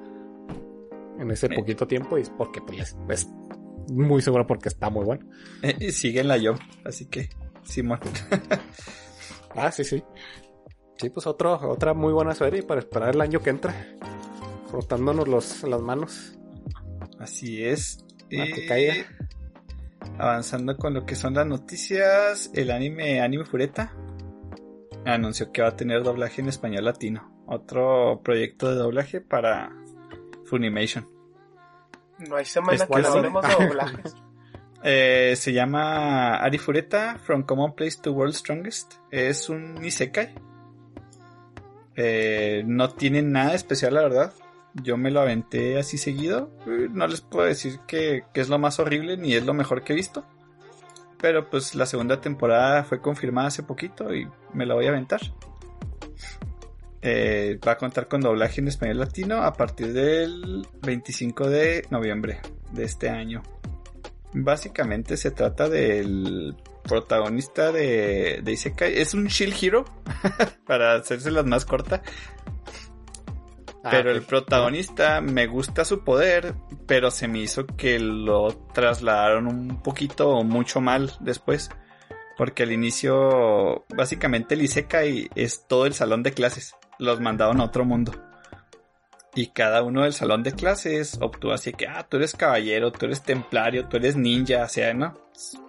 en 1.19 1.31
ese 1.31 1.49
poquito 1.49 1.87
tiempo 1.87 2.17
y 2.17 2.21
es 2.21 2.29
porque 2.29 2.61
pues 2.61 2.95
es 3.09 3.27
muy 3.91 4.21
seguro 4.21 4.47
porque 4.47 4.69
está 4.69 4.89
muy 4.89 5.05
bueno. 5.05 5.25
Eh, 5.61 5.91
sigue 5.91 6.21
en 6.21 6.27
la 6.27 6.37
yo, 6.37 6.55
así 6.83 7.05
que 7.05 7.29
Simón. 7.63 7.99
ah, 9.55 9.71
sí, 9.71 9.83
sí. 9.83 10.03
Sí, 10.97 11.09
pues 11.09 11.25
otro, 11.25 11.59
otra 11.69 11.93
muy 11.93 12.13
buena 12.13 12.35
serie 12.35 12.63
para 12.63 12.79
esperar 12.79 13.15
el 13.15 13.21
año 13.21 13.39
que 13.41 13.49
entra. 13.49 13.73
Frotándonos 14.69 15.27
los, 15.27 15.63
las 15.63 15.81
manos. 15.81 16.37
Así 17.19 17.63
es. 17.63 18.05
que 18.29 18.65
caiga. 18.67 18.93
Avanzando 20.21 20.77
con 20.77 20.93
lo 20.93 21.03
que 21.03 21.15
son 21.15 21.33
las 21.33 21.47
noticias, 21.47 22.51
el 22.53 22.69
anime 22.69 23.21
Anime 23.21 23.43
Fureta 23.43 23.91
anunció 25.03 25.51
que 25.51 25.63
va 25.63 25.69
a 25.69 25.75
tener 25.75 26.03
doblaje 26.03 26.41
en 26.41 26.47
español 26.47 26.85
latino 26.85 27.43
otro 27.47 28.21
proyecto 28.23 28.69
de 28.69 28.75
doblaje 28.75 29.19
para 29.19 29.71
Funimation. 30.45 31.09
No 32.19 32.35
hay 32.35 32.45
semana 32.45 32.85
que 32.85 33.01
no 33.01 33.07
hablemos 33.07 33.47
de 33.47 33.65
doblajes. 33.67 34.15
Eh, 34.83 35.33
se 35.35 35.53
llama 35.53 36.35
Ari 36.35 36.59
Fureta, 36.59 37.17
From 37.17 37.41
Common 37.41 37.73
Place 37.73 37.97
to 38.03 38.11
World's 38.11 38.37
Strongest. 38.37 38.93
Es 39.09 39.49
un 39.49 39.83
Isekai. 39.83 40.35
Eh, 41.95 42.61
no 42.67 42.91
tiene 42.91 43.23
nada 43.23 43.55
especial, 43.55 43.95
la 43.95 44.03
verdad. 44.03 44.33
Yo 44.75 44.97
me 44.97 45.11
lo 45.11 45.21
aventé 45.21 45.77
así 45.77 45.97
seguido. 45.97 46.51
Eh, 46.67 46.87
no 46.91 47.07
les 47.07 47.21
puedo 47.21 47.45
decir 47.45 47.79
que, 47.87 48.23
que, 48.33 48.41
es 48.41 48.49
lo 48.49 48.57
más 48.57 48.79
horrible 48.79 49.17
ni 49.17 49.33
es 49.33 49.45
lo 49.45 49.53
mejor 49.53 49.83
que 49.83 49.93
he 49.93 49.95
visto. 49.95 50.25
pero 51.19 51.49
pues 51.49 51.75
la 51.75 51.85
segunda 51.85 52.19
temporada 52.19 52.83
fue 52.83 52.99
confirmada 53.01 53.49
hace 53.49 53.63
poquito 53.63 54.13
y 54.13 54.27
me 54.53 54.65
la 54.65 54.73
voy 54.73 54.87
a 54.87 54.89
aventar. 54.89 55.21
Eh, 57.03 57.59
va 57.67 57.73
a 57.73 57.77
contar 57.77 58.07
con 58.07 58.21
doblaje 58.21 58.61
en 58.61 58.67
español 58.67 58.99
latino 58.99 59.41
a 59.41 59.53
partir 59.53 59.91
del 59.91 60.67
25 60.83 61.49
de 61.49 61.85
noviembre 61.89 62.39
de 62.71 62.83
este 62.83 63.09
año. 63.09 63.41
Básicamente 64.33 65.17
se 65.17 65.31
trata 65.31 65.67
del 65.67 66.55
protagonista 66.83 67.71
de, 67.71 68.41
de 68.43 68.51
Isekai. 68.51 68.99
Es 68.99 69.13
un 69.15 69.25
Shield 69.25 69.55
Hero, 69.61 69.85
para 70.67 70.93
hacerse 70.93 71.31
las 71.31 71.45
más 71.45 71.65
corta. 71.65 72.03
Ah, 73.83 73.89
pero 73.89 74.11
el 74.11 74.21
protagonista 74.21 75.21
me 75.21 75.47
gusta 75.47 75.85
su 75.85 76.03
poder, 76.03 76.53
pero 76.85 77.09
se 77.09 77.27
me 77.27 77.39
hizo 77.39 77.65
que 77.65 77.99
lo 77.99 78.67
trasladaron 78.73 79.47
un 79.47 79.81
poquito 79.81 80.29
o 80.29 80.43
mucho 80.43 80.81
mal 80.81 81.11
después. 81.19 81.69
Porque 82.37 82.63
al 82.63 82.71
inicio, 82.71 83.85
básicamente 83.95 84.55
el 84.55 84.61
Isekai 84.61 85.29
es 85.35 85.67
todo 85.67 85.85
el 85.85 85.93
salón 85.93 86.23
de 86.23 86.33
clases. 86.33 86.75
Los 86.99 87.19
mandaron 87.19 87.59
a 87.59 87.65
otro 87.65 87.83
mundo. 87.83 88.13
Y 89.33 89.47
cada 89.47 89.81
uno 89.81 90.03
del 90.03 90.13
salón 90.13 90.43
de 90.43 90.51
clases 90.51 91.17
obtuvo 91.21 91.53
así 91.53 91.71
que, 91.71 91.87
ah, 91.87 92.05
tú 92.07 92.17
eres 92.17 92.35
caballero, 92.35 92.91
tú 92.91 93.05
eres 93.05 93.23
templario, 93.23 93.87
tú 93.87 93.97
eres 93.97 94.15
ninja, 94.15 94.63
o 94.63 94.67
sea, 94.67 94.93
¿no? 94.93 95.17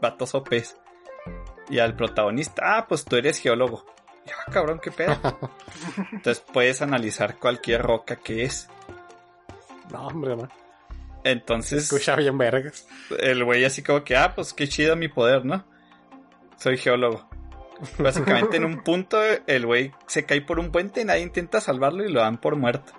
Vatos 0.01 0.35
OPs. 0.35 0.77
Y 1.71 1.79
al 1.79 1.95
protagonista, 1.95 2.77
ah, 2.77 2.87
pues 2.89 3.05
tú 3.05 3.17
eres 3.17 3.39
geólogo. 3.39 3.87
Y, 4.27 4.31
ah, 4.47 4.51
cabrón, 4.51 4.81
qué 4.83 4.91
pedo. 4.91 5.16
Entonces 6.12 6.45
puedes 6.53 6.83
analizar 6.83 7.39
cualquier 7.39 7.83
roca 7.83 8.16
que 8.16 8.45
es. 8.45 8.68
No, 9.91 10.07
hombre, 10.07 10.37
no. 10.37 10.49
Entonces, 11.25 11.85
Escucha 11.85 12.16
bien 12.16 12.37
vergas. 12.37 12.87
el 13.20 13.45
güey 13.45 13.64
así 13.64 13.83
como 13.83 14.03
que, 14.03 14.16
ah, 14.16 14.35
pues 14.35 14.53
qué 14.53 14.66
chido 14.66 14.97
mi 14.97 15.09
poder, 15.09 15.45
¿no? 15.45 15.64
Soy 16.57 16.77
geólogo. 16.79 17.29
Básicamente 17.99 18.57
en 18.57 18.64
un 18.64 18.83
punto 18.83 19.18
el 19.47 19.66
güey 19.66 19.93
se 20.07 20.25
cae 20.25 20.41
por 20.41 20.61
un 20.61 20.70
puente 20.70 21.01
y 21.01 21.05
nadie 21.05 21.23
intenta 21.23 21.61
salvarlo 21.61 22.05
y 22.05 22.12
lo 22.12 22.20
dan 22.20 22.41
por 22.41 22.57
muerto. 22.57 22.93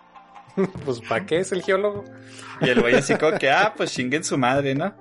Pues, 0.85 1.01
¿para 1.01 1.25
qué 1.25 1.37
es 1.37 1.51
el 1.51 1.63
geólogo? 1.63 2.03
Y 2.61 2.69
el 2.69 2.79
güey 2.79 2.93
así 2.93 3.15
como 3.15 3.39
que, 3.39 3.49
ah, 3.49 3.73
pues 3.75 3.91
chinguen 3.91 4.23
su 4.23 4.37
madre, 4.37 4.75
¿no? 4.75 4.93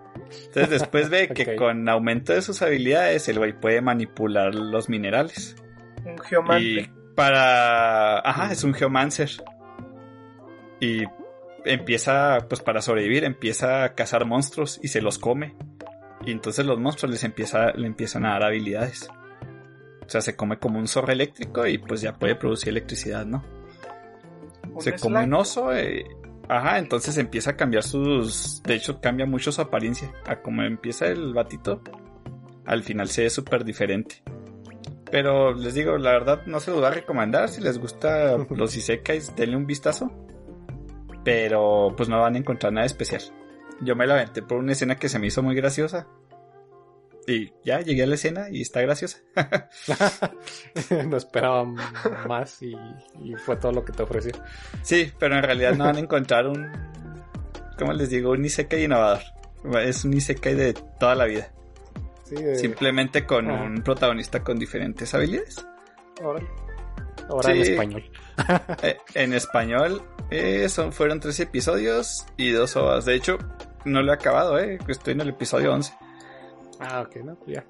Entonces 0.47 0.71
después 0.71 1.11
ve 1.11 1.29
que 1.29 1.57
con 1.57 1.87
aumento 1.91 2.33
de 2.33 2.41
sus 2.41 2.63
habilidades 2.63 3.29
el 3.29 3.39
güey 3.39 3.53
puede 3.53 3.83
manipular 3.83 4.55
los 4.55 4.89
minerales. 4.89 5.57
Un 6.05 6.19
geomante. 6.19 6.65
Y 6.65 6.91
para... 7.15 8.19
Ajá, 8.21 8.53
es 8.53 8.65
un 8.65 8.75
geomancer. 8.75 9.31
Y 10.81 11.05
empieza, 11.65 12.39
pues 12.49 12.61
para 12.61 12.83
sobrevivir, 12.83 13.25
empieza 13.25 13.85
a 13.85 13.95
cazar 13.95 14.25
monstruos 14.25 14.81
y 14.83 14.89
se 14.89 15.01
los 15.01 15.19
come. 15.19 15.55
Y 16.25 16.33
entonces 16.33 16.67
los 16.67 16.79
monstruos 16.79 17.13
les 17.13 17.25
empieza, 17.25 17.73
le 17.73 17.87
empiezan 17.87 18.27
a 18.27 18.31
dar 18.31 18.45
habilidades. 18.45 19.09
O 20.05 20.09
sea, 20.09 20.21
se 20.21 20.37
come 20.37 20.59
como 20.59 20.79
un 20.79 20.89
zorro 20.89 21.13
eléctrico 21.13 21.67
y 21.67 21.79
pues 21.79 22.01
ya 22.01 22.15
puede 22.15 22.35
producir 22.35 22.71
electricidad, 22.71 23.25
¿no? 23.25 23.45
Se 24.79 24.95
come 24.95 25.25
un 25.25 25.35
oso. 25.35 25.73
eh, 25.73 26.05
Ajá, 26.49 26.79
entonces 26.79 27.17
empieza 27.19 27.53
a 27.53 27.57
cambiar 27.57 27.83
sus... 27.83 28.63
De 28.65 28.75
hecho, 28.75 29.01
cambia 29.01 29.27
mucho 29.27 29.53
su 29.53 29.61
apariencia. 29.61 30.13
A 30.27 30.43
como 30.43 30.63
empieza 30.63 31.07
el 31.07 31.33
batito, 31.33 31.83
al 32.67 32.83
final 32.83 33.09
se 33.09 33.23
ve 33.23 33.31
súper 33.31 33.65
diferente. 33.65 34.23
Pero 35.13 35.53
les 35.53 35.75
digo, 35.75 35.99
la 35.99 36.13
verdad 36.13 36.47
no 36.47 36.59
se 36.59 36.71
los 36.71 36.83
va 36.83 36.89
a 36.89 36.93
recomendar. 36.93 37.51
Si 37.51 37.61
les 37.61 37.79
gusta 37.79 38.39
los 38.51 38.75
isekais, 38.75 39.37
denle 39.37 39.57
un 39.57 39.67
vistazo. 39.67 40.11
Pero 41.23 41.95
pues 41.97 42.09
no 42.09 42.19
van 42.19 42.35
a 42.35 42.39
encontrar 42.39 42.73
nada 42.73 42.87
especial. 42.87 43.23
Yo 43.83 43.95
me 43.95 44.07
la 44.07 44.15
aventé 44.15 44.43
por 44.43 44.59
una 44.59 44.73
escena 44.73 44.97
que 44.97 45.11
se 45.11 45.19
me 45.19 45.27
hizo 45.27 45.43
muy 45.43 45.55
graciosa. 45.55 46.09
Y 47.29 47.53
ya 47.63 47.81
llegué 47.81 48.03
a 48.03 48.07
la 48.07 48.15
escena 48.15 48.47
y 48.51 48.63
está 48.63 48.81
graciosa. 48.81 49.19
no 51.07 51.17
esperaba 51.17 51.65
más 52.27 52.63
y, 52.63 52.75
y 53.23 53.35
fue 53.37 53.57
todo 53.57 53.71
lo 53.71 53.85
que 53.85 53.93
te 53.93 54.03
ofreció. 54.03 54.33
Sí, 54.83 55.13
pero 55.19 55.37
en 55.37 55.43
realidad 55.43 55.75
no 55.75 55.85
van 55.85 55.97
a 55.97 56.01
encontrar 56.01 56.49
un, 56.49 56.73
¿cómo 57.79 57.93
les 57.93 58.09
digo? 58.09 58.31
Un 58.31 58.45
Isekai 58.47 58.85
innovador. 58.85 59.21
Es 59.85 60.05
un 60.05 60.15
Isekai 60.15 60.55
de 60.55 60.73
toda 60.99 61.15
la 61.15 61.27
vida. 61.27 61.53
Sí, 62.35 62.43
de- 62.43 62.57
Simplemente 62.57 63.27
con 63.27 63.51
Ah. 63.51 63.63
un 63.65 63.83
protagonista 63.83 64.43
con 64.43 64.59
diferentes 64.59 65.13
habilidades. 65.15 65.67
Ahora 67.29 67.53
en 67.53 67.61
español. 67.63 68.05
Eh, 68.83 68.97
en 69.15 69.35
español 69.35 70.03
eh, 70.31 70.69
son, 70.69 70.93
fueron 70.93 71.21
tres 71.21 71.39
episodios 71.41 72.25
y 72.37 72.51
dos 72.51 72.75
ovas. 72.77 73.05
De 73.05 73.15
hecho, 73.15 73.39
no 73.85 74.03
lo 74.03 74.13
he 74.13 74.15
acabado, 74.15 74.59
eh. 74.59 74.79
Estoy 74.89 75.13
en 75.13 75.21
el 75.21 75.29
episodio 75.31 75.73
11 75.75 75.93
Ah, 76.81 77.03
ok, 77.03 77.17
no, 77.17 77.35
pues 77.37 77.57
ya. 77.59 77.65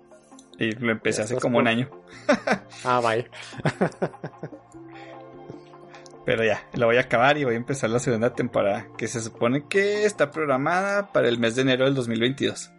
y 0.59 0.71
lo 0.73 0.93
empecé 0.93 1.19
Ya 1.19 1.25
hace 1.25 1.37
como 1.37 1.59
un 1.59 1.67
año. 1.67 1.91
Ah, 2.85 3.01
vaya. 3.01 3.25
Pero 6.25 6.45
ya, 6.45 6.65
lo 6.75 6.87
voy 6.87 6.97
a 6.99 7.01
acabar 7.01 7.37
y 7.37 7.45
voy 7.45 7.55
a 7.55 7.57
empezar 7.57 7.91
la 7.91 7.99
segunda 7.99 8.33
temporada, 8.33 8.87
que 8.97 9.09
se 9.09 9.21
supone 9.21 9.67
que 9.69 10.05
está 10.05 10.31
programada 10.31 11.13
para 11.13 11.29
el 11.29 11.39
mes 11.39 11.57
de 11.57 11.63
enero 11.63 11.85
del 11.85 11.95
2022. 11.95 12.71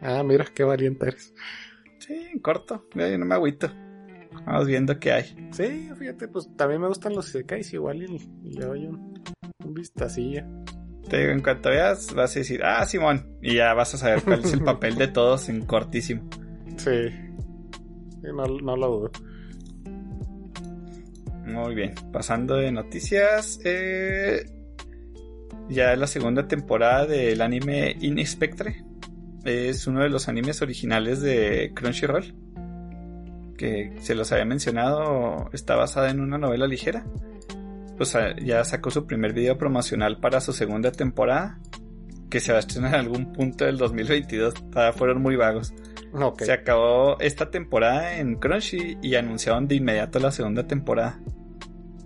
Ah, 0.00 0.22
mira, 0.22 0.44
qué 0.54 0.64
valiente 0.64 1.08
eres. 1.08 1.34
Sí, 1.98 2.14
en 2.32 2.40
corto, 2.40 2.86
eh, 2.96 3.16
no 3.18 3.24
me 3.24 3.34
agüito. 3.34 3.70
Vamos 4.46 4.66
viendo 4.66 4.98
qué 4.98 5.12
hay. 5.12 5.48
Sí, 5.52 5.90
fíjate, 5.96 6.28
pues 6.28 6.48
también 6.56 6.80
me 6.80 6.88
gustan 6.88 7.14
los 7.14 7.28
isekais 7.28 7.72
igual 7.72 8.02
y, 8.02 8.18
le 8.50 8.66
doy 8.66 8.86
un, 8.86 9.22
un 9.64 9.74
vistacillo. 9.74 10.44
Te 11.08 11.18
digo, 11.18 11.32
en 11.32 11.40
cuanto 11.40 11.70
veas, 11.70 12.12
vas 12.14 12.34
a 12.34 12.38
decir, 12.38 12.62
ah, 12.64 12.84
Simón, 12.84 13.38
y 13.42 13.56
ya 13.56 13.74
vas 13.74 13.94
a 13.94 13.98
saber 13.98 14.22
cuál 14.22 14.40
es 14.40 14.52
el 14.52 14.62
papel 14.64 14.96
de 14.96 15.08
todos 15.08 15.48
en 15.48 15.64
cortísimo. 15.64 16.28
Sí. 16.76 17.08
Sí, 17.08 18.28
no, 18.34 18.46
no 18.46 18.76
lo 18.76 18.86
dudo. 18.88 19.10
Muy 21.46 21.74
bien, 21.74 21.94
pasando 22.10 22.56
de 22.56 22.72
noticias, 22.72 23.60
eh, 23.64 24.44
ya 25.68 25.94
la 25.94 26.06
segunda 26.06 26.48
temporada 26.48 27.06
del 27.06 27.40
anime 27.42 27.96
Inspectre 28.00 28.82
es 29.44 29.86
uno 29.86 30.02
de 30.02 30.08
los 30.08 30.28
animes 30.28 30.62
originales 30.62 31.20
de 31.20 31.72
Crunchyroll, 31.74 32.34
que 33.56 33.96
se 34.00 34.14
los 34.14 34.32
había 34.32 34.44
mencionado, 34.44 35.50
está 35.52 35.76
basada 35.76 36.10
en 36.10 36.20
una 36.20 36.38
novela 36.38 36.66
ligera. 36.66 37.04
Pues 37.96 38.16
ya 38.42 38.64
sacó 38.64 38.90
su 38.90 39.06
primer 39.06 39.32
video 39.32 39.56
promocional 39.56 40.18
para 40.18 40.40
su 40.40 40.52
segunda 40.52 40.90
temporada, 40.90 41.60
que 42.28 42.40
se 42.40 42.50
va 42.50 42.58
a 42.58 42.60
estrenar 42.60 42.94
en 42.94 43.00
algún 43.00 43.32
punto 43.32 43.64
del 43.64 43.78
2022, 43.78 44.54
todavía 44.70 44.92
fueron 44.92 45.22
muy 45.22 45.36
vagos. 45.36 45.72
Ok. 46.12 46.42
Se 46.42 46.52
acabó 46.52 47.18
esta 47.20 47.50
temporada 47.50 48.18
en 48.18 48.36
Crunchy 48.36 48.98
y 49.02 49.14
anunciaron 49.14 49.68
de 49.68 49.76
inmediato 49.76 50.18
la 50.18 50.30
segunda 50.30 50.66
temporada. 50.66 51.20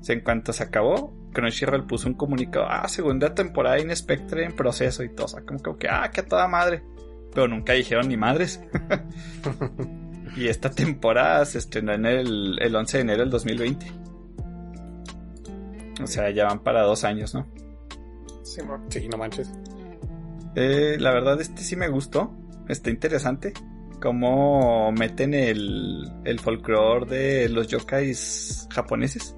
En 0.07 0.21
cuanto 0.21 0.55
se 0.55 0.63
acabó, 0.63 1.15
Crunchyroll 1.33 1.87
puso 1.87 2.09
un 2.09 2.15
comunicado, 2.15 2.67
ah, 2.69 2.89
segunda 2.89 3.35
temporada 3.35 3.77
en 3.79 3.95
Spectre 3.95 4.45
en 4.45 4.57
proceso 4.57 5.03
y 5.03 5.15
todo. 5.15 5.27
O 5.27 5.29
sea, 5.29 5.43
como, 5.43 5.77
que, 5.77 5.89
ah, 5.89 6.11
que 6.13 6.23
toda 6.23 6.49
madre. 6.49 6.83
Pero 7.35 7.49
nunca 7.49 7.73
dijeron 7.75 8.09
ni 8.09 8.17
madres. 8.17 8.61
y 10.37 10.49
esta 10.49 10.71
temporada 10.71 11.45
se 11.45 11.59
estrenó 11.59 11.93
en 11.93 12.07
el, 12.07 12.59
el 12.61 12.75
11 12.75 12.99
de 12.99 13.03
enero 13.03 13.21
del 13.21 13.31
2020. 13.31 13.87
O 16.03 16.07
sea, 16.07 16.31
ya 16.31 16.47
van 16.47 16.63
para 16.63 16.83
dos 16.83 17.05
años, 17.05 17.35
¿no? 17.35 17.47
Simón. 18.43 18.87
Sí, 18.89 19.09
no 19.09 19.19
manches. 19.19 19.51
Eh, 20.55 20.97
la 20.99 21.13
verdad, 21.13 21.41
este 21.41 21.63
sí 21.63 21.77
me 21.77 21.89
gustó. 21.89 22.35
Está 22.69 22.91
interesante. 22.91 23.53
Cómo 24.01 24.93
meten 24.93 25.35
el, 25.35 26.13
el 26.25 26.39
folclore 26.39 27.07
de 27.07 27.49
los 27.49 27.69
yokais 27.69 28.69
japoneses. 28.71 29.35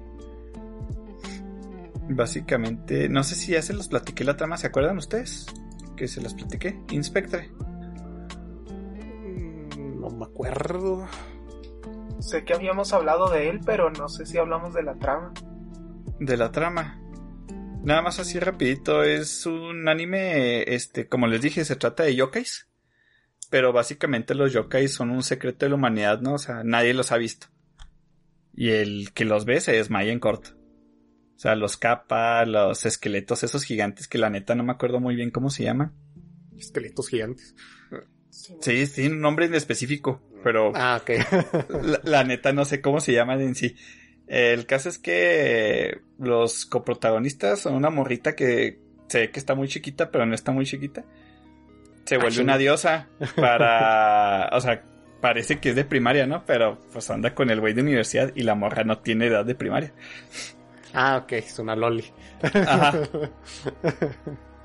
Básicamente, 2.09 3.09
no 3.09 3.23
sé 3.23 3.35
si 3.35 3.53
ya 3.53 3.61
se 3.61 3.73
los 3.73 3.87
platiqué 3.87 4.23
la 4.23 4.35
trama, 4.35 4.57
¿se 4.57 4.67
acuerdan 4.67 4.97
ustedes? 4.97 5.45
Que 5.95 6.07
se 6.07 6.21
los 6.21 6.33
platiqué. 6.33 6.79
Inspectre. 6.91 7.49
No 10.21 10.27
me 10.27 10.33
acuerdo. 10.33 11.07
Sé 12.19 12.43
que 12.45 12.53
habíamos 12.53 12.93
hablado 12.93 13.31
de 13.31 13.49
él, 13.49 13.59
pero 13.65 13.89
no 13.89 14.07
sé 14.07 14.27
si 14.27 14.37
hablamos 14.37 14.71
de 14.75 14.83
la 14.83 14.93
trama. 14.99 15.33
De 16.19 16.37
la 16.37 16.51
trama. 16.51 17.01
Nada 17.83 18.03
más 18.03 18.19
así 18.19 18.39
rapidito, 18.39 19.01
es 19.01 19.47
un 19.47 19.89
anime, 19.89 20.75
este, 20.75 21.07
como 21.07 21.25
les 21.25 21.41
dije, 21.41 21.65
se 21.65 21.75
trata 21.75 22.03
de 22.03 22.15
yokais. 22.15 22.67
Pero 23.49 23.73
básicamente 23.73 24.35
los 24.35 24.53
yokais 24.53 24.93
son 24.93 25.09
un 25.09 25.23
secreto 25.23 25.65
de 25.65 25.71
la 25.71 25.75
humanidad, 25.75 26.21
¿no? 26.21 26.35
O 26.35 26.37
sea, 26.37 26.63
nadie 26.63 26.93
los 26.93 27.11
ha 27.11 27.17
visto. 27.17 27.47
Y 28.53 28.69
el 28.69 29.13
que 29.13 29.25
los 29.25 29.45
ve 29.45 29.59
se 29.59 29.71
desmaya 29.71 30.11
en 30.11 30.19
corto. 30.19 30.51
O 31.35 31.39
sea, 31.39 31.55
los 31.55 31.77
capa, 31.77 32.45
los 32.45 32.85
esqueletos, 32.85 33.41
esos 33.41 33.63
gigantes 33.63 34.07
que 34.07 34.19
la 34.19 34.29
neta 34.29 34.53
no 34.53 34.63
me 34.63 34.73
acuerdo 34.73 34.99
muy 34.99 35.15
bien 35.15 35.31
cómo 35.31 35.49
se 35.49 35.63
llaman. 35.63 35.95
Esqueletos 36.55 37.09
gigantes. 37.09 37.55
Sí, 38.31 38.87
tiene 38.87 39.15
un 39.15 39.21
nombre 39.21 39.45
en 39.45 39.53
específico, 39.53 40.21
pero 40.43 40.71
Ah, 40.73 40.99
ok. 41.01 41.11
la, 41.83 41.99
la 42.03 42.23
neta 42.23 42.53
no 42.53 42.65
sé 42.65 42.81
cómo 42.81 42.99
se 42.99 43.13
llaman 43.13 43.41
en 43.41 43.55
sí. 43.55 43.75
El 44.27 44.65
caso 44.65 44.87
es 44.89 44.97
que 44.97 45.99
los 46.17 46.65
coprotagonistas 46.65 47.59
son 47.59 47.73
una 47.73 47.89
morrita 47.89 48.35
que 48.35 48.79
se 49.07 49.19
ve 49.19 49.31
que 49.31 49.39
está 49.39 49.55
muy 49.55 49.67
chiquita, 49.67 50.09
pero 50.09 50.25
no 50.25 50.33
está 50.33 50.53
muy 50.53 50.65
chiquita. 50.65 51.03
se 52.05 52.17
vuelve 52.17 52.41
una 52.41 52.57
diosa 52.57 53.09
para, 53.35 54.49
o 54.53 54.61
sea, 54.61 54.83
parece 55.19 55.59
que 55.59 55.71
es 55.71 55.75
de 55.75 55.83
primaria, 55.83 56.25
¿no? 56.27 56.45
Pero 56.45 56.79
pues 56.93 57.09
anda 57.09 57.35
con 57.35 57.49
el 57.49 57.59
güey 57.59 57.73
de 57.73 57.81
universidad 57.81 58.31
y 58.33 58.43
la 58.43 58.55
morra 58.55 58.85
no 58.85 58.99
tiene 58.99 59.27
edad 59.27 59.43
de 59.43 59.55
primaria. 59.55 59.93
Ah, 60.93 61.17
ok, 61.23 61.33
es 61.33 61.59
una 61.59 61.75
loli. 61.75 62.05
Ajá. 62.41 62.93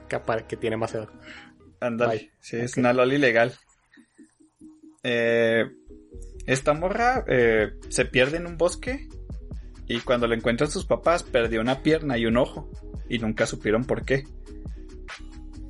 que 0.49 0.57
tiene 0.57 0.77
más 0.77 0.95
edad. 0.95 1.09
Ándale. 1.81 2.12
Bye. 2.18 2.31
Sí, 2.41 2.57
es 2.57 2.77
una 2.77 2.93
loli 2.93 3.18
legal. 3.18 3.55
Eh, 5.03 5.64
esta 6.47 6.72
morra 6.74 7.24
eh, 7.29 7.72
se 7.89 8.05
pierde 8.07 8.39
en 8.39 8.47
un 8.47 8.57
bosque 8.57 9.09
y 9.87 10.01
cuando 10.01 10.27
la 10.27 10.35
encuentran 10.35 10.70
sus 10.70 10.85
papás 10.85 11.22
perdió 11.22 11.61
una 11.61 11.83
pierna 11.83 12.18
y 12.18 12.27
un 12.27 12.37
ojo 12.37 12.70
y 13.09 13.18
nunca 13.18 13.47
supieron 13.47 13.85
por 13.85 14.05
qué. 14.05 14.24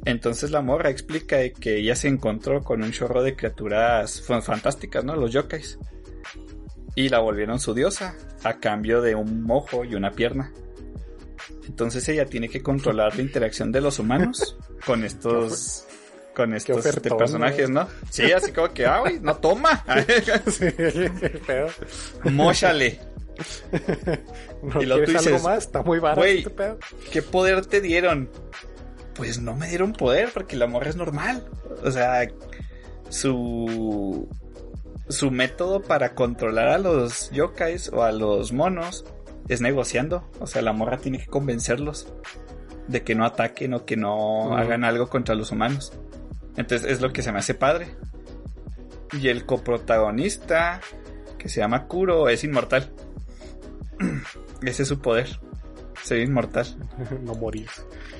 Entonces 0.05 0.51
la 0.53 0.63
morra 0.63 0.91
explica 0.91 1.39
que 1.51 1.79
ella 1.79 1.97
se 1.97 2.09
encontró 2.09 2.63
con 2.63 2.83
un 2.83 2.93
chorro 2.93 3.23
de 3.23 3.35
criaturas 3.35 4.23
fan- 4.23 4.43
fantásticas, 4.43 5.05
¿no? 5.05 5.17
Los 5.17 5.33
yokais. 5.33 5.79
Y 6.95 7.09
la 7.09 7.19
volvieron 7.19 7.59
su 7.59 7.75
diosa 7.75 8.17
a 8.45 8.59
cambio 8.59 9.03
de 9.03 9.15
un 9.17 9.45
ojo 9.51 9.85
y 9.85 9.95
una 9.97 10.13
pierna. 10.13 10.53
Entonces 11.67 12.09
ella 12.09 12.25
tiene 12.25 12.49
que 12.49 12.63
controlar 12.63 13.17
la 13.17 13.23
interacción 13.23 13.73
de 13.73 13.81
los 13.81 13.99
humanos 13.99 14.57
con 14.87 15.05
estos 15.05 15.86
con 16.37 16.53
estos 16.53 16.84
este, 16.84 17.11
personajes, 17.11 17.70
¿no? 17.70 17.89
Sí, 18.11 18.30
así 18.30 18.53
como 18.53 18.68
que, 18.68 18.84
ah, 18.84 19.01
güey, 19.01 19.18
no 19.20 19.37
toma. 19.37 19.82
sí, 20.47 20.66
pedo. 21.47 21.68
Móchale. 22.24 23.01
¿No 24.62 24.82
Y 24.82 24.87
luego 24.87 25.05
tú 25.05 25.12
quieres 25.12 25.26
algo 25.26 25.39
dices, 25.39 25.43
más? 25.43 25.59
Está 25.64 25.82
muy 25.82 25.99
barato 25.99 26.20
"Güey, 26.20 26.39
este 26.39 26.51
pedo. 26.51 26.78
¿Qué 27.11 27.22
poder 27.22 27.64
te 27.64 27.80
dieron? 27.80 28.30
Pues 29.14 29.41
no 29.41 29.57
me 29.57 29.66
dieron 29.66 29.95
poder 29.95 30.28
porque 30.32 30.57
la 30.57 30.66
morra 30.66 30.91
es 30.91 30.97
normal. 30.97 31.49
O 31.82 31.91
sea, 31.91 32.28
su 33.09 34.28
su 35.09 35.30
método 35.30 35.80
para 35.80 36.14
controlar 36.14 36.68
a 36.68 36.78
los 36.78 37.30
yokais 37.30 37.91
o 37.95 38.03
a 38.03 38.12
los 38.12 38.53
monos 38.53 39.07
es 39.49 39.62
negociando. 39.62 40.30
O 40.39 40.47
sea, 40.47 40.61
la 40.61 40.74
morra 40.74 40.99
tiene 40.99 41.18
que 41.18 41.26
convencerlos 41.26 42.12
de 42.89 43.03
que 43.03 43.14
no 43.14 43.24
ataquen 43.24 43.72
o 43.72 43.87
que 43.87 43.97
no 43.97 44.55
hagan 44.57 44.84
algo 44.84 45.09
contra 45.09 45.34
los 45.34 45.51
humanos. 45.51 45.93
Entonces 46.57 46.91
es 46.91 47.01
lo 47.01 47.13
que 47.13 47.23
se 47.23 47.33
me 47.33 47.39
hace 47.39 47.55
padre. 47.55 47.89
Y 49.13 49.29
el 49.29 49.47
coprotagonista, 49.47 50.81
que 51.39 51.49
se 51.49 51.61
llama 51.61 51.87
Kuro, 51.87 52.29
es 52.29 52.45
inmortal. 52.45 52.91
Ese 54.63 54.83
es 54.83 54.89
su 54.89 55.01
poder. 55.01 55.29
Ser 56.03 56.21
inmortal. 56.21 56.67
no 57.23 57.35
morir. 57.35 57.69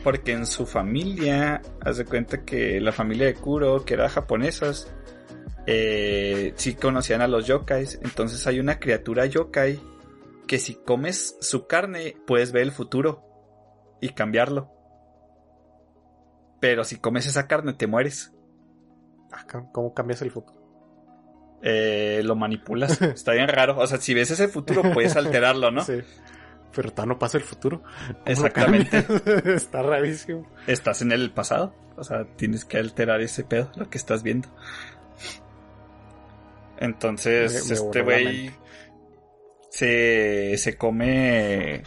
Porque 0.05 0.33
en 0.33 0.47
su 0.47 0.67
familia, 0.67 1.63
haz 1.81 1.97
de 1.99 2.05
cuenta 2.05 2.45
que 2.45 2.81
la 2.81 2.93
familia 2.93 3.27
de 3.27 3.35
Kuro, 3.35 3.85
que 3.85 3.95
era 3.95 4.09
japonesas, 4.09 4.93
eh, 5.67 6.53
sí 6.57 6.75
conocían 6.75 7.23
a 7.23 7.29
los 7.29 7.47
yokais. 7.47 7.99
Entonces 8.03 8.47
hay 8.47 8.61
una 8.61 8.79
criatura 8.79 9.27
yokai 9.27 9.81
que 10.47 10.59
si 10.59 10.75
comes 10.75 11.37
su 11.41 11.67
carne 11.67 12.17
puedes 12.27 12.53
ver 12.53 12.63
el 12.63 12.73
futuro 12.73 13.25
y 14.01 14.11
cambiarlo. 14.11 14.76
Pero 16.67 16.83
si 16.85 16.97
comes 16.97 17.27
esa 17.27 17.47
carne 17.47 17.75
te 17.75 17.87
mueres. 17.87 18.33
Ah, 19.33 19.47
¿cómo- 19.51 19.71
¿Cómo 19.73 19.95
cambias 19.95 20.21
el 20.23 20.31
futuro? 20.33 20.59
Eh, 21.63 22.21
lo 22.25 22.35
manipulas. 22.35 23.01
Está 23.03 23.33
bien 23.33 23.49
raro. 23.49 23.79
O 23.79 23.87
sea, 23.87 23.99
si 23.99 24.15
ves 24.15 24.31
ese 24.33 24.49
futuro 24.49 24.83
puedes 24.93 25.15
alterarlo, 25.17 25.71
¿no? 25.71 25.83
Sí. 25.83 26.01
Pero 26.75 26.91
todavía 26.91 27.15
no 27.15 27.19
pasa 27.19 27.39
el 27.39 27.45
futuro. 27.45 27.83
¿Cómo 27.83 28.19
lo 28.25 28.31
Exactamente. 28.33 29.07
Está 29.55 29.83
rarísimo. 29.83 30.47
estás 30.67 31.03
en 31.03 31.13
el 31.13 31.31
pasado. 31.31 31.73
O 31.97 32.05
sea, 32.05 32.25
tienes 32.37 32.65
que 32.65 32.77
alterar 32.79 33.21
ese 33.23 33.45
pedo, 33.45 33.71
lo 33.77 33.89
que 33.89 33.97
estás 33.99 34.23
viendo. 34.23 34.49
Entonces, 36.79 37.53
Me- 37.65 37.69
me 37.69 37.75
este 37.75 38.03
güey 38.03 38.51
se, 39.71 40.57
se 40.59 40.77
come. 40.77 41.83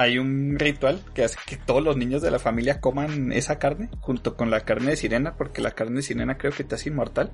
Hay 0.00 0.16
un 0.18 0.56
ritual 0.58 1.02
que 1.12 1.24
hace 1.24 1.36
que 1.44 1.56
todos 1.56 1.82
los 1.82 1.96
niños 1.96 2.22
de 2.22 2.30
la 2.30 2.38
familia 2.38 2.80
coman 2.80 3.32
esa 3.32 3.58
carne 3.58 3.90
junto 4.00 4.36
con 4.36 4.48
la 4.50 4.60
carne 4.60 4.90
de 4.90 4.96
sirena, 4.96 5.34
porque 5.36 5.60
la 5.60 5.72
carne 5.72 5.96
de 5.96 6.02
sirena 6.02 6.38
creo 6.38 6.52
que 6.52 6.62
te 6.64 6.76
hace 6.76 6.88
inmortal. 6.88 7.32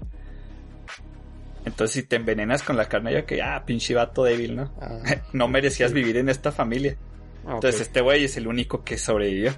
Entonces, 1.66 1.94
si 1.94 2.02
te 2.02 2.16
envenenas 2.16 2.62
con 2.62 2.76
la 2.76 2.88
carne, 2.88 3.12
ya 3.12 3.24
que, 3.26 3.40
ah, 3.42 3.62
pinche 3.66 3.94
vato 3.94 4.24
débil, 4.24 4.56
¿no? 4.56 4.74
Ah, 4.80 4.98
No 5.32 5.46
merecías 5.48 5.92
vivir 5.92 6.16
en 6.16 6.28
esta 6.30 6.52
familia. 6.52 6.96
ok. 7.44 7.54
Entonces, 7.54 7.80
este 7.82 8.00
güey 8.00 8.24
es 8.24 8.36
el 8.38 8.46
único 8.46 8.82
que 8.82 8.96
sobrevivió. 8.98 9.52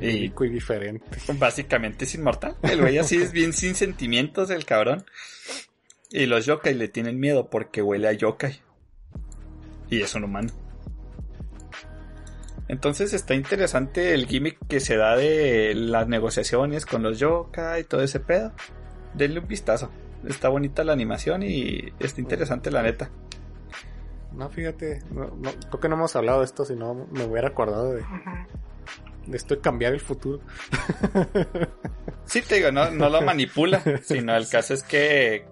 y- 0.00 0.16
Único 0.18 0.44
y 0.44 0.50
diferente. 0.50 1.04
Básicamente 1.34 2.04
es 2.04 2.14
inmortal. 2.14 2.56
El 2.62 2.80
güey 2.80 2.98
así 2.98 3.16
es 3.16 3.32
bien 3.32 3.52
sin 3.52 3.74
sentimientos, 3.74 4.50
el 4.50 4.64
cabrón. 4.64 5.04
Y 6.10 6.26
los 6.26 6.44
yokai 6.46 6.74
le 6.74 6.88
tienen 6.88 7.18
miedo 7.20 7.48
porque 7.50 7.82
huele 7.82 8.08
a 8.08 8.12
yokai. 8.12 8.60
Y 9.88 10.02
es 10.02 10.14
un 10.14 10.24
humano. 10.24 10.48
Entonces 12.70 13.12
está 13.12 13.34
interesante 13.34 14.14
el 14.14 14.26
gimmick 14.26 14.56
que 14.68 14.78
se 14.78 14.96
da 14.96 15.16
de 15.16 15.74
las 15.74 16.06
negociaciones 16.06 16.86
con 16.86 17.02
los 17.02 17.18
yokai 17.18 17.80
y 17.80 17.84
todo 17.84 18.00
ese 18.02 18.20
pedo. 18.20 18.52
Denle 19.14 19.40
un 19.40 19.48
vistazo. 19.48 19.90
Está 20.24 20.48
bonita 20.50 20.84
la 20.84 20.92
animación 20.92 21.42
y 21.42 21.92
está 21.98 22.20
interesante 22.20 22.70
la 22.70 22.82
neta. 22.82 23.10
No, 24.32 24.48
fíjate, 24.50 25.00
no, 25.10 25.26
no- 25.36 25.50
creo 25.68 25.80
que 25.80 25.88
no 25.88 25.96
hemos 25.96 26.14
hablado 26.14 26.38
de 26.38 26.44
esto, 26.44 26.64
si 26.64 26.76
no 26.76 26.94
me 27.10 27.24
hubiera 27.24 27.48
acordado 27.48 27.92
de, 27.92 28.04
de 29.26 29.36
esto 29.36 29.56
de 29.56 29.60
cambiar 29.60 29.92
el 29.92 30.00
futuro. 30.00 30.40
Sí, 32.26 32.40
te 32.42 32.56
digo, 32.56 32.70
no, 32.70 32.90
no 32.92 33.08
lo 33.08 33.20
manipula, 33.22 33.82
sino 34.02 34.36
el 34.36 34.48
caso 34.48 34.74
es 34.74 34.84
que 34.84 35.44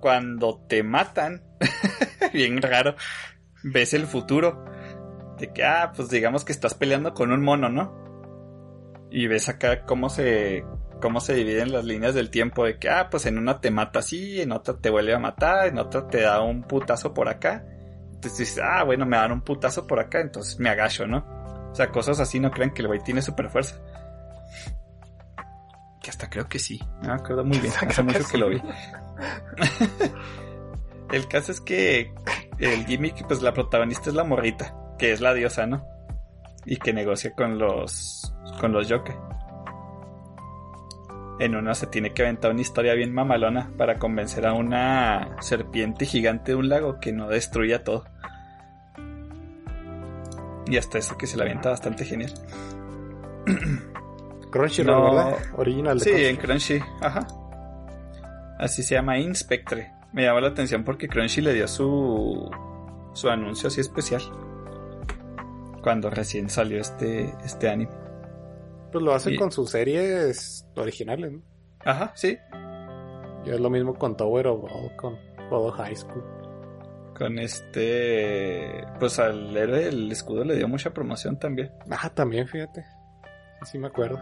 cuando 0.00 0.64
te 0.68 0.82
matan, 0.82 1.42
bien 2.32 2.62
raro, 2.62 2.96
ves 3.62 3.92
el 3.92 4.06
futuro. 4.06 4.64
De 5.42 5.52
que, 5.52 5.64
ah, 5.64 5.92
pues 5.96 6.08
digamos 6.08 6.44
que 6.44 6.52
estás 6.52 6.74
peleando 6.74 7.14
con 7.14 7.32
un 7.32 7.42
mono, 7.42 7.68
¿no? 7.68 9.08
Y 9.10 9.26
ves 9.26 9.48
acá 9.48 9.84
cómo 9.84 10.08
se, 10.08 10.64
cómo 11.00 11.18
se 11.18 11.34
dividen 11.34 11.72
las 11.72 11.84
líneas 11.84 12.14
del 12.14 12.30
tiempo. 12.30 12.64
De 12.64 12.78
que, 12.78 12.88
ah, 12.88 13.08
pues 13.10 13.26
en 13.26 13.38
una 13.38 13.60
te 13.60 13.72
mata 13.72 13.98
así, 13.98 14.40
en 14.40 14.52
otra 14.52 14.74
te 14.74 14.88
vuelve 14.88 15.12
a 15.12 15.18
matar, 15.18 15.66
en 15.66 15.80
otra 15.80 16.06
te 16.06 16.20
da 16.20 16.40
un 16.42 16.62
putazo 16.62 17.12
por 17.12 17.28
acá. 17.28 17.64
Entonces 18.14 18.38
dices, 18.38 18.62
ah, 18.62 18.84
bueno, 18.84 19.04
me 19.04 19.16
dan 19.16 19.32
un 19.32 19.40
putazo 19.40 19.84
por 19.84 19.98
acá, 19.98 20.20
entonces 20.20 20.60
me 20.60 20.70
agacho, 20.70 21.08
¿no? 21.08 21.26
O 21.72 21.74
sea, 21.74 21.88
cosas 21.88 22.20
así 22.20 22.38
no 22.38 22.52
crean 22.52 22.70
que 22.72 22.82
el 22.82 22.86
güey 22.86 23.00
tiene 23.00 23.20
super 23.20 23.50
fuerza. 23.50 23.80
Que 26.00 26.08
hasta 26.08 26.30
creo 26.30 26.48
que 26.48 26.60
sí. 26.60 26.80
No 27.02 27.08
me 27.08 27.14
acuerdo 27.14 27.44
muy 27.44 27.58
bien. 27.58 27.72
Hace 27.80 27.86
que 27.96 28.02
mucho 28.04 28.28
que 28.30 28.38
lo 28.38 28.48
vi. 28.48 28.62
el 31.10 31.26
caso 31.26 31.50
es 31.50 31.60
que 31.60 32.14
el 32.60 32.86
gimmick, 32.86 33.26
pues 33.26 33.42
la 33.42 33.52
protagonista 33.52 34.08
es 34.08 34.14
la 34.14 34.22
morrita, 34.22 34.72
que 35.02 35.10
es 35.10 35.20
la 35.20 35.34
diosa, 35.34 35.66
¿no? 35.66 35.84
Y 36.64 36.76
que 36.76 36.92
negocia 36.92 37.32
con 37.32 37.58
los 37.58 38.32
con 38.60 38.70
los 38.70 38.86
yokai. 38.86 39.16
En 41.40 41.56
uno 41.56 41.74
se 41.74 41.88
tiene 41.88 42.12
que 42.12 42.22
aventar 42.22 42.52
una 42.52 42.60
historia 42.60 42.94
bien 42.94 43.12
mamalona 43.12 43.72
para 43.76 43.98
convencer 43.98 44.46
a 44.46 44.52
una 44.52 45.38
serpiente 45.40 46.06
gigante 46.06 46.52
de 46.52 46.56
un 46.56 46.68
lago 46.68 47.00
que 47.00 47.10
no 47.12 47.26
destruya 47.26 47.82
todo. 47.82 48.04
Y 50.66 50.76
hasta 50.76 50.98
eso 50.98 51.18
que 51.18 51.26
se 51.26 51.36
la 51.36 51.42
avienta 51.42 51.70
bastante 51.70 52.04
genial. 52.04 52.32
Crunchyroll, 54.52 54.96
No. 54.96 55.14
¿verdad? 55.16 55.36
Original 55.56 55.98
de 55.98 56.04
Sí, 56.04 56.24
en 56.26 56.36
Crunchy, 56.36 56.80
ajá. 57.00 57.26
Así 58.60 58.84
se 58.84 58.94
llama 58.94 59.18
Inspectre. 59.18 59.90
Me 60.12 60.22
llama 60.22 60.42
la 60.42 60.48
atención 60.50 60.84
porque 60.84 61.08
Crunchy 61.08 61.40
le 61.40 61.54
dio 61.54 61.66
su 61.66 62.48
su 63.14 63.28
anuncio 63.28 63.66
así 63.66 63.80
especial. 63.80 64.22
Cuando 65.82 66.10
recién 66.10 66.48
salió 66.48 66.80
este 66.80 67.34
este 67.44 67.68
anime. 67.68 67.92
Pues 68.92 69.02
lo 69.04 69.14
hacen 69.14 69.34
Y- 69.34 69.36
con 69.36 69.50
sus 69.50 69.70
series 69.70 70.66
originales, 70.76 71.32
¿no? 71.32 71.42
Ajá, 71.84 72.12
sí. 72.14 72.38
Y 73.44 73.50
es 73.50 73.58
lo 73.60 73.70
mismo 73.70 73.94
con 73.94 74.16
Tower 74.16 74.46
of 74.46 74.60
God, 74.60 74.96
con 74.96 75.18
Todo 75.50 75.72
High 75.72 75.96
School. 75.96 76.24
Con 77.18 77.38
este 77.38 78.86
pues 78.98 79.18
al 79.18 79.56
héroe 79.56 79.88
el 79.88 80.10
escudo 80.12 80.44
le 80.44 80.56
dio 80.56 80.68
mucha 80.68 80.90
promoción 80.94 81.38
también. 81.38 81.72
Ah, 81.90 82.08
también, 82.10 82.46
fíjate. 82.46 82.84
Sí, 83.62 83.72
sí 83.72 83.78
me 83.78 83.88
acuerdo. 83.88 84.18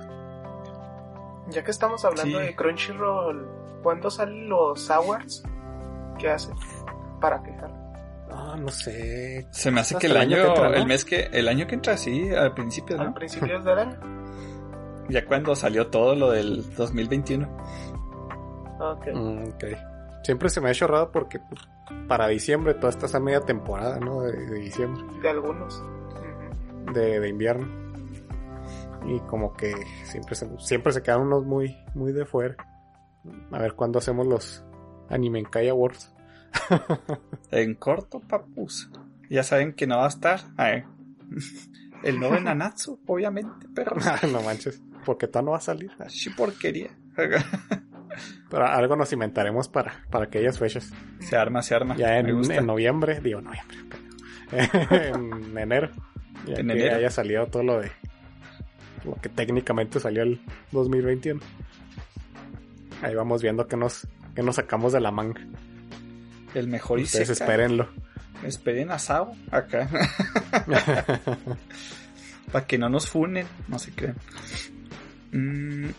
Ya 1.51 1.65
que 1.65 1.71
estamos 1.71 2.05
hablando 2.05 2.39
Sí. 2.39 2.45
de 2.45 2.55
Crunchyroll, 2.57 3.49
¿cuándo 3.83 4.11
salen 4.11 4.49
los 4.49 4.91
awards? 4.91 5.43
¿Qué 6.19 6.31
hacen 6.31 6.55
para 7.21 7.43
quejar? 7.43 7.71
Ah, 8.33 8.57
no 8.59 8.69
sé. 8.69 9.47
Se 9.51 9.71
me 9.71 9.81
hace 9.81 9.97
que 9.97 10.07
el 10.07 10.17
año 10.17 10.37
año, 10.37 10.45
que 10.45 10.49
entra, 10.49 10.69
¿no? 10.71 10.75
el 10.77 10.87
mes 10.87 11.05
que 11.05 11.29
el 11.33 11.49
año 11.49 11.67
que 11.67 11.75
entra 11.75 11.97
sí, 11.97 12.31
al 12.31 12.55
principio, 12.55 13.01
¿A 13.01 13.05
¿no? 13.05 13.15
principios 13.15 13.65
del 13.65 13.79
año? 13.79 13.99
Ya 15.09 15.27
cuando 15.27 15.57
salió 15.57 15.89
todo 15.89 16.15
lo 16.15 16.31
del 16.31 16.73
2021. 16.77 17.49
Ok. 18.79 19.09
Mm, 19.13 19.43
ok. 19.49 19.65
Siempre 20.23 20.49
se 20.49 20.61
me 20.61 20.69
ha 20.69 20.73
hecho 20.73 20.87
raro 20.87 21.11
porque 21.11 21.41
pues, 21.41 21.61
para 22.07 22.29
diciembre 22.29 22.75
toda 22.75 22.91
esta 22.91 23.07
es 23.07 23.15
a 23.17 23.19
media 23.19 23.41
temporada, 23.41 23.99
¿no? 23.99 24.23
De, 24.23 24.33
de 24.33 24.59
diciembre, 24.61 25.03
De 25.21 25.29
algunos. 25.29 25.83
De, 26.95 27.19
de 27.19 27.29
invierno. 27.29 27.67
Y 29.07 29.19
como 29.21 29.53
que 29.55 29.75
siempre 30.05 30.37
se, 30.37 30.47
siempre 30.59 30.93
se 30.93 31.03
quedan 31.03 31.23
unos 31.23 31.45
muy, 31.45 31.77
muy 31.95 32.13
de 32.13 32.25
fuera. 32.25 32.55
A 33.51 33.59
ver 33.59 33.75
cuándo 33.75 33.99
hacemos 33.99 34.27
los 34.27 34.65
Anime 35.09 35.43
Kai 35.45 35.69
Awards. 35.69 36.15
En 37.51 37.75
corto, 37.75 38.21
papus. 38.21 38.91
Ya 39.29 39.43
saben 39.43 39.73
que 39.73 39.87
no 39.87 39.99
va 39.99 40.07
a 40.07 40.09
estar. 40.09 40.41
Ay, 40.57 40.85
El 42.03 42.19
nuevo 42.19 42.39
Nanatsu, 42.41 42.99
obviamente, 43.07 43.67
pero. 43.75 43.95
no 44.33 44.41
manches, 44.43 44.83
porque 45.05 45.27
todo 45.27 45.43
no 45.43 45.51
va 45.53 45.59
a 45.59 45.61
salir. 45.61 45.91
Sí, 46.09 46.31
porquería. 46.31 46.91
Pero 48.49 48.67
algo 48.67 48.97
nos 48.97 49.13
inventaremos 49.13 49.69
para, 49.69 50.05
para 50.11 50.25
aquellas 50.25 50.59
fechas. 50.59 50.91
Se 51.21 51.37
arma, 51.37 51.63
se 51.63 51.75
arma. 51.75 51.97
Ya 51.97 52.19
en, 52.19 52.29
en 52.51 52.67
noviembre, 52.67 53.21
digo 53.21 53.41
noviembre, 53.41 53.77
en 54.53 55.57
enero. 55.59 55.91
Ya 56.47 56.55
En 56.55 56.69
que 56.69 56.73
enero. 56.73 56.97
haya 56.97 57.11
salido 57.11 57.47
todo 57.49 57.63
lo 57.63 57.81
de 57.81 57.93
lo 59.05 59.15
que 59.17 59.29
técnicamente 59.29 60.01
salió 60.01 60.23
el 60.23 60.41
2021. 60.73 61.41
Ahí 63.03 63.15
vamos 63.15 63.43
viendo 63.43 63.67
que 63.67 63.77
nos, 63.77 64.07
que 64.35 64.43
nos 64.43 64.57
sacamos 64.57 64.93
de 64.93 65.01
la 65.01 65.11
manga. 65.11 65.41
El 66.55 66.69
mejor 66.69 66.99
Ustedes 67.01 67.31
espérenlo. 67.31 67.89
Esperen 68.45 68.91
a 68.91 68.99
Sao 68.99 69.37
acá. 69.51 69.89
Para 72.53 72.67
que 72.67 72.79
no 72.79 72.89
nos 72.89 73.09
funen, 73.09 73.47
no 73.69 73.79
se 73.79 73.93
crean. 73.93 74.17
Mm, 75.33 75.91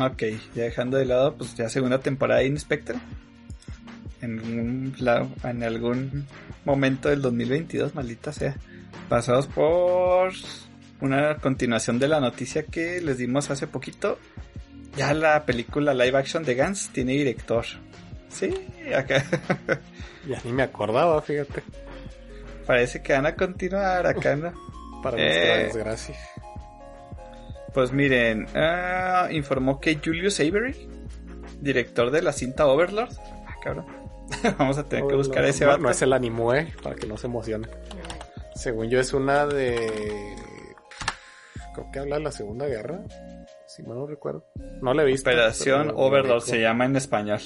ok, 0.00 0.22
ya 0.54 0.64
dejando 0.64 0.96
de 0.96 1.04
lado, 1.04 1.36
pues 1.36 1.54
ya 1.54 1.68
segunda 1.68 2.00
temporada 2.00 2.40
de 2.40 2.46
Inspector. 2.46 2.96
En, 4.20 4.40
un 4.40 4.94
en 5.44 5.62
algún 5.62 6.26
momento 6.64 7.08
del 7.08 7.22
2022, 7.22 7.94
maldita 7.94 8.32
sea. 8.32 8.56
Pasados 9.08 9.46
por 9.46 10.32
una 11.00 11.36
continuación 11.36 11.98
de 11.98 12.08
la 12.08 12.20
noticia 12.20 12.64
que 12.64 13.00
les 13.00 13.18
dimos 13.18 13.50
hace 13.50 13.66
poquito. 13.66 14.18
Ya 14.96 15.12
la 15.14 15.44
película 15.44 15.94
live 15.94 16.16
action 16.16 16.44
de 16.44 16.54
Gans 16.54 16.90
tiene 16.92 17.12
director. 17.12 17.64
Sí, 18.32 18.52
acá. 18.94 19.22
ya 20.28 20.38
ni 20.44 20.52
me 20.52 20.62
acordaba, 20.62 21.20
fíjate. 21.22 21.62
Parece 22.66 23.02
que 23.02 23.12
van 23.12 23.26
a 23.26 23.34
continuar 23.36 24.06
acá, 24.06 24.36
¿no? 24.36 24.52
Para 25.02 25.16
Eh. 25.18 25.24
nuestra 25.24 25.56
desgracia. 25.56 26.16
Pues 27.74 27.92
miren, 27.92 28.46
ah, 28.54 29.28
informó 29.30 29.80
que 29.80 29.98
Julius 30.02 30.40
Avery, 30.40 30.88
director 31.60 32.10
de 32.10 32.22
la 32.22 32.32
cinta 32.32 32.66
Overlord, 32.66 33.10
ah, 33.46 33.54
cabrón, 33.62 33.86
vamos 34.58 34.78
a 34.78 34.84
tener 34.84 35.06
que 35.06 35.14
buscar 35.16 35.44
a 35.44 35.48
ese 35.48 35.64
no, 35.64 35.70
vato. 35.72 35.82
no 35.82 35.90
es 35.90 36.02
el 36.02 36.12
anime, 36.12 36.72
para 36.82 36.94
que 36.96 37.06
no 37.06 37.16
se 37.16 37.26
emocione. 37.26 37.68
Según 38.54 38.88
yo 38.90 39.00
es 39.00 39.12
una 39.14 39.46
de... 39.46 40.36
Creo 41.74 41.90
que 41.90 41.98
habla 42.00 42.16
de 42.16 42.22
la 42.24 42.32
Segunda 42.32 42.66
Guerra. 42.66 43.00
Si 43.66 43.82
mal 43.82 43.96
no 43.96 44.06
recuerdo. 44.06 44.44
No 44.82 44.92
la 44.92 45.02
he 45.02 45.06
visto. 45.06 45.30
Operación 45.30 45.90
Overlord 45.96 46.42
se 46.42 46.60
llama 46.60 46.84
en 46.84 46.96
español. 46.96 47.40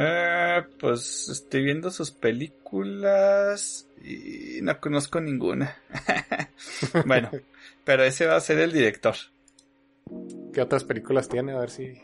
Eh, 0.00 0.62
pues 0.78 1.28
estoy 1.28 1.64
viendo 1.64 1.90
sus 1.90 2.10
películas 2.10 3.88
y 4.02 4.60
no 4.62 4.78
conozco 4.80 5.20
ninguna. 5.20 5.76
bueno, 7.06 7.30
pero 7.84 8.04
ese 8.04 8.26
va 8.26 8.36
a 8.36 8.40
ser 8.40 8.58
el 8.58 8.72
director. 8.72 9.14
¿Qué 10.52 10.60
otras 10.60 10.84
películas 10.84 11.28
tiene? 11.28 11.52
A 11.52 11.58
ver 11.58 11.70
si 11.70 12.00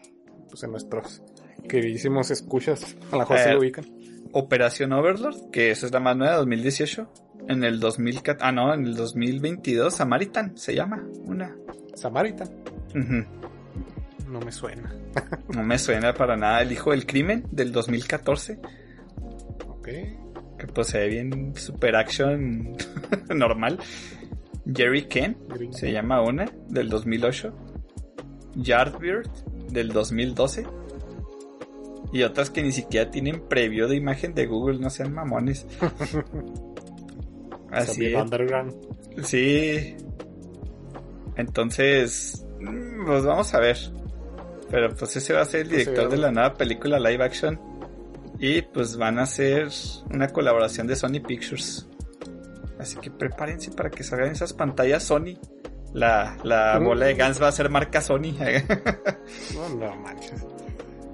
pues 0.48 0.62
en 0.64 0.72
nuestros 0.72 1.22
queridísimos 1.68 2.30
escuchas 2.30 2.96
a 3.10 3.16
la 3.16 3.18
mejor 3.22 3.38
se 3.38 3.48
Eh, 3.50 3.52
lo 3.52 3.60
ubican. 3.60 3.84
Operación 4.32 4.92
Overlord, 4.92 5.50
que 5.52 5.70
esa 5.70 5.86
es 5.86 5.92
la 5.92 6.00
más 6.00 6.16
nueva 6.16 6.32
de 6.32 6.38
2018. 6.38 7.12
En 7.48 7.62
el 7.62 7.78
2014, 7.78 8.44
ah 8.44 8.52
no, 8.52 8.74
en 8.74 8.86
el 8.86 8.96
2022 8.96 9.94
Samaritan 9.94 10.56
se 10.56 10.74
llama 10.74 11.06
una. 11.26 11.54
Samaritan. 11.94 12.48
No 14.34 14.40
me 14.40 14.50
suena. 14.50 14.92
No 15.54 15.62
me 15.62 15.78
suena 15.78 16.12
para 16.12 16.36
nada 16.36 16.60
el 16.62 16.72
hijo 16.72 16.90
del 16.90 17.06
crimen 17.06 17.44
del 17.52 17.70
2014, 17.70 18.58
Ok. 19.68 19.84
que 20.58 20.66
pues 20.74 20.88
se 20.88 20.98
ve 20.98 21.06
bien 21.08 21.54
super 21.54 21.94
action 21.94 22.76
normal. 23.32 23.78
Jerry 24.74 25.04
Ken 25.06 25.36
se 25.70 25.92
llama 25.92 26.20
una 26.20 26.50
del 26.68 26.88
2008. 26.88 27.54
Yardbird 28.56 29.28
del 29.70 29.90
2012. 29.90 30.66
Y 32.12 32.24
otras 32.24 32.50
que 32.50 32.64
ni 32.64 32.72
siquiera 32.72 33.12
tienen 33.12 33.40
previo 33.48 33.86
de 33.86 33.94
imagen 33.94 34.34
de 34.34 34.46
Google, 34.46 34.80
no 34.80 34.90
sean 34.90 35.14
mamones. 35.14 35.64
Así 37.70 38.06
es. 38.06 38.20
Underground. 38.20 38.74
Sí. 39.22 39.94
Entonces, 41.36 42.44
mm, 42.60 43.06
pues 43.06 43.24
vamos 43.24 43.54
a 43.54 43.60
ver. 43.60 43.76
Pero 44.70 44.94
pues 44.94 45.16
ese 45.16 45.32
va 45.34 45.42
a 45.42 45.44
ser 45.44 45.60
el 45.62 45.68
Pues, 45.68 45.78
director 45.86 46.10
de 46.10 46.16
la 46.16 46.30
nueva 46.32 46.54
película 46.54 46.98
live 46.98 47.22
action. 47.24 47.60
Y 48.38 48.62
pues 48.62 48.96
van 48.96 49.18
a 49.18 49.22
hacer 49.22 49.68
una 50.10 50.28
colaboración 50.28 50.86
de 50.86 50.96
Sony 50.96 51.20
Pictures. 51.26 51.86
Así 52.78 52.96
que 52.98 53.10
prepárense 53.10 53.70
para 53.70 53.90
que 53.90 54.02
salgan 54.02 54.30
esas 54.32 54.52
pantallas 54.52 55.04
Sony. 55.04 55.38
La, 55.92 56.36
la 56.42 56.78
Mm. 56.80 56.84
bola 56.84 57.06
de 57.06 57.14
Gans 57.14 57.40
va 57.40 57.48
a 57.48 57.52
ser 57.52 57.70
marca 57.70 58.00
Sony. 58.00 58.34
No, 59.54 59.68
no 59.76 59.96
manches. 59.96 60.44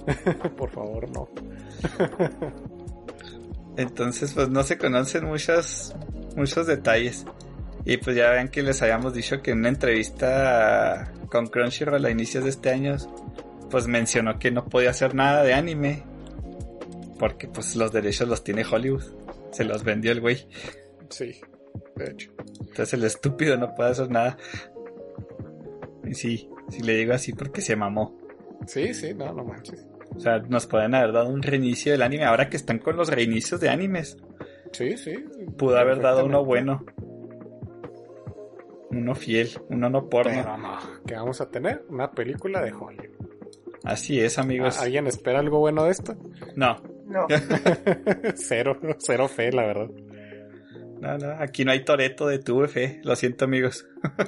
Por 0.57 0.70
favor, 0.70 1.09
no. 1.11 1.28
Entonces, 3.76 4.32
pues 4.34 4.48
no 4.48 4.62
se 4.62 4.78
conocen 4.78 5.24
muchos, 5.26 5.94
muchos 6.36 6.66
detalles. 6.66 7.24
Y 7.84 7.96
pues 7.96 8.16
ya 8.16 8.30
ven 8.30 8.48
que 8.48 8.62
les 8.62 8.82
habíamos 8.82 9.14
dicho 9.14 9.40
que 9.42 9.53
en 9.53 9.59
una 9.61 9.68
entrevista 9.70 11.12
con 11.30 11.46
Crunchyroll 11.46 12.05
a 12.05 12.11
inicios 12.11 12.44
de 12.44 12.51
este 12.51 12.70
año, 12.70 12.96
pues 13.70 13.86
mencionó 13.86 14.38
que 14.38 14.50
no 14.50 14.66
podía 14.66 14.90
hacer 14.90 15.14
nada 15.14 15.42
de 15.42 15.54
anime. 15.54 16.02
Porque 17.18 17.48
pues 17.48 17.76
los 17.76 17.92
derechos 17.92 18.28
los 18.28 18.42
tiene 18.42 18.64
Hollywood. 18.64 19.02
Se 19.52 19.64
los 19.64 19.84
vendió 19.84 20.12
el 20.12 20.20
güey. 20.20 20.46
Sí, 21.10 21.40
de 21.96 22.10
hecho. 22.10 22.32
Entonces 22.60 22.94
el 22.94 23.04
estúpido 23.04 23.56
no 23.56 23.74
puede 23.74 23.90
hacer 23.90 24.10
nada. 24.10 24.36
Y 26.04 26.14
sí, 26.14 26.48
sí 26.70 26.80
le 26.82 26.96
digo 26.96 27.12
así 27.12 27.32
porque 27.32 27.60
se 27.60 27.76
mamó. 27.76 28.18
Sí, 28.66 28.94
sí, 28.94 29.14
no, 29.14 29.32
no 29.32 29.44
manches. 29.44 29.86
O 30.14 30.20
sea, 30.20 30.38
nos 30.38 30.66
pueden 30.66 30.94
haber 30.94 31.12
dado 31.12 31.28
un 31.28 31.42
reinicio 31.42 31.92
del 31.92 32.02
anime. 32.02 32.24
Ahora 32.24 32.48
que 32.48 32.56
están 32.56 32.78
con 32.78 32.96
los 32.96 33.08
reinicios 33.08 33.60
de 33.60 33.68
animes. 33.68 34.16
Sí, 34.72 34.96
sí. 34.96 35.24
Pudo 35.56 35.78
haber 35.78 36.00
dado 36.00 36.24
uno 36.24 36.44
bueno. 36.44 36.84
Uno 38.90 39.14
fiel, 39.14 39.50
uno 39.68 39.88
no 39.88 40.08
porno. 40.08 40.32
Pero 40.32 40.56
no, 40.56 40.78
¿qué 41.06 41.14
vamos 41.14 41.40
a 41.40 41.48
tener? 41.48 41.84
Una 41.88 42.10
película 42.10 42.60
de 42.60 42.72
Hollywood. 42.72 43.29
Así 43.84 44.20
es, 44.20 44.38
amigos. 44.38 44.78
¿A- 44.78 44.82
¿Alguien 44.82 45.06
espera 45.06 45.38
algo 45.40 45.58
bueno 45.58 45.84
de 45.84 45.90
esto? 45.92 46.14
No, 46.56 46.82
No. 47.06 47.26
cero, 48.36 48.78
cero 48.98 49.26
fe, 49.28 49.50
la 49.52 49.66
verdad. 49.66 49.88
no, 51.00 51.18
no. 51.18 51.30
Aquí 51.40 51.64
no 51.64 51.72
hay 51.72 51.84
Toreto 51.84 52.26
de 52.26 52.38
tu 52.38 52.66
fe. 52.68 53.00
Lo 53.04 53.16
siento, 53.16 53.44
amigos. 53.44 53.86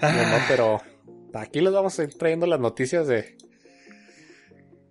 No, 0.00 0.08
no, 0.12 0.36
pero 0.48 0.80
aquí 1.34 1.60
les 1.60 1.72
vamos 1.72 1.98
a 1.98 2.04
ir 2.04 2.14
trayendo 2.18 2.46
las 2.46 2.60
noticias 2.60 3.06
de 3.06 3.36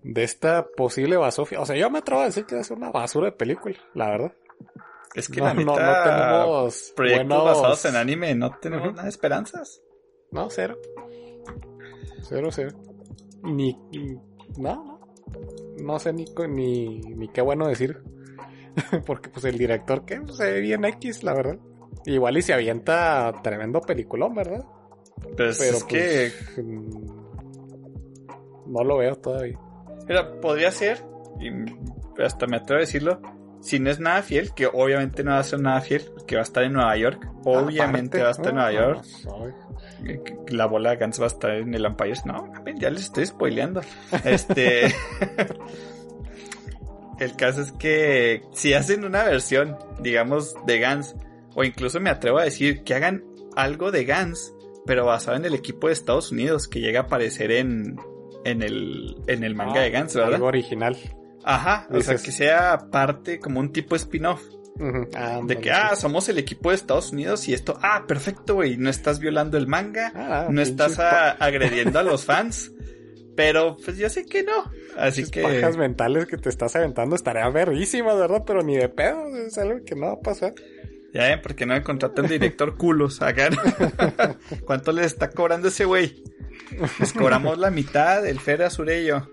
de 0.01 0.23
esta 0.23 0.65
posible 0.75 1.17
basofia. 1.17 1.59
O 1.61 1.65
sea, 1.65 1.75
yo 1.75 1.89
me 1.89 1.99
atrevo 1.99 2.21
a 2.21 2.25
decir 2.25 2.45
que 2.45 2.59
es 2.59 2.69
una 2.71 2.91
basura 2.91 3.27
de 3.27 3.31
película, 3.33 3.75
la 3.93 4.09
verdad. 4.09 4.33
Es 5.15 5.29
que 5.29 5.39
no, 5.41 5.45
la 5.45 5.53
no, 5.53 5.61
no 5.61 5.71
neta, 5.73 6.03
tenemos 6.03 6.93
proyectos 6.95 7.27
buenos- 7.27 7.45
basados 7.45 7.85
en 7.85 7.95
anime, 7.95 8.35
no 8.35 8.51
tenemos 8.59 8.85
Ujú. 8.87 8.91
nada 8.95 9.03
de 9.03 9.09
esperanzas. 9.09 9.81
No, 10.31 10.49
cero. 10.49 10.77
Cero, 12.27 12.49
cero. 12.51 12.69
Ni, 13.43 13.77
ni- 13.91 14.17
no, 14.57 14.83
no. 14.83 14.99
No 15.83 15.99
sé 15.99 16.13
ni, 16.13 16.25
ni, 16.49 16.99
ni 16.99 17.27
qué 17.29 17.41
bueno 17.41 17.67
decir. 17.67 18.01
Porque 19.05 19.29
pues 19.29 19.45
el 19.45 19.57
director 19.57 20.05
que 20.05 20.19
se 20.33 20.51
ve 20.51 20.59
bien 20.61 20.85
X, 20.85 21.23
la 21.23 21.33
verdad. 21.33 21.57
Igual 22.05 22.37
y 22.37 22.41
se 22.41 22.53
avienta 22.53 23.31
tremendo 23.43 23.81
peliculón, 23.81 24.35
¿verdad? 24.35 24.63
Pues 25.37 25.57
Pero 25.57 25.77
es 25.77 25.83
que, 25.85 26.31
pues, 26.55 26.65
mm, 26.65 27.05
no 28.67 28.83
lo 28.83 28.97
veo 28.97 29.15
todavía. 29.15 29.59
mira, 30.07 30.39
podría 30.41 30.71
ser, 30.71 31.03
y 31.39 31.49
hasta 32.21 32.45
me 32.47 32.57
atrevo 32.57 32.77
a 32.79 32.81
decirlo, 32.81 33.19
si 33.65 33.79
no 33.79 33.89
es 33.89 33.99
nada 33.99 34.21
fiel, 34.21 34.53
que 34.53 34.67
obviamente 34.67 35.23
no 35.23 35.31
va 35.31 35.39
a 35.39 35.43
ser 35.43 35.59
nada 35.59 35.81
fiel, 35.81 36.03
que 36.27 36.35
va 36.35 36.41
a 36.41 36.43
estar 36.43 36.63
en 36.63 36.73
Nueva 36.73 36.95
York, 36.97 37.27
obviamente 37.43 38.21
Aparte, 38.21 38.21
va 38.21 38.27
a 38.27 38.31
estar 38.31 38.47
en 38.49 38.55
Nueva 38.55 38.71
no, 38.71 38.79
York, 38.79 39.05
no, 39.25 39.65
la 40.49 40.65
bola 40.67 40.91
de 40.91 40.97
Gans 40.97 41.19
va 41.19 41.23
a 41.23 41.27
estar 41.27 41.51
en 41.51 41.73
el 41.73 41.83
Empire. 41.83 42.13
No, 42.25 42.53
ya 42.75 42.91
les 42.91 43.05
estoy 43.05 43.25
spoileando. 43.25 43.81
Este. 44.23 44.85
el 47.19 47.35
caso 47.35 47.61
es 47.61 47.71
que 47.71 48.43
si 48.53 48.73
hacen 48.73 49.03
una 49.03 49.23
versión, 49.23 49.77
digamos, 49.99 50.53
de 50.67 50.77
Gans, 50.77 51.15
o 51.55 51.63
incluso 51.63 51.99
me 51.99 52.11
atrevo 52.11 52.37
a 52.37 52.43
decir 52.43 52.83
que 52.83 52.93
hagan 52.93 53.23
algo 53.55 53.89
de 53.91 54.05
Gans, 54.05 54.53
pero 54.85 55.05
basado 55.05 55.37
en 55.37 55.45
el 55.45 55.55
equipo 55.55 55.87
de 55.87 55.93
Estados 55.93 56.31
Unidos, 56.31 56.67
que 56.67 56.81
llega 56.81 56.99
a 56.99 57.03
aparecer 57.03 57.49
en, 57.51 57.97
en, 58.43 58.61
el, 58.61 59.15
en 59.25 59.43
el 59.43 59.55
manga 59.55 59.79
Ah, 59.79 59.83
de 59.83 59.89
Gans, 59.89 60.13
¿verdad? 60.13 60.35
Algo 60.35 60.45
original. 60.45 60.95
Ajá, 61.47 61.87
o 61.91 62.01
sea, 62.01 62.15
que 62.17 62.31
sea 62.31 62.89
parte 62.91 63.39
como 63.39 63.59
un 63.59 63.71
tipo 63.71 63.95
spin-off. 63.95 64.41
Ah, 65.15 65.39
De 65.45 65.57
que, 65.59 65.71
ah, 65.71 65.95
somos 65.95 66.27
el 66.27 66.37
equipo 66.37 66.69
de 66.69 66.75
Estados 66.75 67.11
Unidos 67.13 67.47
y 67.47 67.53
esto, 67.53 67.77
ah, 67.81 68.03
perfecto, 68.07 68.55
güey, 68.55 68.75
no 68.77 68.89
estás 68.89 69.19
violando 69.19 69.57
el 69.57 69.67
manga, 69.67 70.11
Ah, 70.15 70.47
no 70.49 70.61
estás 70.61 70.99
a- 70.99 71.31
agrediendo 71.31 71.97
a 71.99 72.03
los 72.03 72.25
fans, 72.25 72.73
pero 73.37 73.77
pues 73.85 73.97
yo 73.97 74.09
sé 74.09 74.25
que 74.25 74.43
no, 74.43 74.69
así 74.97 75.29
que... 75.31 75.43
pajas 75.43 75.77
mentales 75.77 76.25
que 76.25 76.35
te 76.37 76.49
estás 76.49 76.75
aventando 76.75 77.15
estaría 77.15 77.47
verguísimas, 77.49 78.17
¿verdad? 78.17 78.43
Pero 78.45 78.63
ni 78.63 78.75
de 78.75 78.89
pedo, 78.89 79.27
es 79.37 79.57
algo 79.57 79.79
que 79.85 79.95
no 79.95 80.07
va 80.07 80.13
a 80.13 80.19
pasar. 80.19 80.53
Ya 81.13 81.29
ven, 81.29 81.39
porque 81.41 81.65
no 81.65 81.73
me 81.75 81.81
contratan 81.83 82.27
director 82.27 82.75
culos 82.77 83.21
acá. 83.21 83.49
¿no? 83.51 83.57
¿Cuánto 84.65 84.91
les 84.91 85.05
está 85.05 85.29
cobrando 85.29 85.69
ese 85.69 85.85
güey? 85.85 86.21
Les 86.99 87.13
cobramos 87.13 87.57
la 87.59 87.71
mitad, 87.71 88.25
el 88.27 88.39
Fer 88.41 88.63
Azurello. 88.63 89.29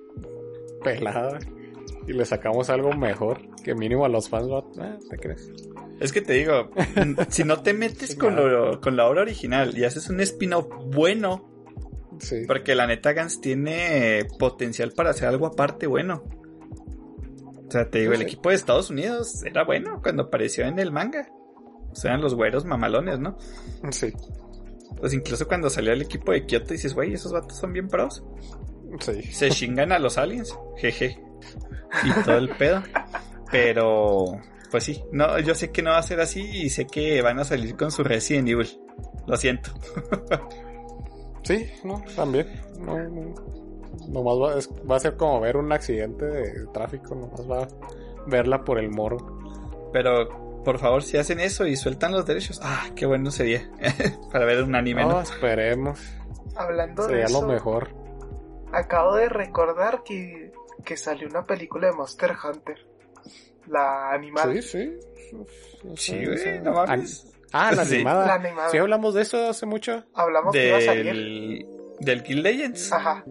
Pelada. 0.84 1.38
Y 2.06 2.12
le 2.14 2.24
sacamos 2.24 2.68
algo 2.70 2.92
mejor, 2.92 3.40
que 3.62 3.74
mínimo 3.74 4.04
a 4.04 4.08
los 4.08 4.28
fans 4.28 4.48
va... 4.50 4.64
Ah, 4.80 4.98
¿te 5.08 5.18
crees? 5.18 5.52
Es 6.00 6.12
que 6.12 6.20
te 6.20 6.32
digo, 6.32 6.70
si 7.28 7.44
no 7.44 7.62
te 7.62 7.72
metes 7.74 8.16
con, 8.16 8.34
lo- 8.34 8.80
con 8.80 8.96
la 8.96 9.06
obra 9.08 9.22
original 9.22 9.76
y 9.78 9.84
haces 9.84 10.08
un 10.10 10.20
spin-off 10.20 10.66
bueno, 10.86 11.48
Sí. 12.18 12.44
porque 12.46 12.74
la 12.74 12.86
neta 12.86 13.12
Gans 13.12 13.40
tiene 13.40 14.26
potencial 14.38 14.92
para 14.92 15.10
hacer 15.10 15.28
algo 15.28 15.46
aparte 15.46 15.86
bueno. 15.86 16.22
O 17.66 17.70
sea, 17.70 17.88
te 17.88 18.00
digo, 18.00 18.12
el 18.12 18.18
Sí. 18.18 18.24
equipo 18.24 18.50
de 18.50 18.54
Estados 18.56 18.90
Unidos 18.90 19.42
era 19.44 19.64
bueno 19.64 20.00
cuando 20.02 20.24
apareció 20.24 20.66
en 20.66 20.78
el 20.78 20.92
manga. 20.92 21.28
O 21.90 21.94
sea, 21.94 22.10
eran 22.10 22.20
los 22.22 22.34
güeros 22.34 22.64
mamalones, 22.64 23.18
¿no? 23.18 23.38
Sí. 23.90 24.12
Pues 25.00 25.14
incluso 25.14 25.46
cuando 25.48 25.70
salió 25.70 25.92
el 25.92 26.02
equipo 26.02 26.32
de 26.32 26.44
Kyoto 26.46 26.74
dices, 26.74 26.94
güey, 26.94 27.14
esos 27.14 27.32
vatos 27.32 27.56
son 27.58 27.72
bien 27.72 27.88
pros. 27.88 28.22
Sí. 29.00 29.22
se 29.22 29.48
chingan 29.50 29.90
a 29.90 29.98
los 29.98 30.18
aliens, 30.18 30.54
jeje. 30.76 31.18
Y 32.04 32.22
todo 32.24 32.38
el 32.38 32.48
pedo. 32.50 32.82
Pero, 33.50 34.38
pues 34.70 34.84
sí, 34.84 35.02
no, 35.12 35.38
yo 35.40 35.54
sé 35.54 35.70
que 35.70 35.82
no 35.82 35.90
va 35.90 35.98
a 35.98 36.02
ser 36.02 36.20
así 36.20 36.40
y 36.42 36.70
sé 36.70 36.86
que 36.86 37.20
van 37.22 37.38
a 37.38 37.44
salir 37.44 37.76
con 37.76 37.90
su 37.90 38.02
Resident 38.02 38.48
Evil. 38.48 38.80
Lo 39.26 39.36
siento. 39.36 39.70
Sí, 41.44 41.68
no, 41.82 42.00
también. 42.14 42.46
No, 42.78 42.96
no. 42.96 43.34
Nomás 44.08 44.34
va, 44.38 44.58
es- 44.58 44.70
va 44.88 44.96
a 44.96 45.00
ser 45.00 45.16
como 45.16 45.40
ver 45.40 45.56
un 45.56 45.72
accidente 45.72 46.24
de 46.24 46.66
tráfico, 46.72 47.14
nomás 47.16 47.50
va 47.50 47.62
a 47.64 47.68
verla 48.28 48.62
por 48.64 48.78
el 48.78 48.90
morro. 48.90 49.40
Pero, 49.92 50.62
por 50.64 50.78
favor, 50.78 51.02
si 51.02 51.18
hacen 51.18 51.40
eso 51.40 51.66
y 51.66 51.74
sueltan 51.76 52.12
los 52.12 52.26
derechos, 52.26 52.60
ah, 52.62 52.86
qué 52.94 53.06
bueno 53.06 53.30
sería. 53.32 53.68
Para 54.32 54.44
ver 54.44 54.62
un 54.62 54.74
anime, 54.76 55.02
No, 55.02 55.08
¿no? 55.14 55.20
esperemos. 55.22 55.98
Hablando 56.54 57.08
de 57.08 57.08
Sería 57.26 57.40
lo 57.40 57.46
mejor. 57.46 57.88
acabo 58.72 59.16
de 59.16 59.28
recordar 59.28 60.02
que, 60.04 60.51
que 60.84 60.96
salió 60.96 61.28
una 61.28 61.44
película 61.46 61.88
de 61.88 61.94
Monster 61.94 62.32
Hunter. 62.42 62.76
La 63.68 64.10
animada. 64.12 64.52
Sí, 64.54 64.62
sí. 64.62 64.98
Sí, 65.96 66.24
güey, 66.26 66.60
no 66.62 66.72
mames. 66.72 67.26
Ah, 67.52 67.72
la 67.72 67.84
Sí. 67.86 67.96
animada. 67.96 68.26
La 68.26 68.34
animada. 68.34 68.70
Sí, 68.70 68.78
hablamos 68.78 69.14
de 69.14 69.22
eso 69.22 69.48
hace 69.48 69.66
mucho. 69.66 70.04
Hablamos 70.14 70.52
que 70.52 70.68
iba 70.68 70.78
a 70.78 70.80
salir. 70.80 71.04
Del, 71.06 71.66
del 72.00 72.22
Kill 72.22 72.42
Legends. 72.42 72.92
Ajá. 72.92 73.24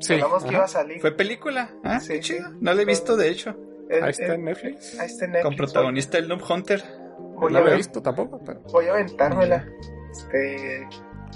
Sí. 0.00 0.14
Hablamos 0.14 0.42
que 0.42 0.48
ajá. 0.48 0.56
iba 0.58 0.64
a 0.64 0.68
salir. 0.68 1.00
Fue 1.00 1.12
película. 1.12 1.74
Ah, 1.84 2.00
Sí. 2.00 2.14
qué 2.14 2.20
chido. 2.20 2.50
No 2.60 2.74
la 2.74 2.82
he 2.82 2.84
visto, 2.84 3.16
de 3.16 3.28
hecho. 3.30 3.56
Eh, 3.90 4.00
Ahí 4.02 4.10
está 4.10 4.34
en 4.34 4.44
Netflix. 4.44 4.98
ahí 5.00 5.06
está 5.06 5.24
en 5.24 5.32
Netflix. 5.32 5.48
Con 5.48 5.56
protagonista 5.56 6.18
el 6.18 6.28
Noob 6.28 6.42
Hunter. 6.48 6.82
Voy 7.40 7.52
no 7.52 7.58
a, 7.58 7.62
lo 7.62 7.72
he 7.72 7.76
visto 7.76 8.00
tampoco, 8.02 8.40
pero. 8.44 8.60
voy 8.70 8.86
a 8.86 8.92
aventármela. 8.92 9.66
Este, 10.12 10.86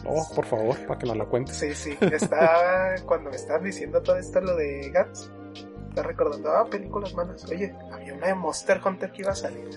No, 0.04 0.12
por 0.34 0.44
favor, 0.44 0.76
para 0.86 0.98
que 0.98 1.06
nos 1.06 1.16
la 1.16 1.24
cuentes. 1.24 1.56
sí, 1.56 1.74
sí. 1.74 1.96
Estaba, 2.00 2.94
cuando 3.06 3.30
me 3.30 3.36
estaban 3.36 3.64
diciendo 3.64 4.02
todo 4.02 4.16
esto, 4.18 4.40
lo 4.40 4.54
de 4.54 4.90
Gats, 4.90 5.32
estaba 5.94 6.08
recordando, 6.08 6.50
ah, 6.50 6.66
películas 6.68 7.14
malas. 7.14 7.44
Oye, 7.50 7.72
había 7.92 8.14
una 8.14 8.26
de 8.26 8.34
Monster 8.34 8.80
Hunter 8.84 9.12
que 9.12 9.22
iba 9.22 9.30
a 9.32 9.34
salir. 9.36 9.68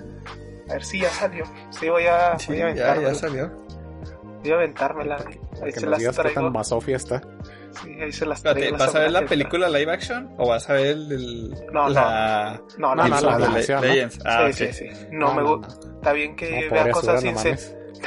A 0.70 0.74
ver 0.74 0.84
si 0.84 1.00
ya 1.00 1.10
salió. 1.10 1.46
Sí, 1.70 1.88
voy 1.90 2.06
a, 2.08 2.38
Sí, 2.40 2.48
voy 2.54 2.62
a 2.62 2.70
ya, 2.70 2.76
ya 2.76 2.92
aventármela. 2.92 3.16
salió. 3.16 3.52
Voy 4.42 4.52
a 4.52 4.56
aventármela. 4.56 5.16
Ahí 5.62 5.72
que 5.74 5.80
se 5.80 5.86
las 5.88 6.00
digas 6.00 6.16
qué 6.18 6.24
tan 6.24 6.34
traigo. 6.34 6.52
masofia 6.52 6.96
está. 6.98 7.22
Sí, 7.82 7.92
ahí 8.02 8.12
se 8.12 8.26
las 8.26 8.40
Espérate, 8.40 8.60
traigo. 8.62 8.78
¿vas 8.78 8.96
a 8.96 9.00
ver 9.00 9.12
la 9.12 9.26
película 9.26 9.70
live 9.70 9.92
action 9.92 10.34
o 10.38 10.48
vas 10.50 10.70
a 10.70 10.74
ver 10.74 10.88
el, 10.88 11.12
el- 11.12 11.50
No, 11.72 11.88
la 11.90 12.62
No, 12.78 12.96
No, 12.96 12.96
no, 12.96 13.08
no, 13.08 13.10
no, 13.10 13.22
la 13.22 13.32
no, 13.34 13.40
no. 13.40 13.46
animación, 13.46 13.82
¿no? 13.82 13.88
Legends? 13.88 14.20
Ah, 14.26 14.50
sí, 14.52 14.64
ok. 14.66 14.72
sí, 14.72 14.86
sí. 14.90 15.08
No, 15.12 15.34
me 15.34 15.44
gusta. 15.44 15.68
Está 15.96 16.12
bien 16.14 16.36
que 16.36 16.68
No, 16.70 16.74
vea 16.74 16.92
cosas 16.92 17.22
sin 17.22 17.36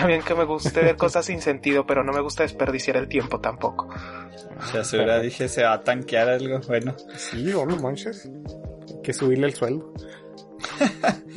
bien 0.07 0.22
que 0.22 0.34
me 0.34 0.45
guste 0.45 0.80
ver 0.80 0.97
cosas 0.97 1.26
sin 1.26 1.41
sentido, 1.41 1.86
pero 1.86 2.05
no 2.05 2.12
me 2.12 2.20
gusta 2.20 2.43
desperdiciar 2.43 2.97
el 2.97 3.09
tiempo 3.09 3.41
tampoco. 3.41 3.88
Si 4.70 4.76
a 4.76 4.84
su 4.84 4.99
hora 4.99 5.20
dije 5.20 5.49
se 5.49 5.62
va 5.62 5.74
a 5.74 5.82
tanquear 5.82 6.28
algo, 6.28 6.61
bueno. 6.66 6.95
Sí, 7.16 7.53
o 7.53 7.66
no 7.66 7.76
manches. 7.76 8.26
Hay 8.26 9.03
que 9.03 9.12
subirle 9.12 9.47
el 9.47 9.55
sueldo. 9.55 9.93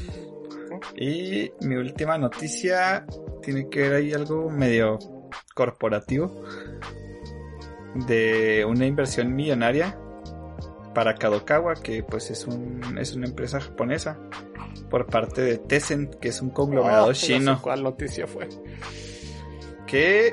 Y 0.95 1.51
mi 1.61 1.75
última 1.75 2.17
noticia 2.17 3.05
tiene 3.41 3.69
que 3.69 3.81
ver 3.81 3.93
ahí 3.93 4.13
algo 4.13 4.49
medio 4.49 4.99
corporativo 5.55 6.43
de 8.07 8.65
una 8.67 8.85
inversión 8.85 9.35
millonaria 9.35 9.97
para 10.93 11.15
Kadokawa, 11.15 11.75
que 11.75 12.03
pues 12.03 12.29
es 12.29 12.45
un 12.45 12.97
es 12.97 13.13
una 13.15 13.27
empresa 13.27 13.59
japonesa 13.59 14.19
por 14.89 15.05
parte 15.07 15.41
de 15.41 15.57
Tencent, 15.57 16.15
que 16.15 16.29
es 16.29 16.41
un 16.41 16.49
conglomerado 16.49 17.05
Oh, 17.05 17.11
ya 17.11 17.15
sé 17.15 17.27
chino. 17.27 17.61
¿Cuál 17.61 17.83
noticia 17.83 18.27
fue? 18.27 18.47
que 19.93 20.31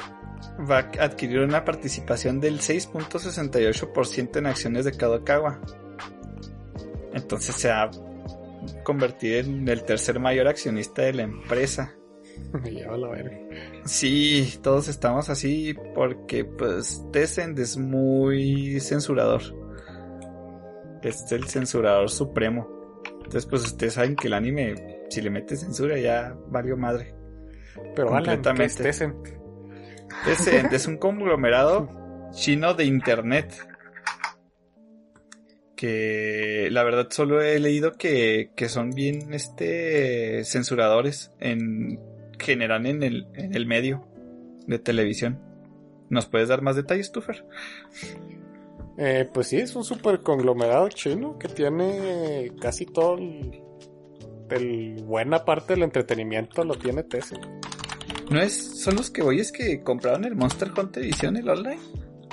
va 0.59 0.79
a 0.79 1.05
adquirir 1.05 1.41
una 1.41 1.67
participación 1.67 2.41
del 2.41 2.61
6.68% 2.61 4.39
en 4.39 4.47
acciones 4.47 4.87
de 4.87 4.93
Kadokawa. 4.93 5.61
Entonces 7.13 7.57
se 7.57 7.69
va 7.69 7.83
a 7.83 7.91
convertir 8.83 9.45
en 9.45 9.69
el 9.69 9.85
tercer 9.85 10.19
mayor 10.19 10.49
accionista 10.49 11.03
de 11.03 11.13
la 11.13 11.23
empresa. 11.25 11.95
Me 12.63 12.71
lleva 12.71 12.97
la 12.97 13.09
verga. 13.09 13.39
Sí, 13.85 14.59
todos 14.63 14.89
estamos 14.89 15.29
así 15.29 15.75
porque 15.95 16.47
pues 16.47 17.03
Tencent 17.13 17.59
es 17.59 17.77
muy 17.77 18.81
censurador. 18.81 19.43
Es 21.03 21.31
el 21.33 21.49
censurador 21.49 22.09
supremo. 22.09 22.80
Entonces 23.31 23.49
pues 23.49 23.63
ustedes 23.63 23.95
saben 23.95 24.17
que 24.17 24.27
el 24.27 24.35
anime, 24.35 25.05
si 25.09 25.21
le 25.21 25.31
mete 25.31 25.55
censura 25.55 25.97
ya 25.97 26.37
valió 26.49 26.77
madre. 26.77 27.15
Pero 27.95 28.13
Alan, 28.13 28.25
¿qué 28.25 28.65
es 28.65 28.77
Completamente. 28.77 28.83
Tencent? 28.83 29.29
Tencent 30.25 30.73
es 30.73 30.89
un 30.89 30.97
conglomerado 30.97 32.29
chino 32.33 32.75
de 32.75 32.87
internet. 32.87 33.55
Que 35.77 36.71
la 36.73 36.83
verdad 36.83 37.07
solo 37.11 37.41
he 37.41 37.61
leído 37.61 37.93
que, 37.93 38.51
que 38.57 38.69
son 38.69 38.91
bien 38.91 39.33
este 39.33 40.45
censuradores 40.45 41.31
en 41.39 42.01
general 42.37 42.85
en 42.87 43.05
el, 43.05 43.29
en 43.35 43.55
el 43.55 43.65
medio 43.65 44.09
de 44.67 44.81
televisión. 44.81 45.41
¿Nos 46.09 46.27
puedes 46.27 46.49
dar 46.49 46.63
más 46.63 46.75
detalles, 46.75 47.13
Tufer? 47.13 47.45
Eh, 48.97 49.29
pues 49.33 49.47
sí, 49.49 49.57
es 49.57 49.75
un 49.77 49.85
super 49.85 50.21
conglomerado 50.21 50.89
chino 50.91 51.39
que 51.39 51.49
tiene 51.49 52.53
casi 52.61 52.85
todo 52.87 53.17
el, 53.17 53.63
el- 54.51 55.03
buena 55.05 55.45
parte 55.45 55.75
del 55.75 55.85
entretenimiento 55.85 56.65
lo 56.65 56.75
tiene 56.75 57.03
Tencent. 57.05 57.45
¿No 58.31 58.41
es, 58.41 58.81
son 58.83 58.97
los 58.97 59.11
que 59.11 59.23
voy 59.23 59.41
es 59.41 59.51
que 59.53 59.83
compraron 59.83 60.25
el 60.25 60.37
Monster 60.37 60.71
Hunter 60.77 61.03
Edition, 61.03 61.37
el 61.37 61.49
online? 61.49 61.81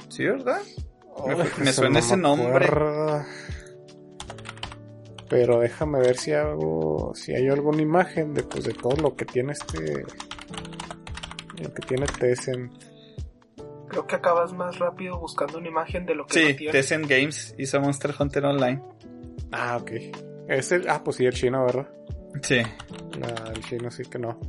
¿Sí, 0.09 0.23
verdad? 0.25 0.59
Me- 1.25 1.73
suena 1.73 1.99
ese 1.99 2.17
nombre. 2.17 2.65
Pero 5.29 5.59
déjame 5.59 5.99
ver 5.99 6.17
si 6.17 6.31
hago, 6.33 7.11
si 7.15 7.33
hay 7.33 7.47
alguna 7.49 7.81
imagen 7.81 8.33
de, 8.33 8.43
pues, 8.43 8.63
de 8.63 8.73
todo 8.73 8.95
lo 8.97 9.15
que 9.15 9.25
tiene 9.25 9.53
este, 9.53 10.05
lo 11.61 11.73
que 11.73 11.81
tiene 11.87 12.05
Tencent. 12.05 12.71
Creo 13.89 14.05
que 14.07 14.15
acabas 14.15 14.53
más 14.53 14.79
rápido 14.79 15.17
buscando 15.19 15.57
una 15.59 15.67
imagen 15.67 16.05
de 16.05 16.15
lo 16.15 16.25
que 16.25 16.33
Sí, 16.39 16.51
no 16.51 16.55
tiene. 16.57 16.71
Tencent 16.73 17.07
Games 17.07 17.55
hizo 17.57 17.79
Monster 17.79 18.13
Hunter 18.19 18.45
Online. 18.45 18.81
Ah, 19.51 19.77
ok. 19.81 19.91
Es 20.49 20.71
el, 20.71 20.89
ah, 20.89 21.01
pues 21.03 21.17
sí, 21.17 21.25
el 21.25 21.33
chino, 21.33 21.65
¿verdad? 21.65 21.87
Sí. 22.41 22.57
La- 23.19 23.51
el 23.53 23.61
chino 23.63 23.89
sí 23.91 24.03
que 24.03 24.19
no. 24.19 24.39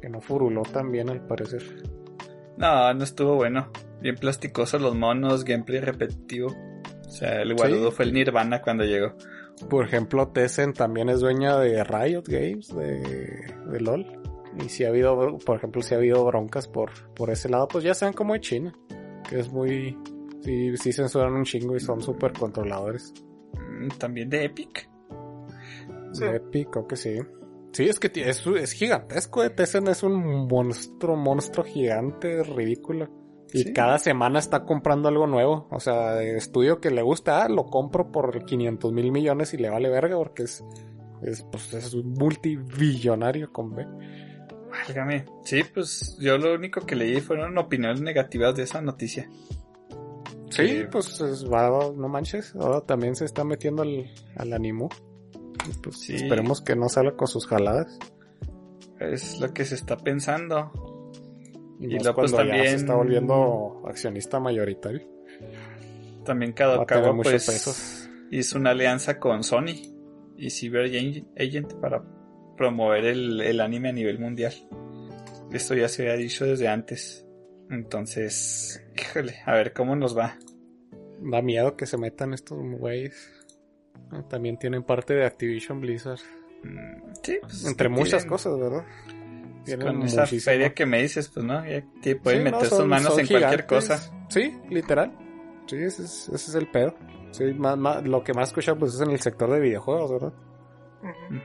Que 0.00 0.08
no 0.08 0.20
furuló 0.20 0.62
también 0.62 1.08
al 1.10 1.20
parecer. 1.26 1.62
No, 2.56 2.92
no 2.94 3.04
estuvo 3.04 3.34
bueno. 3.36 3.70
Bien 4.00 4.16
plasticosos 4.16 4.80
los 4.80 4.94
monos, 4.94 5.44
gameplay 5.44 5.80
repetitivo. 5.80 6.48
O 7.06 7.10
sea, 7.10 7.40
el 7.42 7.54
guarudo 7.54 7.90
Sí. 7.90 7.96
fue 7.96 8.04
el 8.06 8.12
Nirvana 8.12 8.60
cuando 8.62 8.84
llegó. 8.84 9.14
Por 9.70 9.84
ejemplo, 9.84 10.28
Tencent 10.28 10.76
también 10.76 11.08
es 11.08 11.20
dueña 11.20 11.56
de 11.58 11.82
Riot 11.82 12.22
Games, 12.26 12.68
de, 12.68 13.00
de 13.70 13.80
LOL. 13.80 14.06
Y 14.64 14.68
si 14.68 14.84
ha 14.84 14.88
habido, 14.88 15.38
por 15.38 15.56
ejemplo, 15.56 15.82
si 15.82 15.94
ha 15.94 15.98
habido 15.98 16.24
broncas 16.24 16.66
por, 16.68 16.90
por 17.14 17.30
ese 17.30 17.48
lado, 17.48 17.68
pues 17.68 17.84
ya 17.84 17.94
saben 17.94 18.12
cómo 18.14 18.34
es 18.34 18.40
China. 18.40 18.72
Que 19.28 19.38
es 19.38 19.52
muy... 19.52 19.96
Sí, 20.42 20.76
sí 20.76 20.92
censuran 20.92 21.32
un 21.34 21.44
chingo 21.44 21.76
y 21.76 21.80
son 21.80 22.00
súper 22.00 22.32
controladores. 22.32 23.12
Mm, 23.54 23.88
También 23.98 24.30
de 24.30 24.44
Epic. 24.44 24.88
Sí. 26.12 26.24
De 26.24 26.36
Epic, 26.36 26.70
creo 26.70 26.86
que 26.86 26.96
sí. 26.96 27.18
Sí, 27.72 27.84
es 27.84 28.00
que 28.00 28.10
es, 28.28 28.46
es 28.46 28.72
gigantesco. 28.72 29.44
eh. 29.44 29.50
Tencent 29.50 29.88
es 29.88 30.02
un 30.02 30.48
monstruo, 30.48 31.16
monstruo 31.16 31.64
gigante, 31.64 32.42
ridículo. 32.42 33.08
Y 33.52 33.58
Sí. 33.64 33.72
cada 33.72 33.98
semana 33.98 34.38
está 34.38 34.64
comprando 34.64 35.08
algo 35.08 35.26
nuevo. 35.26 35.68
O 35.70 35.80
sea, 35.80 36.14
de 36.14 36.36
estudio 36.36 36.80
que 36.80 36.90
le 36.90 37.02
gusta, 37.02 37.44
ah, 37.44 37.48
lo 37.48 37.66
compro 37.66 38.10
por 38.10 38.44
500 38.44 38.92
mil 38.92 39.12
millones 39.12 39.54
y 39.54 39.58
le 39.58 39.70
vale 39.70 39.88
verga 39.88 40.16
porque 40.16 40.44
es 40.44 40.64
Es, 41.22 41.42
pues, 41.50 41.74
es 41.74 41.94
un 41.94 42.12
multibillonario 42.12 43.52
con 43.52 43.74
B. 43.74 43.84
Válgame. 44.88 45.24
Sí, 45.44 45.62
pues 45.72 46.16
yo 46.20 46.36
lo 46.38 46.54
único 46.54 46.80
que 46.86 46.96
leí 46.96 47.20
fueron 47.20 47.56
opiniones 47.58 48.00
negativas 48.00 48.54
de 48.56 48.62
esa 48.64 48.80
noticia. 48.80 49.28
Sí, 50.50 50.66
Sí. 50.66 50.84
pues 50.90 51.20
no 51.52 52.08
manches. 52.08 52.54
Ahora 52.56 52.80
también 52.80 53.14
se 53.14 53.24
está 53.26 53.44
metiendo 53.44 53.82
al, 53.82 54.10
al 54.36 54.52
animo. 54.52 54.88
Y, 55.68 55.78
Pues 55.82 56.00
Sí. 56.00 56.14
esperemos 56.14 56.60
que 56.62 56.74
no 56.76 56.88
salga 56.88 57.14
con 57.16 57.28
sus 57.28 57.46
jaladas. 57.46 57.98
Es 58.98 59.38
lo 59.40 59.52
que 59.52 59.64
se 59.64 59.74
está 59.74 59.96
pensando. 59.96 60.72
Y, 61.80 61.86
Y 61.94 61.98
luego, 62.00 62.16
pues, 62.20 62.32
también- 62.32 62.64
se 62.64 62.74
está 62.74 62.94
volviendo 62.94 63.82
accionista 63.86 64.40
mayoritario. 64.40 65.06
También 66.24 66.50
Va 66.52 66.54
a 66.54 66.56
tener 66.56 66.86
Kadokawa 66.86 67.12
muchos 67.12 67.32
pues 67.32 67.46
pesos. 67.46 68.08
hizo 68.30 68.58
una 68.58 68.70
alianza 68.70 69.18
con 69.20 69.44
Sony 69.44 69.94
y 70.36 70.50
Cyber 70.50 70.86
Agent 71.38 71.74
para 71.74 72.02
promover 72.58 73.06
el, 73.06 73.40
el 73.40 73.60
anime 73.62 73.88
a 73.88 73.92
nivel 73.92 74.18
mundial. 74.18 74.52
Esto 75.52 75.74
ya 75.74 75.88
se 75.88 76.02
había 76.02 76.16
dicho 76.16 76.44
desde 76.44 76.68
antes. 76.68 77.24
Entonces, 77.70 78.82
híjole, 78.96 79.36
a 79.46 79.54
ver 79.54 79.72
cómo 79.72 79.96
nos 79.96 80.16
va. 80.16 80.36
Da 81.20 81.40
miedo 81.42 81.76
que 81.76 81.86
se 81.86 81.96
metan 81.96 82.34
estos 82.34 82.58
güeyes. 82.78 83.32
También 84.28 84.58
tienen 84.58 84.82
parte 84.82 85.14
de 85.14 85.24
Activision 85.24 85.80
Blizzard. 85.80 86.20
Mm, 86.64 87.12
Sí, 87.22 87.38
pues, 87.40 87.64
Entre 87.66 87.88
muchas 87.88 88.22
tienen- 88.22 88.28
cosas, 88.28 88.58
¿verdad? 88.58 88.84
Tienen 89.64 89.86
Con 89.86 90.02
esa 90.02 90.26
feria 90.26 90.72
que 90.72 90.86
me 90.86 91.02
dices, 91.02 91.28
pues 91.28 91.44
no, 91.44 91.66
ya 91.66 91.84
te 92.02 92.16
pueden 92.16 92.40
Sí, 92.40 92.44
meter 92.44 92.70
no, 92.70 92.76
sus 92.76 92.86
manos 92.86 93.18
en 93.18 93.26
cualquier 93.26 93.66
cosa. 93.66 93.98
Sí, 94.28 94.56
literal. 94.70 95.12
Sí, 95.66 95.76
ese 95.76 96.04
es, 96.04 96.28
ese 96.28 96.50
es 96.50 96.54
el 96.54 96.68
pedo. 96.70 96.94
Sí, 97.32 97.44
más, 97.54 97.76
más- 97.76 98.06
lo 98.06 98.22
que 98.24 98.32
más 98.32 98.48
escucha 98.48 98.74
pues 98.76 98.94
es 98.94 99.00
en 99.02 99.10
el 99.10 99.20
sector 99.20 99.50
de 99.50 99.60
videojuegos, 99.60 100.10
¿verdad? 100.10 100.32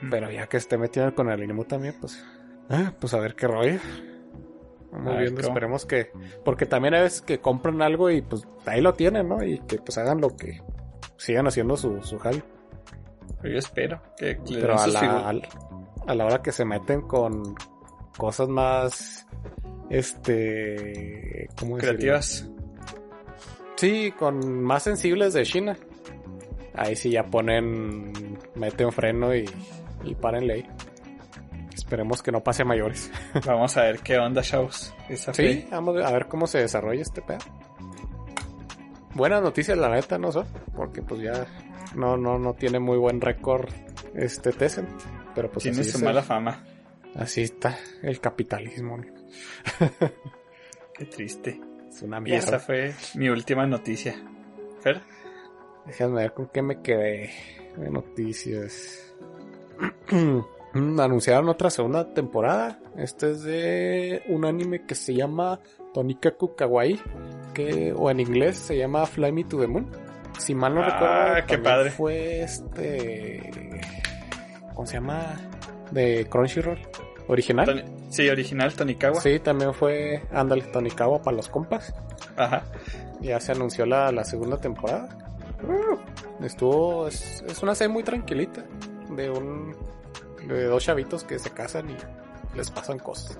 Pero 0.10 0.32
ya 0.32 0.48
que 0.48 0.58
esté 0.58 0.78
metido 0.78 1.14
con 1.14 1.30
el 1.30 1.42
anime 1.42 1.66
también, 1.66 1.96
pues... 2.00 2.24
ah, 2.70 2.94
pues 3.00 3.14
a 3.14 3.20
ver 3.20 3.36
qué 3.36 3.48
rollo. 3.48 3.80
A 4.92 4.98
Vamos 4.98 5.18
viendo, 5.20 5.42
esperemos 5.42 5.86
que... 5.86 6.12
Porque 6.46 6.66
también 6.66 6.94
hay 6.94 7.02
veces 7.02 7.22
que 7.22 7.40
compran 7.40 7.82
algo 7.82 8.10
y 8.12 8.22
pues 8.22 8.48
ahí 8.66 8.82
lo 8.82 8.94
tienen, 8.94 9.28
¿no? 9.30 9.44
Y 9.44 9.60
que 9.60 9.78
pues 9.78 9.98
hagan 9.98 10.22
lo 10.22 10.36
que... 10.36 10.62
Sigan 11.18 11.48
haciendo 11.48 11.78
su, 11.78 12.02
su 12.04 12.18
jale. 12.20 12.44
Yo 13.44 13.58
espero 13.58 14.02
que 14.18 14.40
le 14.46 14.60
Pero 14.62 14.76
den 14.76 14.80
a 14.80 14.88
la, 14.88 15.28
al- 15.30 15.48
a 16.08 16.16
la 16.16 16.26
hora 16.26 16.42
que 16.42 16.52
se 16.52 16.66
meten 16.66 17.02
con 17.02 17.56
cosas 18.18 18.50
más... 18.50 19.28
Este... 19.90 21.48
¿Cómo 21.60 21.76
decirlo? 21.78 21.98
creativas. 22.00 22.50
Sí, 23.76 24.14
con 24.18 24.62
más 24.64 24.84
sensibles 24.84 25.34
de 25.34 25.44
China. 25.44 25.76
Ahí 26.76 26.96
sí 26.96 27.12
ya 27.12 27.24
ponen, 27.26 28.38
meten 28.56 28.92
freno 28.92 29.36
y, 29.36 29.46
y 30.04 30.16
párenle 30.16 30.54
ahí. 30.54 30.68
Esperemos 31.74 32.22
que 32.24 32.32
no 32.32 32.44
pase 32.44 32.64
a 32.64 32.66
mayores. 32.66 33.12
Vamos 33.46 33.78
a 33.78 33.84
ver 33.84 34.00
qué 34.00 34.18
onda, 34.18 34.42
chavos. 34.42 34.94
Esa 35.10 35.34
Sí, 35.34 35.68
vamos 35.70 36.02
a 36.04 36.12
ver 36.12 36.28
cómo 36.28 36.48
se 36.48 36.60
desarrolla 36.60 37.02
este 37.02 37.22
pedo. 37.22 37.40
Buenas 39.16 39.42
noticias, 39.44 39.78
la 39.78 39.90
neta, 39.90 40.18
no 40.18 40.32
sé, 40.32 40.42
porque 40.76 41.02
pues 41.04 41.22
ya 41.22 41.46
no, 41.96 42.18
no, 42.18 42.40
no 42.40 42.54
tiene 42.56 42.80
muy 42.80 42.98
buen 42.98 43.22
récord 43.22 43.70
este 44.16 44.52
Tencent. 44.52 44.90
Pero 45.36 45.52
pues 45.52 45.64
Tiene 45.64 45.84
su 45.84 46.04
mala 46.04 46.22
el- 46.22 46.26
fama. 46.26 46.64
así 47.16 47.42
está 47.44 47.78
el 48.02 48.20
capitalismo. 48.20 48.98
Qué 50.96 51.06
triste. 51.06 51.60
Es 51.90 52.02
una 52.02 52.22
Y 52.26 52.34
esa 52.34 52.52
mierda. 52.52 52.60
fue 52.60 52.96
mi 53.16 53.30
última 53.30 53.66
noticia. 53.68 54.16
Fer, 54.82 55.02
Déjame 55.86 56.22
ver 56.22 56.34
con 56.34 56.48
qué 56.48 56.62
me 56.62 56.82
quedé 56.82 57.30
de 57.78 57.90
noticias. 57.90 59.14
Anunciaron 60.74 61.50
otra 61.50 61.70
segunda 61.70 62.14
temporada. 62.14 62.80
Este 62.98 63.32
es 63.32 63.44
de 63.44 64.24
un 64.30 64.46
anime 64.46 64.86
que 64.86 64.96
se 64.96 65.14
llama 65.14 65.60
Tonikaku 65.94 66.56
Kawaii. 66.56 67.00
Que, 67.54 67.94
o 67.96 68.10
en 68.10 68.20
inglés 68.20 68.58
se 68.58 68.78
llama 68.78 69.06
Fly 69.06 69.32
Me 69.32 69.44
to 69.44 69.60
the 69.60 69.68
Moon. 69.68 69.88
Si 70.40 70.56
mal 70.56 70.74
no 70.74 70.82
Ah, 70.82 70.90
recuerdo, 71.36 71.48
qué 71.48 71.58
padre. 71.60 71.92
fue 71.92 72.42
este. 72.42 73.82
¿Cómo 74.74 74.88
se 74.88 74.94
llama? 74.96 75.36
De 75.92 76.26
Crunchyroll. 76.28 76.80
Original. 77.28 77.66
Tony- 77.68 77.84
sí, 78.10 78.28
original 78.28 78.74
Tonikawa. 78.74 79.22
Sí, 79.22 79.40
también 79.40 79.74
fue 79.76 80.24
Ándale 80.32 80.64
Tonikawa 80.64 81.22
para 81.22 81.38
los 81.38 81.50
compas. 81.50 81.94
Ajá. 82.36 82.64
Ya 83.22 83.40
se 83.40 83.52
anunció 83.52 83.86
la, 83.86 84.12
la 84.12 84.24
segunda 84.26 84.58
temporada. 84.60 85.08
Uh, 85.64 86.44
Estuvo. 86.44 87.08
Es, 87.08 87.44
es 87.48 87.64
una 87.64 87.76
serie 87.76 87.94
muy 87.94 88.04
tranquilita. 88.04 88.66
De 89.10 89.30
un. 89.30 89.76
De 90.48 90.66
dos 90.66 90.84
chavitos 90.84 91.24
que 91.24 91.40
se 91.40 91.52
casan 91.52 91.90
y 91.90 91.96
les 92.56 92.70
pasan 92.70 93.00
cosas. 93.00 93.38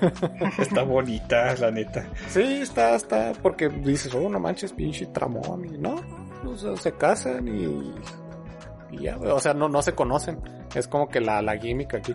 Está 0.58 0.82
bonita, 0.82 1.54
la 1.56 1.70
neta. 1.70 2.06
Sí, 2.28 2.60
está, 2.62 2.94
está. 2.94 3.32
Porque 3.40 3.68
dices, 3.68 4.14
oh, 4.14 4.28
no 4.28 4.38
manches, 4.40 4.72
pinche 4.72 5.06
tramón. 5.06 5.64
Y 5.64 5.78
no. 5.78 5.96
o 6.44 6.56
sea, 6.56 6.76
se 6.76 6.92
casan 6.92 7.48
y. 7.48 7.94
Y 8.92 9.02
ya, 9.04 9.16
o 9.16 9.38
sea, 9.40 9.54
no, 9.54 9.68
no 9.68 9.82
se 9.82 9.94
conocen. 9.94 10.40
Es 10.74 10.88
como 10.88 11.08
que 11.08 11.20
la, 11.20 11.40
la 11.42 11.56
gimmick 11.56 11.94
aquí. 11.94 12.14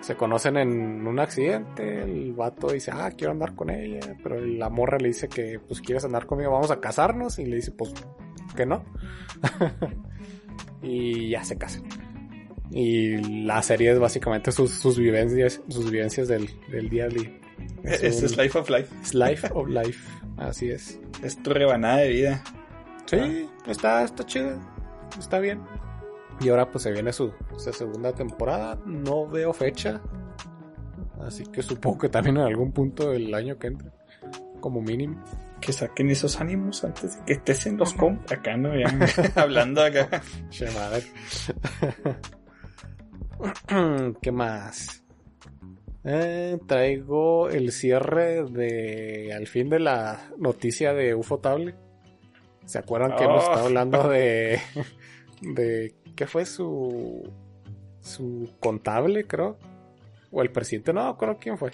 Se 0.00 0.16
conocen 0.16 0.56
en 0.56 1.06
un 1.06 1.20
accidente, 1.20 2.02
el 2.02 2.32
vato 2.32 2.68
dice, 2.68 2.90
ah, 2.90 3.10
quiero 3.14 3.32
andar 3.32 3.54
con 3.54 3.68
ella, 3.68 4.00
pero 4.22 4.40
la 4.40 4.70
morra 4.70 4.96
le 4.98 5.08
dice 5.08 5.28
que, 5.28 5.60
pues, 5.60 5.82
quieres 5.82 6.06
andar 6.06 6.24
conmigo, 6.24 6.50
vamos 6.50 6.70
a 6.70 6.80
casarnos, 6.80 7.38
y 7.38 7.44
le 7.44 7.56
dice, 7.56 7.72
pues, 7.72 7.92
que 8.56 8.66
no. 8.66 8.84
y 10.82 11.30
ya 11.30 11.44
se 11.44 11.56
casan. 11.58 11.82
Y 12.70 13.44
la 13.44 13.62
serie 13.62 13.92
es 13.92 13.98
básicamente 13.98 14.52
sus, 14.52 14.70
sus 14.70 14.96
vivencias, 14.98 15.60
sus 15.68 15.90
vivencias 15.90 16.28
del, 16.28 16.48
del 16.70 16.88
día 16.88 17.04
a 17.06 17.08
día. 17.08 17.30
Es 17.82 18.22
un- 18.22 18.36
Life 18.42 18.58
of 18.58 18.70
Life. 18.70 18.94
es 19.02 19.14
Life 19.14 19.48
of 19.52 19.68
Life, 19.68 20.08
así 20.36 20.70
es. 20.70 21.00
Es 21.22 21.42
tu 21.42 21.50
rebanada 21.52 21.98
de 21.98 22.08
vida. 22.10 22.44
Sí, 23.06 23.48
está, 23.66 24.04
está 24.04 24.24
chido, 24.24 24.60
está 25.18 25.40
bien. 25.40 25.60
Y 26.40 26.48
ahora 26.48 26.70
pues 26.70 26.84
se 26.84 26.92
viene 26.92 27.12
su, 27.12 27.32
su 27.56 27.72
segunda 27.72 28.12
temporada, 28.14 28.78
no 28.86 29.26
veo 29.28 29.52
fecha, 29.52 30.00
así 31.20 31.44
que 31.44 31.60
supongo 31.62 31.98
que 31.98 32.08
también 32.08 32.36
en 32.38 32.44
algún 32.44 32.72
punto 32.72 33.10
del 33.10 33.34
año 33.34 33.58
que 33.58 33.66
entra, 33.66 33.92
como 34.60 34.80
mínimo. 34.80 35.22
Que 35.60 35.72
saquen 35.72 36.10
esos 36.10 36.40
ánimos 36.40 36.82
antes 36.84 37.18
de 37.18 37.24
que 37.24 37.32
estés 37.34 37.66
en 37.66 37.76
los 37.76 37.92
com. 37.94 38.18
Acá 38.30 38.56
no, 38.56 38.74
ya 38.78 38.88
hablando 39.36 39.82
acá. 39.82 40.22
¿Qué 44.22 44.32
más? 44.32 45.02
Eh, 46.04 46.58
traigo 46.66 47.48
el 47.50 47.72
cierre 47.72 48.44
de 48.44 49.32
al 49.34 49.46
fin 49.46 49.68
de 49.68 49.80
la 49.80 50.30
noticia 50.38 50.94
de 50.94 51.14
Ufotable. 51.14 51.74
¿Se 52.64 52.78
acuerdan 52.78 53.16
que 53.16 53.24
hemos 53.24 53.44
Oh. 53.44 53.50
estado 53.50 53.66
hablando 53.66 54.08
de 54.08 54.60
de 55.42 55.94
qué 56.16 56.26
fue 56.26 56.46
su 56.46 57.22
su 58.00 58.54
contable, 58.60 59.26
creo? 59.26 59.58
O 60.30 60.42
el 60.42 60.50
presidente, 60.50 60.92
no, 60.92 61.16
creo 61.18 61.36
quién 61.38 61.58
fue. 61.58 61.72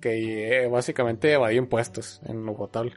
Que 0.00 0.64
eh, 0.64 0.68
básicamente 0.68 1.32
evadió 1.32 1.58
impuestos 1.58 2.20
en 2.26 2.48
Ufotable. 2.48 2.92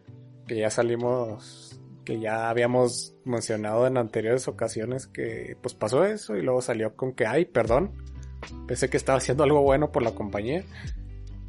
Que 0.48 0.58
ya 0.58 0.70
salimos 0.70 1.80
que 2.06 2.20
ya 2.20 2.50
habíamos 2.50 3.16
mencionado 3.24 3.88
en 3.88 3.98
anteriores 3.98 4.50
ocasiones 4.50 5.08
que 5.08 5.56
pues 5.62 5.74
pasó 5.74 6.04
eso 6.04 6.36
y 6.36 6.42
luego 6.42 6.62
salió 6.62 6.98
con 6.98 7.14
que, 7.14 7.26
ay, 7.26 7.46
perdón, 7.46 7.92
pensé 8.68 8.90
que 8.90 8.98
estaba 8.98 9.20
haciendo 9.20 9.46
algo 9.46 9.62
bueno 9.62 9.90
por 9.94 10.04
la 10.04 10.12
compañía 10.12 10.66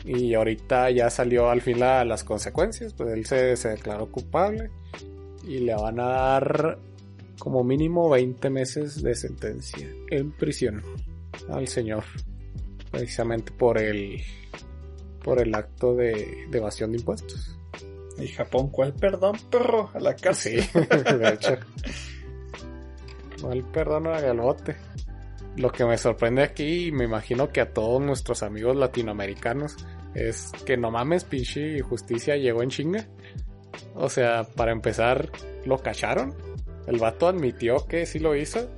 y 0.05 0.33
ahorita 0.35 0.91
ya 0.93 1.11
salió 1.11 1.51
al 1.51 1.61
fin 1.61 1.81
la- 1.81 2.05
las 2.05 2.23
consecuencias, 2.23 2.95
pues 2.95 3.11
él 3.15 3.27
se, 3.27 3.57
se 3.57 3.71
declaró 3.71 4.07
culpable 4.13 4.71
y 5.45 5.59
le 5.59 5.75
van 5.75 5.99
a 5.99 6.05
dar 6.07 6.79
como 7.41 7.65
mínimo 7.65 8.09
20 8.09 8.49
meses 8.51 9.03
de 9.03 9.17
sentencia 9.17 9.89
en 10.11 10.31
prisión 10.31 10.83
al 11.49 11.67
señor, 11.67 12.05
precisamente 12.93 13.51
por 13.51 13.77
el 13.79 14.21
por 15.25 15.41
el 15.41 15.55
acto 15.55 15.95
de, 15.95 16.47
de 16.49 16.59
evasión 16.59 16.93
de 16.93 16.99
impuestos. 16.99 17.59
Y 18.19 18.29
Japón, 18.29 18.69
¿cuál 18.69 18.93
perdón, 18.93 19.37
perro? 19.51 19.91
A 19.93 19.99
la 19.99 20.15
cárcel. 20.15 20.63
Sí, 20.63 20.79
de 20.79 21.29
hecho. 21.31 21.57
Mal 23.43 23.65
perdón 23.73 24.07
a 24.07 24.21
galote. 24.21 24.77
Lo 25.57 25.73
que 25.73 25.85
me 25.85 25.99
sorprende 25.99 26.43
aquí, 26.43 26.87
y 26.87 26.93
me 26.93 27.05
imagino 27.05 27.51
que 27.51 27.61
a 27.61 27.73
todos 27.73 28.01
nuestros 28.03 28.43
amigos 28.43 28.77
latinoamericanos, 28.77 29.77
es 30.15 30.53
que 30.65 30.77
no 30.77 30.91
mames, 30.91 31.25
pinche 31.25 31.81
justicia 31.81 32.37
llegó 32.37 32.63
en 32.63 32.71
chinga. 32.71 33.09
O 33.95 34.09
sea, 34.09 34.45
para 34.45 34.73
empezar, 34.73 35.31
lo 35.65 35.79
cacharon. 35.79 36.35
El 36.87 36.99
vato 36.99 37.27
admitió 37.27 37.87
que 37.87 38.07
sí 38.07 38.19
lo 38.19 38.37
hizo. 38.37 38.69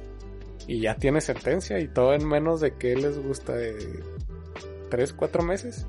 Y 0.67 0.81
ya 0.81 0.97
tiene 0.97 1.21
sentencia. 1.21 1.79
Y 1.79 1.89
todo 1.89 2.15
en 2.15 2.27
menos 2.27 2.61
de 2.61 2.75
que 2.75 2.97
les 2.97 3.19
gusta 3.19 3.55
de 3.55 4.03
3, 4.91 5.13
4 5.13 5.43
meses. 5.43 5.87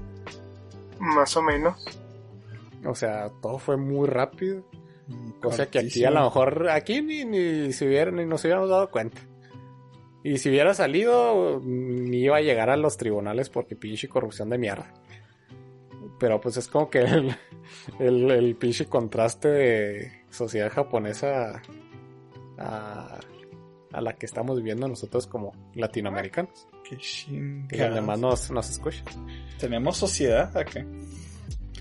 Más 0.99 1.35
o 1.37 1.41
menos. 1.41 1.85
O 2.85 2.95
sea, 2.95 3.29
todo 3.41 3.57
fue 3.57 3.77
muy 3.77 4.07
rápido. 4.07 4.63
O 5.43 5.51
sea 5.51 5.67
que 5.67 5.79
aquí 5.79 6.03
a 6.03 6.11
lo 6.11 6.23
mejor, 6.23 6.69
aquí 6.69 7.01
ni, 7.01 7.23
ni 7.23 7.71
se 7.71 7.87
hubieran, 7.87 8.15
ni 8.15 8.25
nos 8.25 8.43
hubiéramos 8.43 8.69
dado 8.69 8.89
cuenta. 8.91 9.21
Y 10.23 10.37
si 10.37 10.49
hubiera 10.49 10.73
salido, 10.73 11.61
ni 11.63 12.17
iba 12.17 12.37
a 12.37 12.41
llegar 12.41 12.69
a 12.69 12.75
los 12.75 12.97
tribunales 12.97 13.49
porque 13.49 13.75
pinche 13.75 14.09
corrupción 14.09 14.49
de 14.49 14.57
mierda. 14.57 14.91
Pero 16.19 16.41
pues 16.41 16.57
es 16.57 16.67
como 16.67 16.89
que 16.89 16.99
el, 16.99 17.35
el, 17.99 18.31
el 18.31 18.55
pinche 18.55 18.87
contraste 18.87 19.47
de 19.47 20.23
sociedad 20.29 20.71
japonesa 20.71 21.61
a, 22.57 23.19
a 23.93 24.01
la 24.01 24.13
que 24.13 24.25
estamos 24.25 24.57
viviendo 24.57 24.87
nosotros 24.87 25.27
como 25.27 25.53
latinoamericanos. 25.75 26.67
Qué 26.89 27.65
Que 27.69 27.81
además 27.83 28.19
nos, 28.19 28.51
nos 28.51 28.69
escucha. 28.69 29.03
¿Tenemos 29.59 29.97
sociedad 29.97 30.55
acá? 30.55 30.85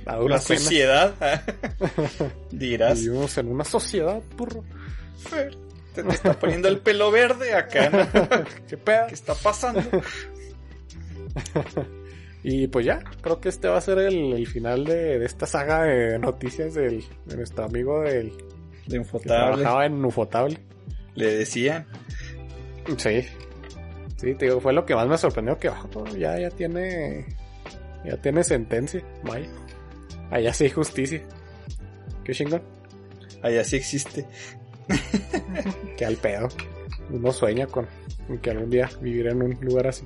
La 0.04 0.18
penas. 0.18 0.44
sociedad. 0.44 1.14
Dirás. 2.50 3.00
Vivimos 3.00 3.36
en 3.38 3.48
una 3.48 3.64
sociedad, 3.64 4.22
burro. 4.36 4.64
Fer, 5.18 5.57
Te, 5.94 6.02
te 6.04 6.14
está 6.14 6.38
poniendo 6.38 6.68
el 6.68 6.78
pelo 6.78 7.11
verde 7.11 7.54
acá, 7.54 7.90
¿no? 7.90 8.44
¿Qué 8.68 8.76
pedo? 8.76 9.07
¿Qué 9.09 9.14
está 9.14 9.34
pasando? 9.34 9.82
Y 12.48 12.68
pues 12.68 12.86
ya, 12.86 13.00
creo 13.22 13.40
que 13.40 13.48
este 13.48 13.66
va 13.66 13.78
a 13.78 13.80
ser 13.80 13.98
el, 13.98 14.32
el 14.34 14.46
final 14.46 14.84
de, 14.84 15.18
de 15.18 15.26
esta 15.26 15.46
saga 15.46 15.82
de 15.82 16.16
noticias 16.20 16.74
del, 16.74 17.04
de 17.24 17.36
nuestro 17.38 17.64
amigo 17.64 18.02
del 18.02 18.30
De 18.30 18.36
que 18.90 18.96
infotable. 18.96 19.57
trabajaba 19.57 19.86
en 19.86 20.04
Ufotable. 20.04 20.59
Le 21.16 21.34
decían. 21.38 21.86
Sí. 22.98 23.26
Sí, 24.17 24.35
te 24.35 24.47
digo, 24.47 24.61
fue 24.61 24.73
lo 24.73 24.87
que 24.87 24.95
más 24.95 25.07
me 25.07 25.19
sorprendió 25.19 25.59
que 25.59 25.69
oh, 25.69 26.07
ya, 26.17 26.39
ya 26.39 26.51
tiene. 26.51 27.27
Ya 28.05 28.17
tiene 28.17 28.45
sentencia. 28.45 29.03
Vaya. 29.25 29.49
Allá 30.31 30.53
sí 30.53 30.64
hay 30.64 30.71
justicia. 30.71 31.23
Qué 32.25 32.33
chingón. 32.33 32.62
Allá 33.43 33.64
sí 33.64 33.77
existe. 33.77 34.27
Que 35.97 36.05
al 36.05 36.17
pedo. 36.17 36.49
Uno 37.11 37.33
sueña 37.33 37.67
con, 37.67 37.87
con 38.27 38.39
que 38.39 38.51
algún 38.51 38.71
día 38.71 38.89
vivir 39.01 39.29
en 39.29 39.43
un 39.43 39.59
lugar 39.61 39.89
así. 39.89 40.05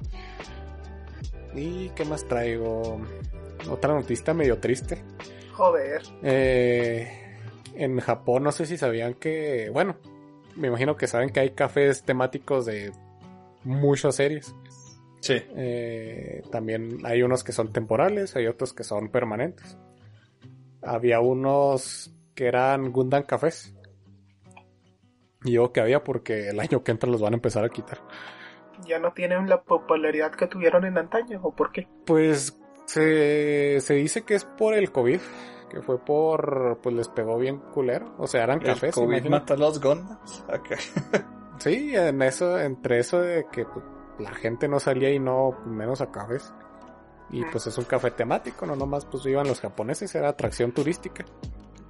¿Y 1.54 1.90
qué 1.90 2.04
más 2.04 2.26
traigo? 2.26 3.00
Otra 3.68 3.94
noticia 3.94 4.34
medio 4.34 4.58
triste. 4.58 5.02
Joder. 5.52 6.02
Eh, 6.22 7.38
en 7.74 8.00
Japón 8.00 8.44
no 8.44 8.52
sé 8.52 8.66
si 8.66 8.76
sabían 8.76 9.14
que, 9.14 9.70
bueno, 9.72 9.96
me 10.56 10.68
imagino 10.68 10.96
que 10.96 11.06
saben 11.06 11.30
que 11.30 11.40
hay 11.40 11.50
cafés 11.50 12.02
temáticos 12.02 12.66
de 12.66 12.92
muchas 13.64 14.16
series. 14.16 14.54
Sí. 15.20 15.34
Eh, 15.56 16.42
también 16.50 16.98
hay 17.04 17.22
unos 17.22 17.44
que 17.44 17.52
son 17.52 17.72
temporales, 17.72 18.36
hay 18.36 18.46
otros 18.46 18.72
que 18.72 18.84
son 18.84 19.08
permanentes. 19.10 19.76
Había 20.82 21.20
unos 21.20 22.14
que 22.34 22.46
eran 22.46 22.90
Gundam 22.90 23.24
cafés. 23.24 23.74
Y 25.44 25.52
digo 25.52 25.72
que 25.72 25.80
había 25.80 26.04
porque 26.04 26.48
el 26.48 26.60
año 26.60 26.82
que 26.82 26.90
entra 26.90 27.08
los 27.10 27.20
van 27.20 27.34
a 27.34 27.36
empezar 27.36 27.64
a 27.64 27.68
quitar. 27.68 27.98
Ya 28.86 28.98
no 28.98 29.12
tienen 29.12 29.48
la 29.48 29.62
popularidad 29.62 30.32
que 30.32 30.46
tuvieron 30.46 30.84
en 30.86 30.96
antaño, 30.96 31.40
¿o 31.42 31.54
por 31.54 31.70
qué? 31.72 31.86
Pues 32.06 32.58
se, 32.86 33.78
se 33.80 33.94
dice 33.94 34.22
que 34.22 34.34
es 34.34 34.44
por 34.44 34.74
el 34.74 34.90
COVID, 34.90 35.20
que 35.70 35.82
fue 35.82 36.02
por, 36.02 36.80
pues 36.82 36.94
les 36.94 37.08
pegó 37.08 37.38
bien 37.38 37.58
culero. 37.58 38.14
O 38.18 38.26
sea, 38.26 38.42
eran 38.44 38.60
El 38.60 38.66
cafés. 38.66 38.94
COVID 38.94 39.04
imagínate. 39.06 39.30
mata 39.30 39.54
a 39.54 39.56
los 39.58 39.80
Gundams. 39.80 40.44
Acá. 40.48 40.76
Sí, 41.60 41.94
en 41.94 42.22
eso, 42.22 42.58
entre 42.58 43.00
eso 43.00 43.20
de 43.20 43.46
que 43.52 43.66
pues, 43.66 43.84
la 44.18 44.32
gente 44.32 44.66
no 44.66 44.80
salía 44.80 45.10
y 45.12 45.18
no, 45.18 45.52
menos 45.66 46.00
a 46.00 46.10
cafés. 46.10 46.52
Y 47.30 47.44
pues 47.44 47.66
es 47.66 47.76
un 47.76 47.84
café 47.84 48.10
temático, 48.10 48.66
no 48.66 48.74
nomás 48.74 49.04
pues 49.04 49.24
iban 49.26 49.46
los 49.46 49.60
japoneses, 49.60 50.14
era 50.14 50.30
atracción 50.30 50.72
turística. 50.72 51.24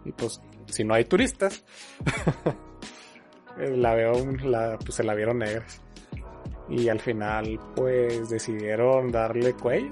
Y 0.05 0.13
pues 0.13 0.41
si 0.67 0.83
no 0.83 0.95
hay 0.95 1.05
turistas, 1.05 1.65
eh, 3.59 3.77
la 3.77 3.95
veo, 3.95 4.13
la, 4.43 4.77
pues 4.79 4.97
se 4.97 5.05
la 5.05 5.15
vieron 5.15 5.39
negras. 5.39 5.81
Y 6.69 6.89
al 6.89 6.99
final 6.99 7.61
pues 7.77 8.29
decidieron 8.29 9.13
darle 9.13 9.55
cuello. 9.55 9.91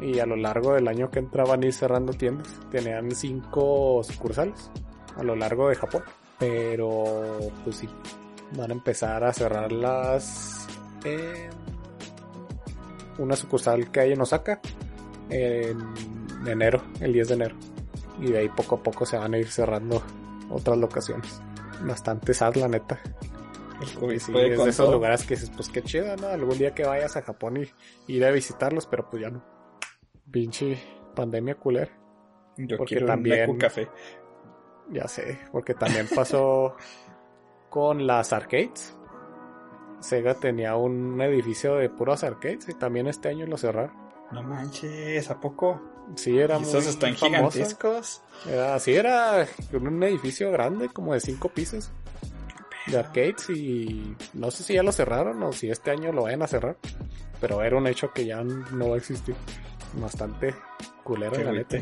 Y 0.00 0.20
a 0.20 0.24
lo 0.24 0.36
largo 0.36 0.74
del 0.74 0.86
año 0.86 1.10
que 1.10 1.18
entraban 1.18 1.64
ir 1.64 1.74
cerrando 1.74 2.12
tiendas, 2.12 2.58
tenían 2.70 3.10
cinco 3.10 4.02
sucursales 4.04 4.70
a 5.16 5.24
lo 5.24 5.34
largo 5.34 5.68
de 5.68 5.74
Japón. 5.74 6.04
Pero 6.38 7.04
pues 7.64 7.76
sí, 7.76 7.88
van 8.56 8.70
a 8.70 8.74
empezar 8.74 9.22
a 9.24 9.32
cerrarlas 9.32 10.66
en 11.04 11.50
una 13.18 13.36
sucursal 13.36 13.90
que 13.90 14.00
hay 14.00 14.12
en 14.12 14.20
Osaka 14.20 14.60
en 15.28 15.78
enero, 16.46 16.82
el 17.00 17.12
10 17.12 17.28
de 17.28 17.34
enero. 17.34 17.56
Y 18.20 18.30
de 18.32 18.38
ahí 18.38 18.48
poco 18.48 18.76
a 18.76 18.82
poco 18.82 19.06
se 19.06 19.16
van 19.16 19.34
a 19.34 19.38
ir 19.38 19.48
cerrando 19.50 20.02
otras 20.50 20.76
locaciones. 20.78 21.40
Bastante 21.82 22.34
sad, 22.34 22.54
la 22.56 22.68
neta. 22.68 22.98
El 23.80 23.92
COVID 23.94 24.18
Sí, 24.18 24.32
puede 24.32 24.52
es 24.54 24.62
de 24.62 24.70
esos 24.70 24.92
lugares 24.92 25.24
que 25.24 25.34
dices, 25.34 25.50
pues 25.56 25.68
qué 25.70 25.82
chido, 25.82 26.14
¿no? 26.16 26.26
Algún 26.28 26.58
día 26.58 26.74
que 26.74 26.84
vayas 26.84 27.16
a 27.16 27.22
Japón 27.22 27.56
y 27.56 28.12
ir 28.14 28.24
a 28.26 28.30
visitarlos, 28.30 28.86
pero 28.86 29.08
pues 29.08 29.22
ya 29.22 29.30
no. 29.30 29.42
Pinche 30.30 30.78
pandemia 31.14 31.54
culera. 31.54 31.90
Yo 32.58 32.76
porque 32.76 32.96
quiero 32.96 33.06
también- 33.06 33.48
un 33.48 33.56
café. 33.58 33.88
Ya 34.90 35.06
sé, 35.08 35.38
porque 35.52 35.72
también 35.74 36.08
pasó 36.14 36.74
con 37.70 38.06
las 38.06 38.32
arcades. 38.32 38.96
Sega 40.00 40.34
tenía 40.34 40.76
un 40.76 41.20
edificio 41.20 41.76
de 41.76 41.88
puros 41.88 42.24
arcades 42.24 42.68
y 42.68 42.74
también 42.74 43.06
este 43.06 43.28
año 43.28 43.46
lo 43.46 43.56
cerraron. 43.56 43.92
No 44.32 44.42
manches, 44.42 45.30
¿a 45.30 45.40
poco? 45.40 45.80
Sí, 46.16 46.38
era 46.38 46.58
¿Y 46.58 46.62
esos 46.62 46.84
muy 46.84 46.92
están 46.92 47.14
gigantescos? 47.14 48.22
Era, 48.46 48.78
sí, 48.78 48.94
era 48.94 49.46
un 49.72 50.02
edificio 50.02 50.50
grande, 50.50 50.88
como 50.88 51.14
de 51.14 51.20
cinco 51.20 51.48
pisos 51.48 51.90
de 52.86 52.98
arcades 52.98 53.50
y 53.50 54.16
no 54.32 54.50
sé 54.50 54.62
si 54.64 54.74
ya 54.74 54.82
lo 54.82 54.92
cerraron 54.92 55.42
o 55.42 55.52
si 55.52 55.70
este 55.70 55.90
año 55.90 56.12
lo 56.12 56.22
vayan 56.24 56.42
a 56.42 56.46
cerrar. 56.46 56.76
Pero 57.40 57.62
era 57.62 57.76
un 57.76 57.86
hecho 57.86 58.12
que 58.12 58.26
ya 58.26 58.42
no 58.42 58.90
va 58.90 58.94
a 58.94 58.98
existir. 58.98 59.34
Bastante 59.94 60.54
culero, 61.02 61.32
Qué 61.32 61.44
la 61.44 61.52
neta. 61.52 61.78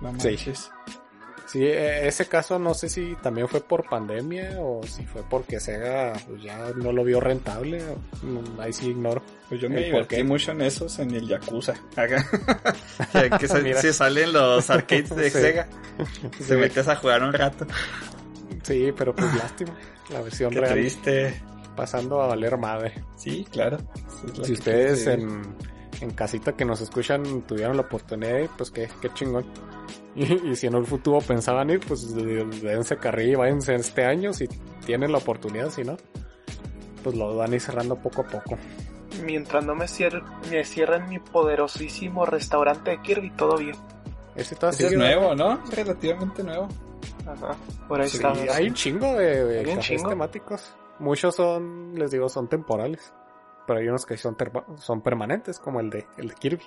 No 0.00 0.12
manches. 0.12 0.40
Sí, 0.40 1.00
e- 1.60 2.06
ese 2.08 2.26
caso 2.26 2.58
no 2.58 2.72
sé 2.74 2.88
si 2.88 3.14
también 3.22 3.46
fue 3.48 3.60
por 3.60 3.88
pandemia 3.88 4.56
o 4.60 4.82
si 4.84 5.04
fue 5.04 5.22
porque 5.28 5.60
Sega 5.60 6.12
pues, 6.26 6.42
ya 6.42 6.70
no 6.76 6.90
lo 6.92 7.04
vio 7.04 7.20
rentable. 7.20 7.82
mm, 8.22 8.60
Ahí 8.60 8.72
sí 8.72 8.88
ignoro. 8.90 9.22
Pues 9.48 9.60
yo 9.60 9.68
me 9.68 9.76
¿El 9.76 9.90
por 9.92 10.02
divertí 10.08 10.22
mucho 10.24 10.52
en 10.52 10.62
esos, 10.62 10.98
en 10.98 11.10
el 11.14 11.28
Yakuza. 11.28 11.74
Acá. 11.96 12.26
Que 13.38 13.46
se, 13.48 13.74
se 13.74 13.92
salen 13.92 14.32
los 14.32 14.68
arcades 14.70 15.14
de 15.14 15.24
Sí. 15.30 15.38
Sega. 15.40 15.68
Sí, 16.38 16.44
Te 16.48 16.56
metes 16.56 16.88
a 16.88 16.96
jugar 16.96 17.22
un 17.22 17.32
rato. 17.32 17.66
sí, 18.62 18.92
pero 18.96 19.14
pues 19.14 19.32
lástima. 19.36 19.74
La 20.10 20.20
versión 20.22 20.50
Qué 20.50 20.60
real 20.60 20.72
triste. 20.74 21.40
pasando 21.76 22.20
a 22.22 22.26
valer 22.28 22.56
madre. 22.58 23.04
Sí, 23.16 23.46
claro. 23.50 23.78
Si 24.42 24.52
ustedes 24.52 25.06
en, 25.06 25.42
en 26.04 26.10
casita 26.12 26.52
que 26.52 26.64
nos 26.64 26.80
escuchan 26.80 27.42
tuvieron 27.42 27.76
la 27.76 27.82
oportunidad, 27.82 28.48
pues 28.56 28.70
qué, 28.70 28.88
qué 29.00 29.12
chingón. 29.14 29.44
Y, 30.16 30.50
y 30.50 30.54
si 30.56 30.68
en 30.68 30.74
el 30.74 30.86
futuro 30.86 31.18
pensaban 31.20 31.70
ir, 31.70 31.80
pues 31.80 32.14
de- 32.14 32.44
dense 32.44 32.96
carrilla 32.98 33.32
y 33.32 33.34
váyanse 33.34 33.74
este 33.74 34.04
año 34.04 34.32
si 34.32 34.46
tienen 34.86 35.10
la 35.10 35.18
oportunidad, 35.18 35.70
si 35.70 35.82
no, 35.82 35.96
pues 37.02 37.16
lo 37.16 37.34
van 37.36 37.50
a 37.50 37.54
ir 37.56 37.60
cerrando 37.60 37.96
poco 37.96 38.22
a 38.22 38.24
poco. 38.28 38.56
Mientras 39.24 39.64
no 39.64 39.74
me, 39.74 39.86
cier- 39.86 40.22
me 40.52 40.64
cierren 40.64 41.08
mi 41.08 41.18
poderosísimo 41.18 42.24
restaurante 42.26 42.92
de 42.92 43.02
Kirby, 43.02 43.30
todo 43.32 43.56
bien. 43.58 43.74
Ese 44.36 44.54
Ese 44.54 44.86
es 44.86 44.92
nuevo, 44.96 45.34
¿no? 45.34 45.60
Relativamente 45.72 46.44
nuevo. 46.44 46.68
Ajá. 47.26 47.56
Por 47.88 48.00
ahí 48.00 48.08
Sí, 48.08 48.16
estamos. 48.18 48.38
hay 48.50 48.68
un 48.68 48.74
chingo 48.74 49.14
de, 49.14 49.44
de 49.44 49.64
cafés 49.64 49.84
chingo. 49.84 50.08
temáticos. 50.10 50.74
Muchos 51.00 51.34
son, 51.34 51.92
les 51.96 52.12
digo, 52.12 52.28
son 52.28 52.48
temporales. 52.48 53.12
Pero 53.66 53.78
hay 53.80 53.88
unos 53.88 54.04
que 54.06 54.16
son, 54.16 54.36
son 54.78 55.02
permanentes, 55.02 55.58
como 55.58 55.80
el 55.80 55.90
de, 55.90 56.06
el 56.18 56.28
de 56.28 56.34
Kirby. 56.34 56.64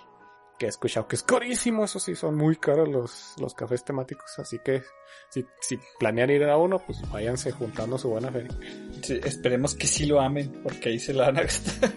Que 0.57 0.65
he 0.65 0.69
escuchado 0.69 1.07
que 1.07 1.15
es 1.15 1.21
carísimo, 1.21 1.83
eso 1.85 1.99
sí, 1.99 2.15
son 2.15 2.35
muy 2.35 2.55
caros 2.55 2.89
los, 2.89 3.35
los 3.39 3.53
cafés 3.53 3.83
temáticos. 3.85 4.39
Así 4.39 4.57
que 4.57 4.81
si, 5.29 5.45
si 5.61 5.77
planean 5.99 6.31
ir 6.31 6.43
a 6.45 6.57
uno, 6.57 6.79
pues 6.79 6.99
váyanse 7.11 7.51
juntando 7.51 7.99
su 7.99 8.09
buena 8.09 8.31
feria. 8.31 8.49
Sí, 9.03 9.19
esperemos 9.23 9.75
que 9.75 9.85
sí 9.85 10.07
lo 10.07 10.19
amen, 10.19 10.59
porque 10.63 10.89
ahí 10.89 10.97
se 10.99 11.13
la 11.13 11.25
van 11.27 11.37
a 11.37 11.41
gastar. 11.43 11.91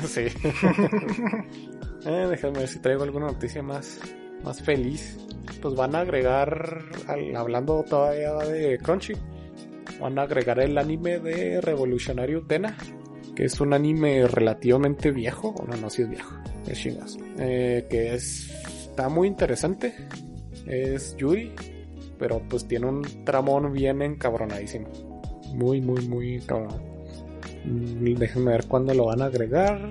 sí. 0.06 0.26
eh, 2.06 2.26
déjame 2.28 2.58
ver 2.58 2.68
si 2.68 2.78
traigo 2.80 3.02
alguna 3.04 3.26
noticia 3.26 3.62
más, 3.62 4.00
más 4.42 4.62
feliz. 4.62 5.18
Pues 5.60 5.74
van 5.74 5.94
a 5.94 6.00
agregar, 6.00 6.82
al- 7.06 7.34
hablando 7.36 7.84
todavía 7.88 8.34
de 8.34 8.78
Crunchy, 8.78 9.14
van 10.00 10.18
a 10.18 10.22
agregar 10.22 10.58
el 10.60 10.76
anime 10.78 11.18
de 11.20 11.60
Revolutionario 11.60 12.38
Utena, 12.40 12.76
que 13.34 13.44
es 13.44 13.60
un 13.60 13.72
anime 13.72 14.26
relativamente 14.26 15.10
viejo, 15.10 15.48
o 15.48 15.66
no, 15.66 15.76
no, 15.76 15.90
sí 15.90 16.02
es 16.02 16.10
viejo, 16.10 16.34
es 16.66 16.78
chingazo, 16.78 17.18
eh, 17.38 17.86
que 17.90 18.14
es, 18.14 18.50
está 18.82 19.08
muy 19.08 19.28
interesante, 19.28 19.94
es 20.66 21.16
Yuri, 21.16 21.52
pero 22.18 22.40
pues 22.48 22.66
tiene 22.66 22.86
un 22.86 23.24
tramón 23.24 23.72
bien 23.72 24.02
encabronadísimo, 24.02 24.88
muy, 25.54 25.80
muy, 25.80 26.06
muy 26.06 26.40
cabrón. 26.40 26.80
Mm, 27.64 28.14
Déjenme 28.14 28.52
ver 28.52 28.66
cuándo 28.66 28.94
lo 28.94 29.06
van 29.06 29.22
a 29.22 29.26
agregar. 29.26 29.90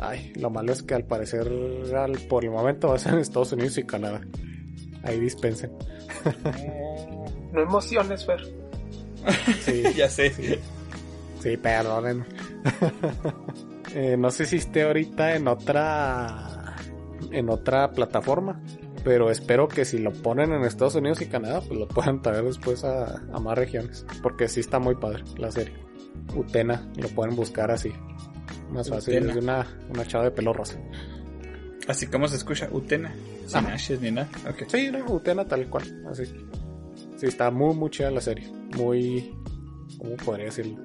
Ay, 0.00 0.32
lo 0.36 0.50
malo 0.50 0.72
es 0.72 0.82
que 0.82 0.94
al 0.94 1.04
parecer 1.04 1.46
al, 1.94 2.12
por 2.28 2.44
el 2.44 2.50
momento 2.50 2.88
va 2.88 2.94
a 2.94 2.98
ser 2.98 3.14
en 3.14 3.20
Estados 3.20 3.52
Unidos 3.52 3.76
y 3.78 3.84
Canadá. 3.84 4.20
Ahí 5.02 5.20
dispensen. 5.20 5.70
No 7.52 7.62
emociones, 7.62 8.24
Fer. 8.24 8.40
Sí, 9.60 9.82
ya 9.96 10.08
sé. 10.08 10.30
sí, 10.30 10.54
sí, 11.40 11.56
perdonen. 11.56 12.24
Eh, 13.92 14.16
no 14.16 14.30
sé 14.30 14.46
si 14.46 14.58
esté 14.58 14.84
ahorita 14.84 15.34
en 15.34 15.48
otra 15.48 16.76
en 17.32 17.48
otra 17.50 17.90
plataforma, 17.90 18.60
pero 19.02 19.30
espero 19.30 19.66
que 19.66 19.84
si 19.84 19.98
lo 19.98 20.12
ponen 20.12 20.52
en 20.52 20.62
Estados 20.62 20.94
Unidos 20.94 21.20
y 21.22 21.26
Canadá, 21.26 21.60
pues 21.60 21.78
lo 21.78 21.88
puedan 21.88 22.22
traer 22.22 22.44
después 22.44 22.84
a, 22.84 23.16
a 23.32 23.40
más 23.40 23.58
regiones, 23.58 24.06
porque 24.22 24.46
sí 24.48 24.60
está 24.60 24.78
muy 24.78 24.94
padre 24.94 25.24
la 25.38 25.50
serie. 25.50 25.74
Utena, 26.36 26.88
lo 26.96 27.08
pueden 27.08 27.34
buscar 27.34 27.70
así. 27.70 27.92
Más 28.70 28.88
fácil, 28.88 29.14
Utena. 29.14 29.28
es 29.28 29.34
de 29.34 29.40
una, 29.40 29.66
una 29.92 30.06
chava 30.06 30.24
de 30.24 30.30
pelo 30.30 30.52
rosa. 30.52 30.78
Así 31.88 32.06
como 32.06 32.28
se 32.28 32.36
escucha, 32.36 32.68
Utena. 32.70 33.14
Sin 33.46 33.66
ashes 33.66 34.00
ni 34.00 34.10
nada. 34.10 34.28
Sí, 34.68 34.90
no, 34.92 35.04
Utena 35.12 35.44
tal 35.46 35.68
cual, 35.68 36.04
así. 36.08 36.26
Sí, 37.16 37.26
está 37.26 37.50
muy, 37.50 37.74
muy 37.74 37.90
chida 37.90 38.10
la 38.10 38.20
serie. 38.20 38.48
Muy, 38.76 39.34
¿cómo 39.98 40.16
podría 40.16 40.46
decirlo? 40.46 40.78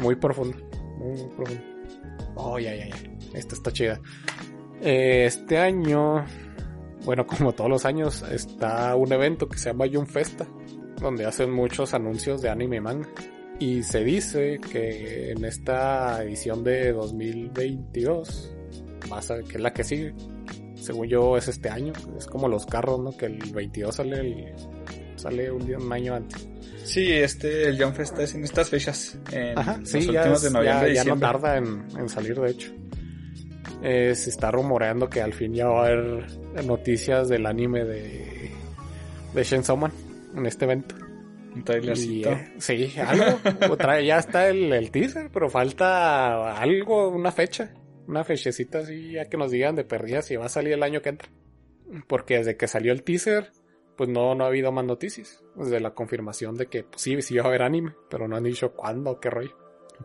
Muy 0.00 0.16
profunda. 0.16 0.56
Muy, 0.98 1.16
profunda. 1.36 1.62
Oh, 2.36 2.58
ya, 2.58 2.74
ya, 2.74 2.88
ya. 2.88 2.96
Esta 3.34 3.54
está 3.54 3.72
chida. 3.72 4.00
Este 4.80 5.58
año, 5.58 6.24
bueno, 7.04 7.26
como 7.26 7.52
todos 7.52 7.70
los 7.70 7.84
años, 7.84 8.22
está 8.30 8.94
un 8.96 9.12
evento 9.12 9.48
que 9.48 9.58
se 9.58 9.70
llama 9.70 9.86
Jun 9.92 10.06
Festa, 10.06 10.46
donde 11.00 11.24
hacen 11.26 11.50
muchos 11.52 11.94
anuncios 11.94 12.42
de 12.42 12.50
anime 12.50 12.76
y 12.76 12.80
manga. 12.80 13.08
Y 13.60 13.82
se 13.84 14.02
dice 14.02 14.58
que 14.60 15.30
en 15.30 15.44
esta 15.44 16.22
edición 16.24 16.64
de 16.64 16.92
2022, 16.92 18.52
más 19.08 19.30
a- 19.30 19.42
que 19.42 19.56
es 19.56 19.60
la 19.60 19.72
que 19.72 19.84
sigue, 19.84 20.12
según 20.74 21.06
yo 21.06 21.36
es 21.36 21.46
este 21.48 21.68
año, 21.70 21.92
es 22.18 22.26
como 22.26 22.48
los 22.48 22.66
carros, 22.66 22.98
¿no? 23.00 23.16
Que 23.16 23.26
el 23.26 23.38
22 23.52 23.94
sale 23.94 24.18
el, 24.20 24.54
sale 25.16 25.50
un, 25.50 25.66
día, 25.66 25.78
un 25.78 25.92
año 25.92 26.14
antes. 26.14 26.48
Sí, 26.84 27.10
este, 27.12 27.68
el 27.68 27.82
John 27.82 27.94
Fest 27.94 28.18
es 28.18 28.34
en 28.34 28.44
estas 28.44 28.68
fechas. 28.68 29.18
En 29.32 29.58
Ajá, 29.58 29.78
los 29.78 29.88
sí, 29.88 30.00
ya, 30.00 30.20
últimos 30.20 30.44
es- 30.44 30.52
de 30.52 30.58
noviembre 30.58 30.94
ya, 30.94 31.02
y 31.02 31.04
ya 31.06 31.14
no 31.14 31.18
tarda 31.20 31.56
en, 31.56 31.84
en 31.98 32.08
salir, 32.08 32.38
de 32.40 32.50
hecho. 32.50 32.72
Eh, 33.82 34.14
se 34.14 34.30
está 34.30 34.50
rumoreando 34.50 35.08
que 35.10 35.20
al 35.20 35.32
fin 35.34 35.52
ya 35.54 35.66
va 35.66 35.82
a 35.84 35.86
haber 35.88 36.26
noticias 36.64 37.28
del 37.28 37.44
anime 37.46 37.84
de, 37.84 38.50
de 39.34 39.44
Chainsaw 39.44 39.76
Man 39.76 39.92
en 40.36 40.46
este 40.46 40.64
evento. 40.64 40.94
Un 41.54 41.60
Y, 41.60 41.64
trailercito. 41.64 42.30
eh, 42.32 42.52
sí, 42.58 42.92
algo. 42.98 43.38
Otra- 43.72 44.00
ya 44.00 44.18
está 44.18 44.48
el, 44.48 44.72
el 44.72 44.90
teaser, 44.90 45.30
pero 45.32 45.48
falta 45.50 46.56
algo, 46.58 47.08
una 47.08 47.30
fecha. 47.32 47.72
Una 48.06 48.22
fechecita 48.24 48.80
así, 48.80 49.12
ya 49.12 49.26
que 49.26 49.36
nos 49.38 49.50
digan 49.50 49.74
de 49.76 49.84
perdida 49.84 50.20
si 50.20 50.36
va 50.36 50.46
a 50.46 50.50
salir 50.50 50.72
el 50.74 50.82
año 50.82 51.00
que 51.00 51.08
entra. 51.10 51.28
Porque 52.06 52.36
desde 52.38 52.56
que 52.56 52.68
salió 52.68 52.92
el 52.92 53.02
teaser, 53.02 53.50
pues 53.96 54.08
no, 54.10 54.34
no 54.34 54.44
ha 54.44 54.48
habido 54.48 54.72
más 54.72 54.84
noticias. 54.84 55.42
Desde 55.54 55.80
la 55.80 55.90
confirmación 55.94 56.56
de 56.56 56.66
que 56.66 56.84
pues, 56.84 57.00
sí, 57.02 57.20
sí 57.22 57.36
va 57.36 57.44
a 57.44 57.48
haber 57.48 57.62
anime, 57.62 57.94
pero 58.08 58.26
no 58.28 58.36
han 58.36 58.44
dicho 58.44 58.72
cuándo, 58.72 59.20
qué 59.20 59.30
rollo. 59.30 59.56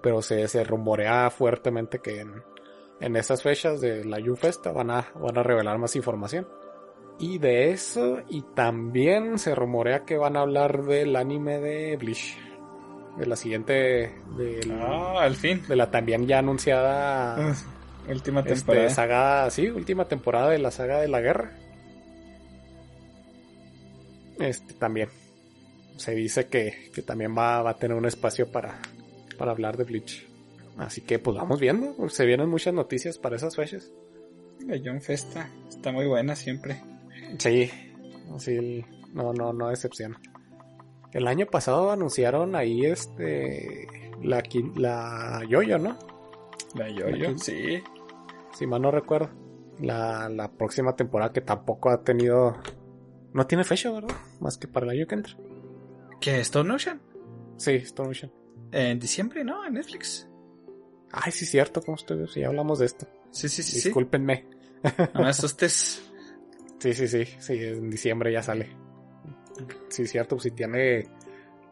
Pero 0.01 0.21
se, 0.21 0.47
se 0.47 0.63
rumorea 0.63 1.29
fuertemente 1.31 1.99
que 1.99 2.21
en, 2.21 2.43
en 3.01 3.15
esas 3.15 3.41
fechas 3.41 3.81
de 3.81 4.05
la 4.05 4.19
U-Festa 4.19 4.71
van 4.71 4.91
a, 4.91 5.07
van 5.15 5.37
a 5.37 5.43
revelar 5.43 5.77
más 5.79 5.95
información. 5.95 6.47
Y 7.17 7.37
de 7.39 7.71
eso, 7.71 8.19
y 8.29 8.43
también 8.55 9.39
se 9.39 9.53
rumorea 9.55 10.05
que 10.05 10.15
van 10.17 10.37
a 10.37 10.41
hablar 10.41 10.83
del 10.83 11.15
anime 11.15 11.59
de 11.59 11.97
Bleach. 11.97 12.37
De 13.17 13.25
la 13.25 13.35
siguiente. 13.35 14.15
De 14.37 14.63
la, 14.65 14.85
Ah, 14.85 15.23
al 15.23 15.35
fin. 15.35 15.61
de 15.67 15.75
la 15.75 15.91
también 15.91 16.27
ya 16.27 16.39
anunciada. 16.39 17.35
Ah, 17.49 17.53
Última 18.07 18.39
este, 18.39 18.53
temporada. 18.55 18.89
saga, 18.89 19.49
sí, 19.51 19.67
última 19.69 20.05
temporada 20.05 20.49
de 20.49 20.59
la 20.59 20.71
saga 20.71 20.99
de 21.01 21.09
la 21.09 21.19
guerra. 21.19 21.51
Este 24.39 24.73
también. 24.73 25.09
Se 25.97 26.15
dice 26.15 26.47
que, 26.47 26.91
que 26.93 27.01
también 27.01 27.35
va, 27.37 27.61
va 27.61 27.71
a 27.71 27.77
tener 27.77 27.97
un 27.97 28.05
espacio 28.05 28.51
para, 28.51 28.79
para 29.37 29.51
hablar 29.51 29.75
de 29.77 29.83
Bleach. 29.83 30.27
Así 30.77 31.01
que 31.01 31.19
pues 31.19 31.35
vamos 31.35 31.59
viendo. 31.59 32.07
Se 32.09 32.25
vienen 32.25 32.49
muchas 32.49 32.73
noticias 32.73 33.17
para 33.17 33.35
esas 33.35 33.55
fechas. 33.55 33.91
La 34.65 34.77
John 34.83 35.01
Festa 35.01 35.49
está 35.67 35.91
muy 35.91 36.07
buena 36.07 36.35
siempre. 36.35 36.81
Sí, 37.37 37.69
sí, 38.37 38.85
no, 39.13 39.33
no, 39.33 39.51
no 39.51 39.69
decepciona. 39.69 40.19
El 41.11 41.27
año 41.27 41.47
pasado 41.47 41.91
anunciaron 41.91 42.55
ahí 42.55 42.85
este 42.85 43.87
la 44.21 44.43
la 44.75 45.43
Yoyo, 45.49 45.77
¿no? 45.79 45.97
La 46.75 46.89
Yoyo, 46.89 47.29
Aquí. 47.29 47.39
sí. 47.39 47.83
Si 48.53 48.67
mal 48.67 48.81
no 48.81 48.91
recuerdo. 48.91 49.29
La, 49.79 50.27
la 50.29 50.51
próxima 50.51 50.95
temporada 50.95 51.31
que 51.31 51.41
tampoco 51.41 51.89
ha 51.89 52.03
tenido. 52.03 52.57
No 53.33 53.45
tiene 53.47 53.63
fecha, 53.63 53.91
¿verdad? 53.91 54.15
Más 54.39 54.57
que 54.57 54.67
para 54.67 54.85
el 54.85 54.97
año 54.97 55.07
que 55.07 55.15
entra. 55.15 55.35
¿Qué? 56.19 56.39
¿Stone 56.41 56.73
Ocean? 56.73 57.01
Sí, 57.57 57.75
Stone 57.75 58.09
Ocean. 58.09 58.31
En 58.71 58.99
diciembre, 58.99 59.43
¿no? 59.43 59.65
En 59.65 59.73
Netflix. 59.73 60.27
Ay, 61.11 61.31
sí, 61.31 61.45
cierto, 61.45 61.81
como 61.81 61.95
estoy, 61.95 62.27
sí, 62.27 62.43
hablamos 62.43 62.79
de 62.79 62.85
esto. 62.85 63.07
Sí, 63.31 63.49
sí, 63.49 63.63
sí, 63.63 63.79
sí. 63.79 63.87
Discúlpenme. 63.87 64.45
No 65.13 65.21
me 65.21 65.29
asustes. 65.29 66.01
Sí, 66.79 66.93
sí, 66.93 67.07
sí, 67.07 67.25
sí, 67.25 67.53
en 67.53 67.89
diciembre 67.89 68.31
ya 68.31 68.41
sale. 68.41 68.69
Sí, 69.89 70.07
cierto, 70.07 70.35
pues 70.37 70.43
sí 70.43 70.51
tiene 70.51 71.09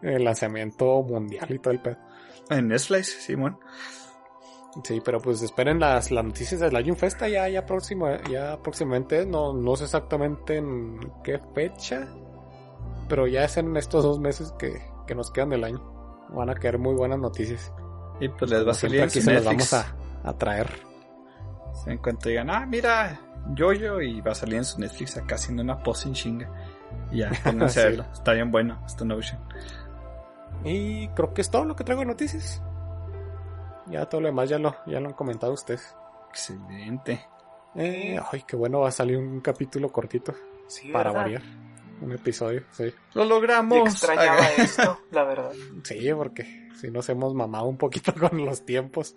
el 0.01 0.23
lanzamiento 0.23 1.01
mundial 1.03 1.47
y 1.49 1.59
todo 1.59 1.73
el 1.73 1.79
pedo. 1.79 1.97
En 2.49 2.67
Netflix, 2.67 3.07
Simón. 3.07 3.57
Sí, 4.05 4.06
pero 5.03 5.19
pues 5.19 5.41
esperen 5.41 5.79
las, 5.79 6.11
las 6.11 6.23
noticias 6.23 6.59
de 6.61 6.71
la 6.71 6.83
Jun 6.83 6.95
Festa 6.95 7.27
ya, 7.27 7.47
ya 7.49 7.65
próximo, 7.65 8.07
ya 8.29 8.57
próximamente, 8.61 9.25
no, 9.25 9.53
no 9.53 9.75
sé 9.75 9.85
exactamente 9.85 10.57
en 10.57 10.99
qué 11.23 11.39
fecha, 11.55 12.07
pero 13.09 13.27
ya 13.27 13.43
es 13.43 13.57
en 13.57 13.75
estos 13.77 14.03
dos 14.03 14.19
meses 14.19 14.53
que, 14.59 14.81
que 15.05 15.15
nos 15.15 15.31
quedan 15.31 15.49
del 15.49 15.63
año. 15.63 15.81
Van 16.29 16.49
a 16.49 16.55
caer 16.55 16.77
muy 16.77 16.93
buenas 16.93 17.19
noticias. 17.19 17.71
Y 18.19 18.29
pues 18.29 18.51
les 18.51 18.65
va 18.65 18.71
a 18.71 18.75
salir 18.75 19.01
aquí 19.01 19.21
se 19.21 19.33
las 19.33 19.45
vamos 19.45 19.73
a, 19.73 19.95
a 20.23 20.33
traer. 20.33 20.67
En 21.85 21.97
cuanto 21.99 22.29
digan, 22.29 22.49
ah, 22.49 22.65
mira, 22.65 23.19
Yoyo, 23.53 24.01
y 24.01 24.21
va 24.21 24.31
a 24.31 24.35
salir 24.35 24.57
en 24.57 24.65
su 24.65 24.79
Netflix 24.79 25.17
acá 25.17 25.35
haciendo 25.35 25.63
una 25.63 25.81
pose 25.81 26.07
en 26.07 26.13
chinga. 26.13 26.51
Y 27.11 27.19
ya, 27.19 27.31
pónganse 27.43 27.95
Sí. 27.95 28.01
Está 28.13 28.33
bien 28.33 28.51
bueno, 28.51 28.81
Stone 28.87 29.13
Ocean. 29.13 29.39
Y 30.63 31.07
creo 31.09 31.33
que 31.33 31.41
es 31.41 31.49
todo 31.49 31.65
lo 31.65 31.75
que 31.75 31.83
traigo 31.83 32.01
de 32.01 32.07
noticias. 32.07 32.61
Ya 33.89 34.05
todo 34.07 34.21
lo 34.21 34.27
demás 34.27 34.49
ya 34.49 34.59
lo, 34.59 34.75
ya 34.85 34.99
lo 34.99 35.07
han 35.07 35.13
comentado 35.13 35.53
ustedes. 35.53 35.95
Excelente. 36.29 37.25
Eh, 37.75 38.19
ay, 38.31 38.43
qué 38.47 38.55
bueno, 38.55 38.79
va 38.81 38.89
a 38.89 38.91
salir 38.91 39.17
un 39.17 39.39
capítulo 39.41 39.89
cortito 39.91 40.33
Sí, 40.67 40.89
para 40.91 41.11
¿verdad? 41.11 41.23
variar. 41.23 41.41
Un 42.01 42.11
episodio, 42.11 42.63
sí. 42.71 42.85
Lo 43.13 43.23
Yo 43.23 43.29
logramos. 43.29 43.89
extrañaba 43.89 44.47
esto, 44.57 44.99
la 45.11 45.23
verdad. 45.23 45.51
Sí, 45.83 46.07
porque 46.15 46.67
si 46.79 46.91
nos 46.91 47.09
hemos 47.09 47.33
mamado 47.33 47.65
un 47.65 47.77
poquito 47.77 48.13
con 48.19 48.45
los 48.45 48.65
tiempos. 48.65 49.15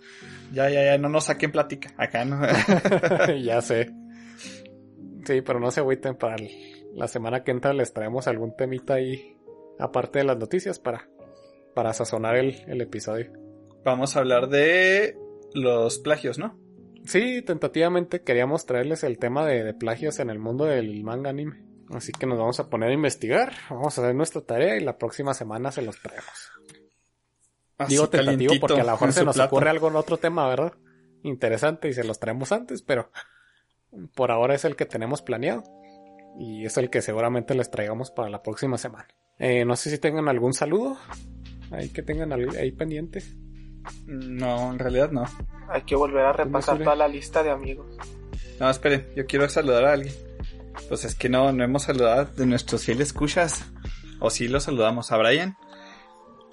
Ya, 0.53 0.71
ya, 0.71 0.85
ya, 0.85 0.99
no 0.99 1.09
nos 1.11 1.25
saquen 1.25 1.53
plática. 1.53 1.93
Acá 1.99 2.25
no. 2.25 2.41
ya 3.43 3.61
sé. 3.61 3.91
Sí, 5.25 5.43
pero 5.43 5.61
no 5.61 5.71
se 5.71 5.81
agüiten 5.81 6.16
para 6.16 6.37
el- 6.37 6.51
la 6.95 7.07
semana 7.07 7.45
que 7.45 7.51
entra 7.53 7.73
les 7.73 7.93
traemos 7.93 8.27
algún 8.27 8.57
temita 8.57 8.95
ahí, 8.95 9.36
aparte 9.78 10.19
de 10.20 10.24
las 10.24 10.39
noticias, 10.39 10.78
para, 10.81 11.07
para 11.74 11.93
sazonar 11.93 12.36
el, 12.36 12.62
el 12.66 12.81
episodio. 12.81 13.31
Vamos 13.85 14.16
a 14.16 14.20
hablar 14.20 14.48
de 14.48 15.16
los 15.55 15.98
plagios, 15.98 16.39
¿no? 16.39 16.59
Sí, 17.05 17.43
tentativamente 17.43 18.23
queríamos 18.23 18.66
traerles 18.66 19.05
el 19.05 19.19
tema 19.19 19.47
de, 19.47 19.65
de 19.65 19.74
plagios 19.74 20.19
en 20.19 20.31
el 20.31 20.39
mundo 20.39 20.65
del 20.65 21.02
manga 21.02 21.31
anime. 21.31 21.65
Así 21.90 22.12
que 22.12 22.27
nos 22.27 22.39
vamos 22.39 22.61
a 22.61 22.69
poner 22.69 22.90
a 22.90 22.94
investigar, 22.94 23.52
vamos 23.69 23.98
a 23.98 24.02
hacer 24.02 24.15
nuestra 24.15 24.43
tarea 24.43 24.77
y 24.77 24.81
la 24.81 24.97
próxima 24.97 25.35
semana 25.35 25.73
se 25.73 25.82
los 25.82 26.01
traemos. 26.01 26.52
Así 27.78 27.94
Digo 27.94 28.09
tentativo 28.09 28.55
porque 28.61 28.81
a 28.81 28.85
lo 28.85 28.93
mejor 28.93 29.12
se 29.12 29.24
nos 29.24 29.35
plato. 29.36 29.57
ocurre 29.57 29.70
algo 29.70 29.89
en 29.89 29.97
otro 29.97 30.19
tema, 30.19 30.47
¿verdad? 30.48 30.74
Interesante 31.23 31.89
y 31.89 31.93
se 31.94 32.05
los 32.05 32.20
traemos 32.20 32.52
antes, 32.52 32.82
pero 32.82 33.11
por 34.15 34.31
ahora 34.31 34.55
es 34.55 34.65
el 34.65 34.77
que 34.77 34.86
tenemos 34.86 35.23
planeado 35.23 35.65
y 36.39 36.65
es 36.65 36.77
el 36.77 36.90
que 36.90 37.02
seguramente 37.02 37.55
les 37.55 37.70
traigamos 37.70 38.11
para 38.11 38.28
la 38.31 38.43
próxima 38.43 38.78
semana. 38.78 39.09
Eh, 39.39 39.65
no 39.65 39.74
sé 39.74 39.90
si 39.90 39.98
tengan 39.98 40.28
algún 40.28 40.52
saludo 40.52 40.97
ahí 41.73 41.89
que 41.89 42.02
tengan 42.02 42.32
ahí 42.32 42.70
pendiente. 42.73 43.23
No, 44.07 44.73
en 44.73 44.78
realidad 44.78 45.11
no. 45.11 45.24
Hay 45.69 45.82
que 45.82 45.94
volver 45.97 46.24
a 46.24 46.32
repasar 46.32 46.74
sale? 46.74 46.85
toda 46.85 46.97
la 46.97 47.09
lista 47.09 47.43
de 47.43 47.51
amigos. 47.51 47.86
No, 48.59 48.69
esperen, 48.69 49.07
yo 49.16 49.27
quiero 49.27 49.48
saludar 49.48 49.85
a 49.85 49.93
alguien. 49.93 50.15
Pues 50.89 51.05
es 51.05 51.15
que 51.15 51.28
no, 51.28 51.52
no 51.52 51.62
hemos 51.65 51.85
saludado 51.85 52.27
de 52.36 52.47
nuestros 52.47 52.85
fieles 52.85 53.09
escuchas. 53.09 53.65
O 54.19 54.31
sí 54.31 54.48
lo 54.48 54.61
saludamos 54.61 55.12
a 55.12 55.16
Brian, 55.16 55.57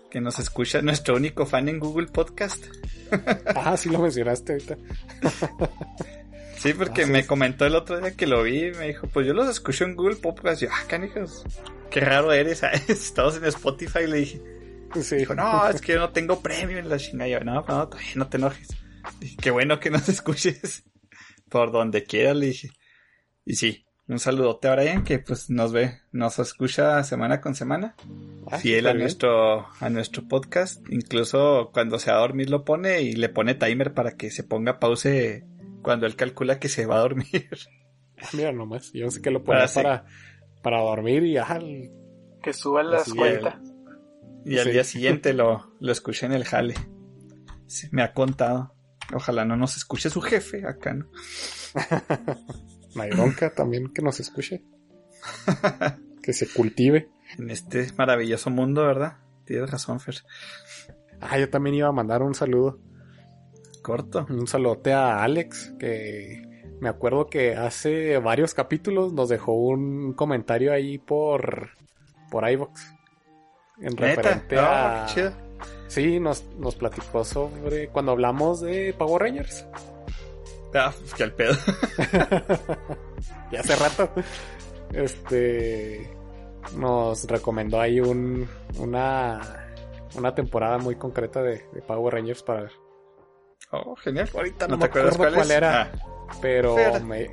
que 0.09 0.21
nos 0.21 0.39
escucha, 0.39 0.81
nuestro 0.81 1.15
único 1.15 1.45
fan 1.45 1.67
en 1.69 1.79
Google 1.79 2.07
Podcast. 2.07 2.65
Ah, 3.55 3.77
sí 3.77 3.89
lo 3.89 3.99
mencionaste 3.99 4.53
ahorita. 4.53 4.77
Sí, 6.57 6.73
porque 6.73 7.03
Ah, 7.03 7.05
sí. 7.05 7.11
me 7.11 7.25
comentó 7.27 7.65
el 7.65 7.75
otro 7.75 7.99
día 7.99 8.15
que 8.15 8.25
lo 8.25 8.41
vi 8.41 8.65
y 8.65 8.71
me 8.71 8.87
dijo, 8.87 9.05
pues 9.07 9.27
yo 9.27 9.33
los 9.33 9.47
escucho 9.47 9.83
en 9.83 9.95
Google 9.95 10.15
Podcast. 10.15 10.61
Y 10.63 10.65
yo, 10.65 10.71
ah, 10.73 10.83
canijos, 10.87 11.43
qué 11.91 11.99
raro 11.99 12.31
eres. 12.33 12.63
Estamos 12.87 13.37
en 13.37 13.45
Spotify. 13.45 14.07
Le 14.07 14.17
dije, 14.17 14.41
Sí. 15.01 15.15
dijo, 15.17 15.35
no, 15.35 15.67
es 15.69 15.81
que 15.81 15.93
yo 15.93 15.99
no 15.99 16.09
tengo 16.11 16.41
premio 16.41 16.77
en 16.77 16.89
la 16.89 16.97
chingada. 16.97 17.29
Yo, 17.29 17.39
no, 17.41 17.63
no, 17.67 17.89
no 18.15 18.27
te 18.27 18.37
enojes. 18.37 18.69
Dije, 19.19 19.37
qué 19.41 19.51
bueno 19.51 19.79
que 19.79 19.89
nos 19.89 20.07
escuches 20.09 20.83
por 21.49 21.71
donde 21.71 22.03
quieras, 22.03 22.35
le 22.35 22.47
dije. 22.47 22.69
Y 23.45 23.55
sí, 23.55 23.85
un 24.07 24.19
saludote 24.19 24.67
a 24.67 24.75
Brian 24.75 25.03
que 25.03 25.19
pues 25.19 25.49
nos 25.49 25.71
ve, 25.71 25.99
nos 26.11 26.39
escucha 26.39 27.03
semana 27.03 27.39
con 27.41 27.55
semana. 27.55 27.95
Ah, 28.49 28.57
fiel 28.57 28.87
a 28.87 28.91
bien. 28.91 29.03
nuestro, 29.03 29.67
a 29.79 29.89
nuestro 29.89 30.27
podcast. 30.27 30.81
Incluso 30.89 31.69
cuando 31.73 31.99
se 31.99 32.11
va 32.11 32.17
a 32.17 32.21
dormir 32.21 32.49
lo 32.49 32.63
pone 32.65 33.01
y 33.01 33.13
le 33.13 33.29
pone 33.29 33.55
timer 33.55 33.93
para 33.93 34.11
que 34.17 34.31
se 34.31 34.43
ponga 34.43 34.79
pause 34.79 35.45
cuando 35.81 36.05
él 36.05 36.15
calcula 36.15 36.59
que 36.59 36.69
se 36.69 36.85
va 36.85 36.97
a 36.97 37.01
dormir. 37.01 37.47
Mira 38.33 38.51
nomás, 38.51 38.91
yo 38.93 39.09
sé 39.11 39.21
que 39.21 39.29
lo 39.31 39.43
Ah, 39.47 39.67
sí. 39.67 39.75
para, 39.75 40.05
para 40.63 40.79
dormir 40.81 41.23
y 41.23 41.33
ya. 41.33 41.43
el- 41.55 41.91
Que 42.41 42.51
suban 42.51 42.89
las 42.91 43.13
cuentas. 43.13 43.55
Y 44.45 44.59
al 44.59 44.71
día 44.71 44.83
siguiente 44.83 45.33
lo, 45.33 45.73
lo 45.79 45.91
escuché 45.91 46.25
en 46.25 46.33
el 46.33 46.45
jale. 46.45 46.75
Sí, 47.67 47.87
me 47.91 48.01
ha 48.01 48.13
contado. 48.13 48.73
Ojalá 49.13 49.45
no 49.45 49.55
nos 49.55 49.77
escuche 49.77 50.09
su 50.09 50.21
jefe 50.21 50.65
acá, 50.65 50.93
¿no? 50.93 51.09
Bronca 53.11 53.53
también 53.53 53.93
que 53.93 54.01
nos 54.01 54.19
escuche. 54.19 54.63
que 56.23 56.33
se 56.33 56.47
cultive. 56.47 57.09
En 57.37 57.49
este 57.51 57.87
maravilloso 57.97 58.49
mundo, 58.49 58.85
¿verdad? 58.85 59.17
Tienes 59.45 59.69
razón, 59.69 59.99
Fer. 59.99 60.15
Ah, 61.19 61.37
yo 61.37 61.49
también 61.49 61.75
iba 61.75 61.87
a 61.87 61.93
mandar 61.93 62.23
un 62.23 62.33
saludo. 62.33 62.79
Corto. 63.81 64.25
Un 64.29 64.47
saludote 64.47 64.93
a 64.93 65.23
Alex, 65.23 65.73
que 65.79 66.43
me 66.79 66.89
acuerdo 66.89 67.27
que 67.27 67.55
hace 67.55 68.17
varios 68.17 68.53
capítulos 68.53 69.13
nos 69.13 69.29
dejó 69.29 69.53
un 69.53 70.13
comentario 70.13 70.73
ahí 70.73 70.97
por, 70.97 71.71
por 72.29 72.49
iVox. 72.49 72.96
En 73.79 73.95
referente 73.95 74.57
Oh, 74.57 74.61
a... 74.61 75.05
qué 75.07 75.13
chido. 75.13 75.31
Sí, 75.87 76.19
nos, 76.19 76.43
nos 76.57 76.75
platicó 76.75 77.23
sobre 77.23 77.87
cuando 77.89 78.11
hablamos 78.11 78.61
de 78.61 78.93
Power 78.97 79.21
Rangers. 79.23 79.65
Ah, 80.75 80.93
que 81.15 81.23
al 81.23 81.33
pedo. 81.33 81.53
ya 83.51 83.61
hace 83.61 83.75
rato. 83.75 84.09
Este 84.93 86.09
nos 86.75 87.23
recomendó 87.25 87.79
ahí 87.79 87.99
un 88.01 88.47
una 88.77 89.39
una 90.15 90.35
temporada 90.35 90.77
muy 90.77 90.95
concreta 90.95 91.41
de, 91.41 91.65
de 91.71 91.81
Power 91.81 92.13
Rangers 92.15 92.43
para 92.43 92.63
ver. 92.63 92.71
Oh, 93.71 93.95
genial. 93.95 94.29
Ahorita 94.33 94.67
¿No, 94.67 94.73
no 94.73 94.77
me 94.79 94.85
acuerdo 94.85 95.17
cuál, 95.17 95.33
cuál 95.35 95.51
era. 95.51 95.81
Ah, 95.93 96.35
Pero 96.41 96.75
me 97.01 97.29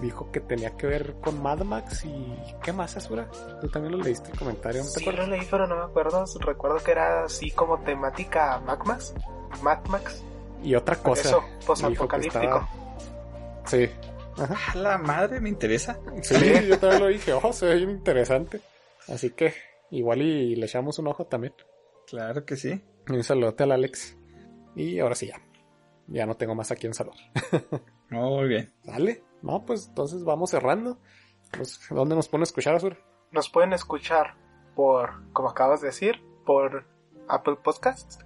dijo 0.00 0.30
que 0.30 0.40
tenía 0.40 0.76
que 0.76 0.86
ver 0.86 1.14
con 1.20 1.42
Mad 1.42 1.60
Max 1.60 2.04
y 2.04 2.36
¿qué 2.62 2.72
más, 2.72 2.96
Asura? 2.96 3.28
Tú 3.60 3.68
también 3.68 3.96
lo 3.96 4.02
leíste 4.02 4.30
el 4.32 4.38
comentario, 4.38 4.82
¿no 4.84 4.90
te 4.90 5.00
Sí, 5.00 5.10
lo 5.10 5.26
leí, 5.26 5.46
pero 5.50 5.66
no 5.66 5.76
me 5.76 5.82
acuerdo. 5.84 6.24
Recuerdo 6.40 6.78
que 6.78 6.90
era 6.92 7.24
así 7.24 7.50
como 7.50 7.78
temática 7.80 8.58
Mad 8.60 8.80
Max. 8.84 9.14
Mad 9.62 9.84
Max. 9.88 10.22
Y 10.62 10.74
otra 10.74 10.96
cosa. 10.96 11.28
Eso, 11.28 11.44
posapocalíptico. 11.66 12.38
estaba- 12.44 12.68
Sí. 13.66 13.88
Ajá. 14.38 14.72
a 14.72 14.76
la 14.76 14.98
madre, 14.98 15.40
me 15.40 15.48
interesa. 15.48 15.98
Sí, 16.22 16.34
yo 16.68 16.78
también 16.78 17.02
lo 17.02 17.08
dije, 17.08 17.32
ojo, 17.32 17.52
se 17.52 17.66
ve 17.66 17.76
bien 17.76 17.90
interesante. 17.90 18.60
Así 19.08 19.30
que 19.30 19.54
igual 19.90 20.20
y 20.22 20.56
le 20.56 20.66
echamos 20.66 20.98
un 20.98 21.08
ojo 21.08 21.24
también. 21.26 21.54
Claro 22.06 22.44
que 22.44 22.56
sí. 22.56 22.82
Un 23.08 23.22
saludote 23.24 23.62
al 23.64 23.72
Alex. 23.72 24.16
Y 24.74 24.98
ahora 24.98 25.14
sí 25.14 25.28
ya. 25.28 25.40
Ya 26.08 26.26
no 26.26 26.36
tengo 26.36 26.54
más 26.54 26.70
a 26.70 26.76
quien 26.76 26.92
saludar. 26.94 27.18
Muy 28.10 28.48
bien. 28.48 28.72
¿Sale? 28.84 29.24
No, 29.42 29.64
pues 29.64 29.88
entonces 29.88 30.24
vamos 30.24 30.50
cerrando. 30.50 30.98
Pues, 31.56 31.80
¿Dónde 31.90 32.14
nos 32.14 32.28
pone 32.28 32.42
a 32.42 32.44
escuchar, 32.44 32.74
Azur? 32.74 32.96
Nos 33.30 33.48
pueden 33.48 33.72
escuchar 33.72 34.34
por, 34.74 35.32
como 35.32 35.48
acabas 35.48 35.80
de 35.80 35.88
decir, 35.88 36.22
por 36.44 36.86
Apple 37.28 37.56
Podcasts, 37.62 38.18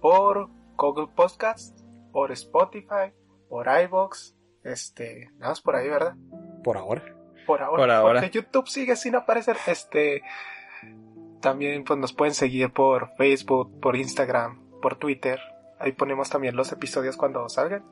por 0.00 0.48
Google 0.76 1.08
Podcasts, 1.14 1.84
por 2.12 2.32
Spotify, 2.32 3.12
por 3.48 3.66
iVoox, 3.68 4.34
este, 4.64 5.30
nada 5.38 5.50
más 5.50 5.60
por 5.60 5.76
ahí, 5.76 5.88
¿verdad? 5.88 6.14
Por 6.62 6.76
ahora. 6.76 7.02
Por 7.46 7.62
ahora. 7.62 7.82
Por 7.82 7.90
ahora. 7.90 8.20
Porque 8.20 8.38
YouTube 8.38 8.68
sigue 8.68 8.96
sin 8.96 9.16
aparecer. 9.16 9.56
Este. 9.66 10.22
También 11.40 11.82
pues 11.82 11.98
nos 11.98 12.12
pueden 12.12 12.34
seguir 12.34 12.72
por 12.72 13.14
Facebook, 13.16 13.80
por 13.80 13.96
Instagram, 13.96 14.80
por 14.80 14.96
Twitter. 14.96 15.40
Ahí 15.80 15.92
ponemos 15.92 16.30
también 16.30 16.54
los 16.54 16.70
episodios 16.70 17.16
cuando 17.16 17.48
salgan. 17.48 17.84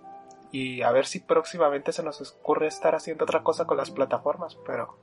Y 0.52 0.82
a 0.82 0.90
ver 0.93 1.06
si 1.06 1.20
próximamente 1.20 1.93
se 1.93 2.02
nos 2.02 2.20
ocurre 2.32 2.66
estar 2.66 2.94
haciendo 2.94 3.24
otra 3.24 3.43
cosa 3.43 3.66
con 3.66 3.77
las 3.77 3.90
plataformas. 3.90 4.56
Pero 4.66 4.98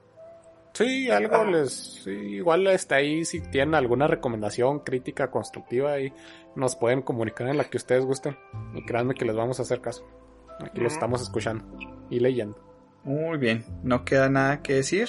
Sí, 0.74 1.10
algo 1.10 1.36
Ah. 1.38 1.44
les... 1.45 1.72
sí, 2.03 2.11
igual 2.11 2.68
está 2.68 2.95
ahí, 2.98 3.26
si 3.26 3.41
tienen 3.41 3.74
alguna 3.74 4.06
recomendación, 4.07 4.82
crítica, 4.82 5.32
constructiva, 5.32 5.94
ahí 5.94 6.14
nos 6.56 6.76
pueden 6.76 7.02
comunicar 7.02 7.48
en 7.48 7.57
la 7.57 7.64
que 7.64 7.78
ustedes 7.78 8.06
gusten. 8.06 8.38
Y 8.76 8.86
créanme 8.86 9.15
que 9.15 9.26
les 9.26 9.36
vamos 9.36 9.57
a 9.60 9.64
hacer 9.64 9.82
caso. 9.82 10.06
Aquí 10.60 10.80
los 10.82 10.94
estamos 10.94 11.22
escuchando 11.22 11.65
y 12.11 12.19
leyendo. 12.19 12.60
Muy 13.03 13.38
bien. 13.40 13.65
No 13.84 14.06
queda 14.06 14.30
nada 14.30 14.61
que 14.61 14.74
decir. 14.76 15.07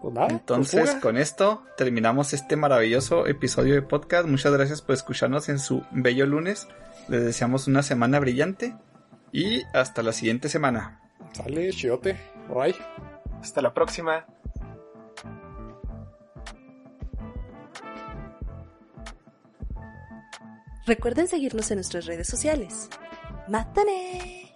Pues 0.00 0.14
nada, 0.14 0.28
Entonces, 0.30 0.78
pues 0.80 0.90
fuga. 0.90 1.00
con 1.02 1.16
esto 1.18 1.64
terminamos 1.76 2.32
este 2.32 2.54
maravilloso 2.56 3.26
episodio 3.26 3.74
de 3.74 3.82
podcast. 3.82 4.26
Muchas 4.28 4.52
gracias 4.52 4.80
por 4.80 4.94
escucharnos 4.94 5.48
en 5.48 5.58
su 5.58 5.82
bello 5.90 6.24
lunes. 6.24 6.68
Les 7.08 7.24
deseamos 7.24 7.66
una 7.66 7.82
semana 7.82 8.20
brillante 8.20 8.74
y 9.32 9.62
hasta 9.72 10.02
la 10.02 10.12
siguiente 10.12 10.48
semana. 10.48 11.00
Sale, 11.32 11.70
chiote. 11.70 12.16
Bye. 12.48 12.74
hasta 13.40 13.62
la 13.62 13.72
próxima. 13.74 14.26
Recuerden 20.86 21.28
seguirnos 21.28 21.70
en 21.70 21.76
nuestras 21.76 22.06
redes 22.06 22.26
sociales. 22.26 22.88
¡Mátane! 23.46 24.47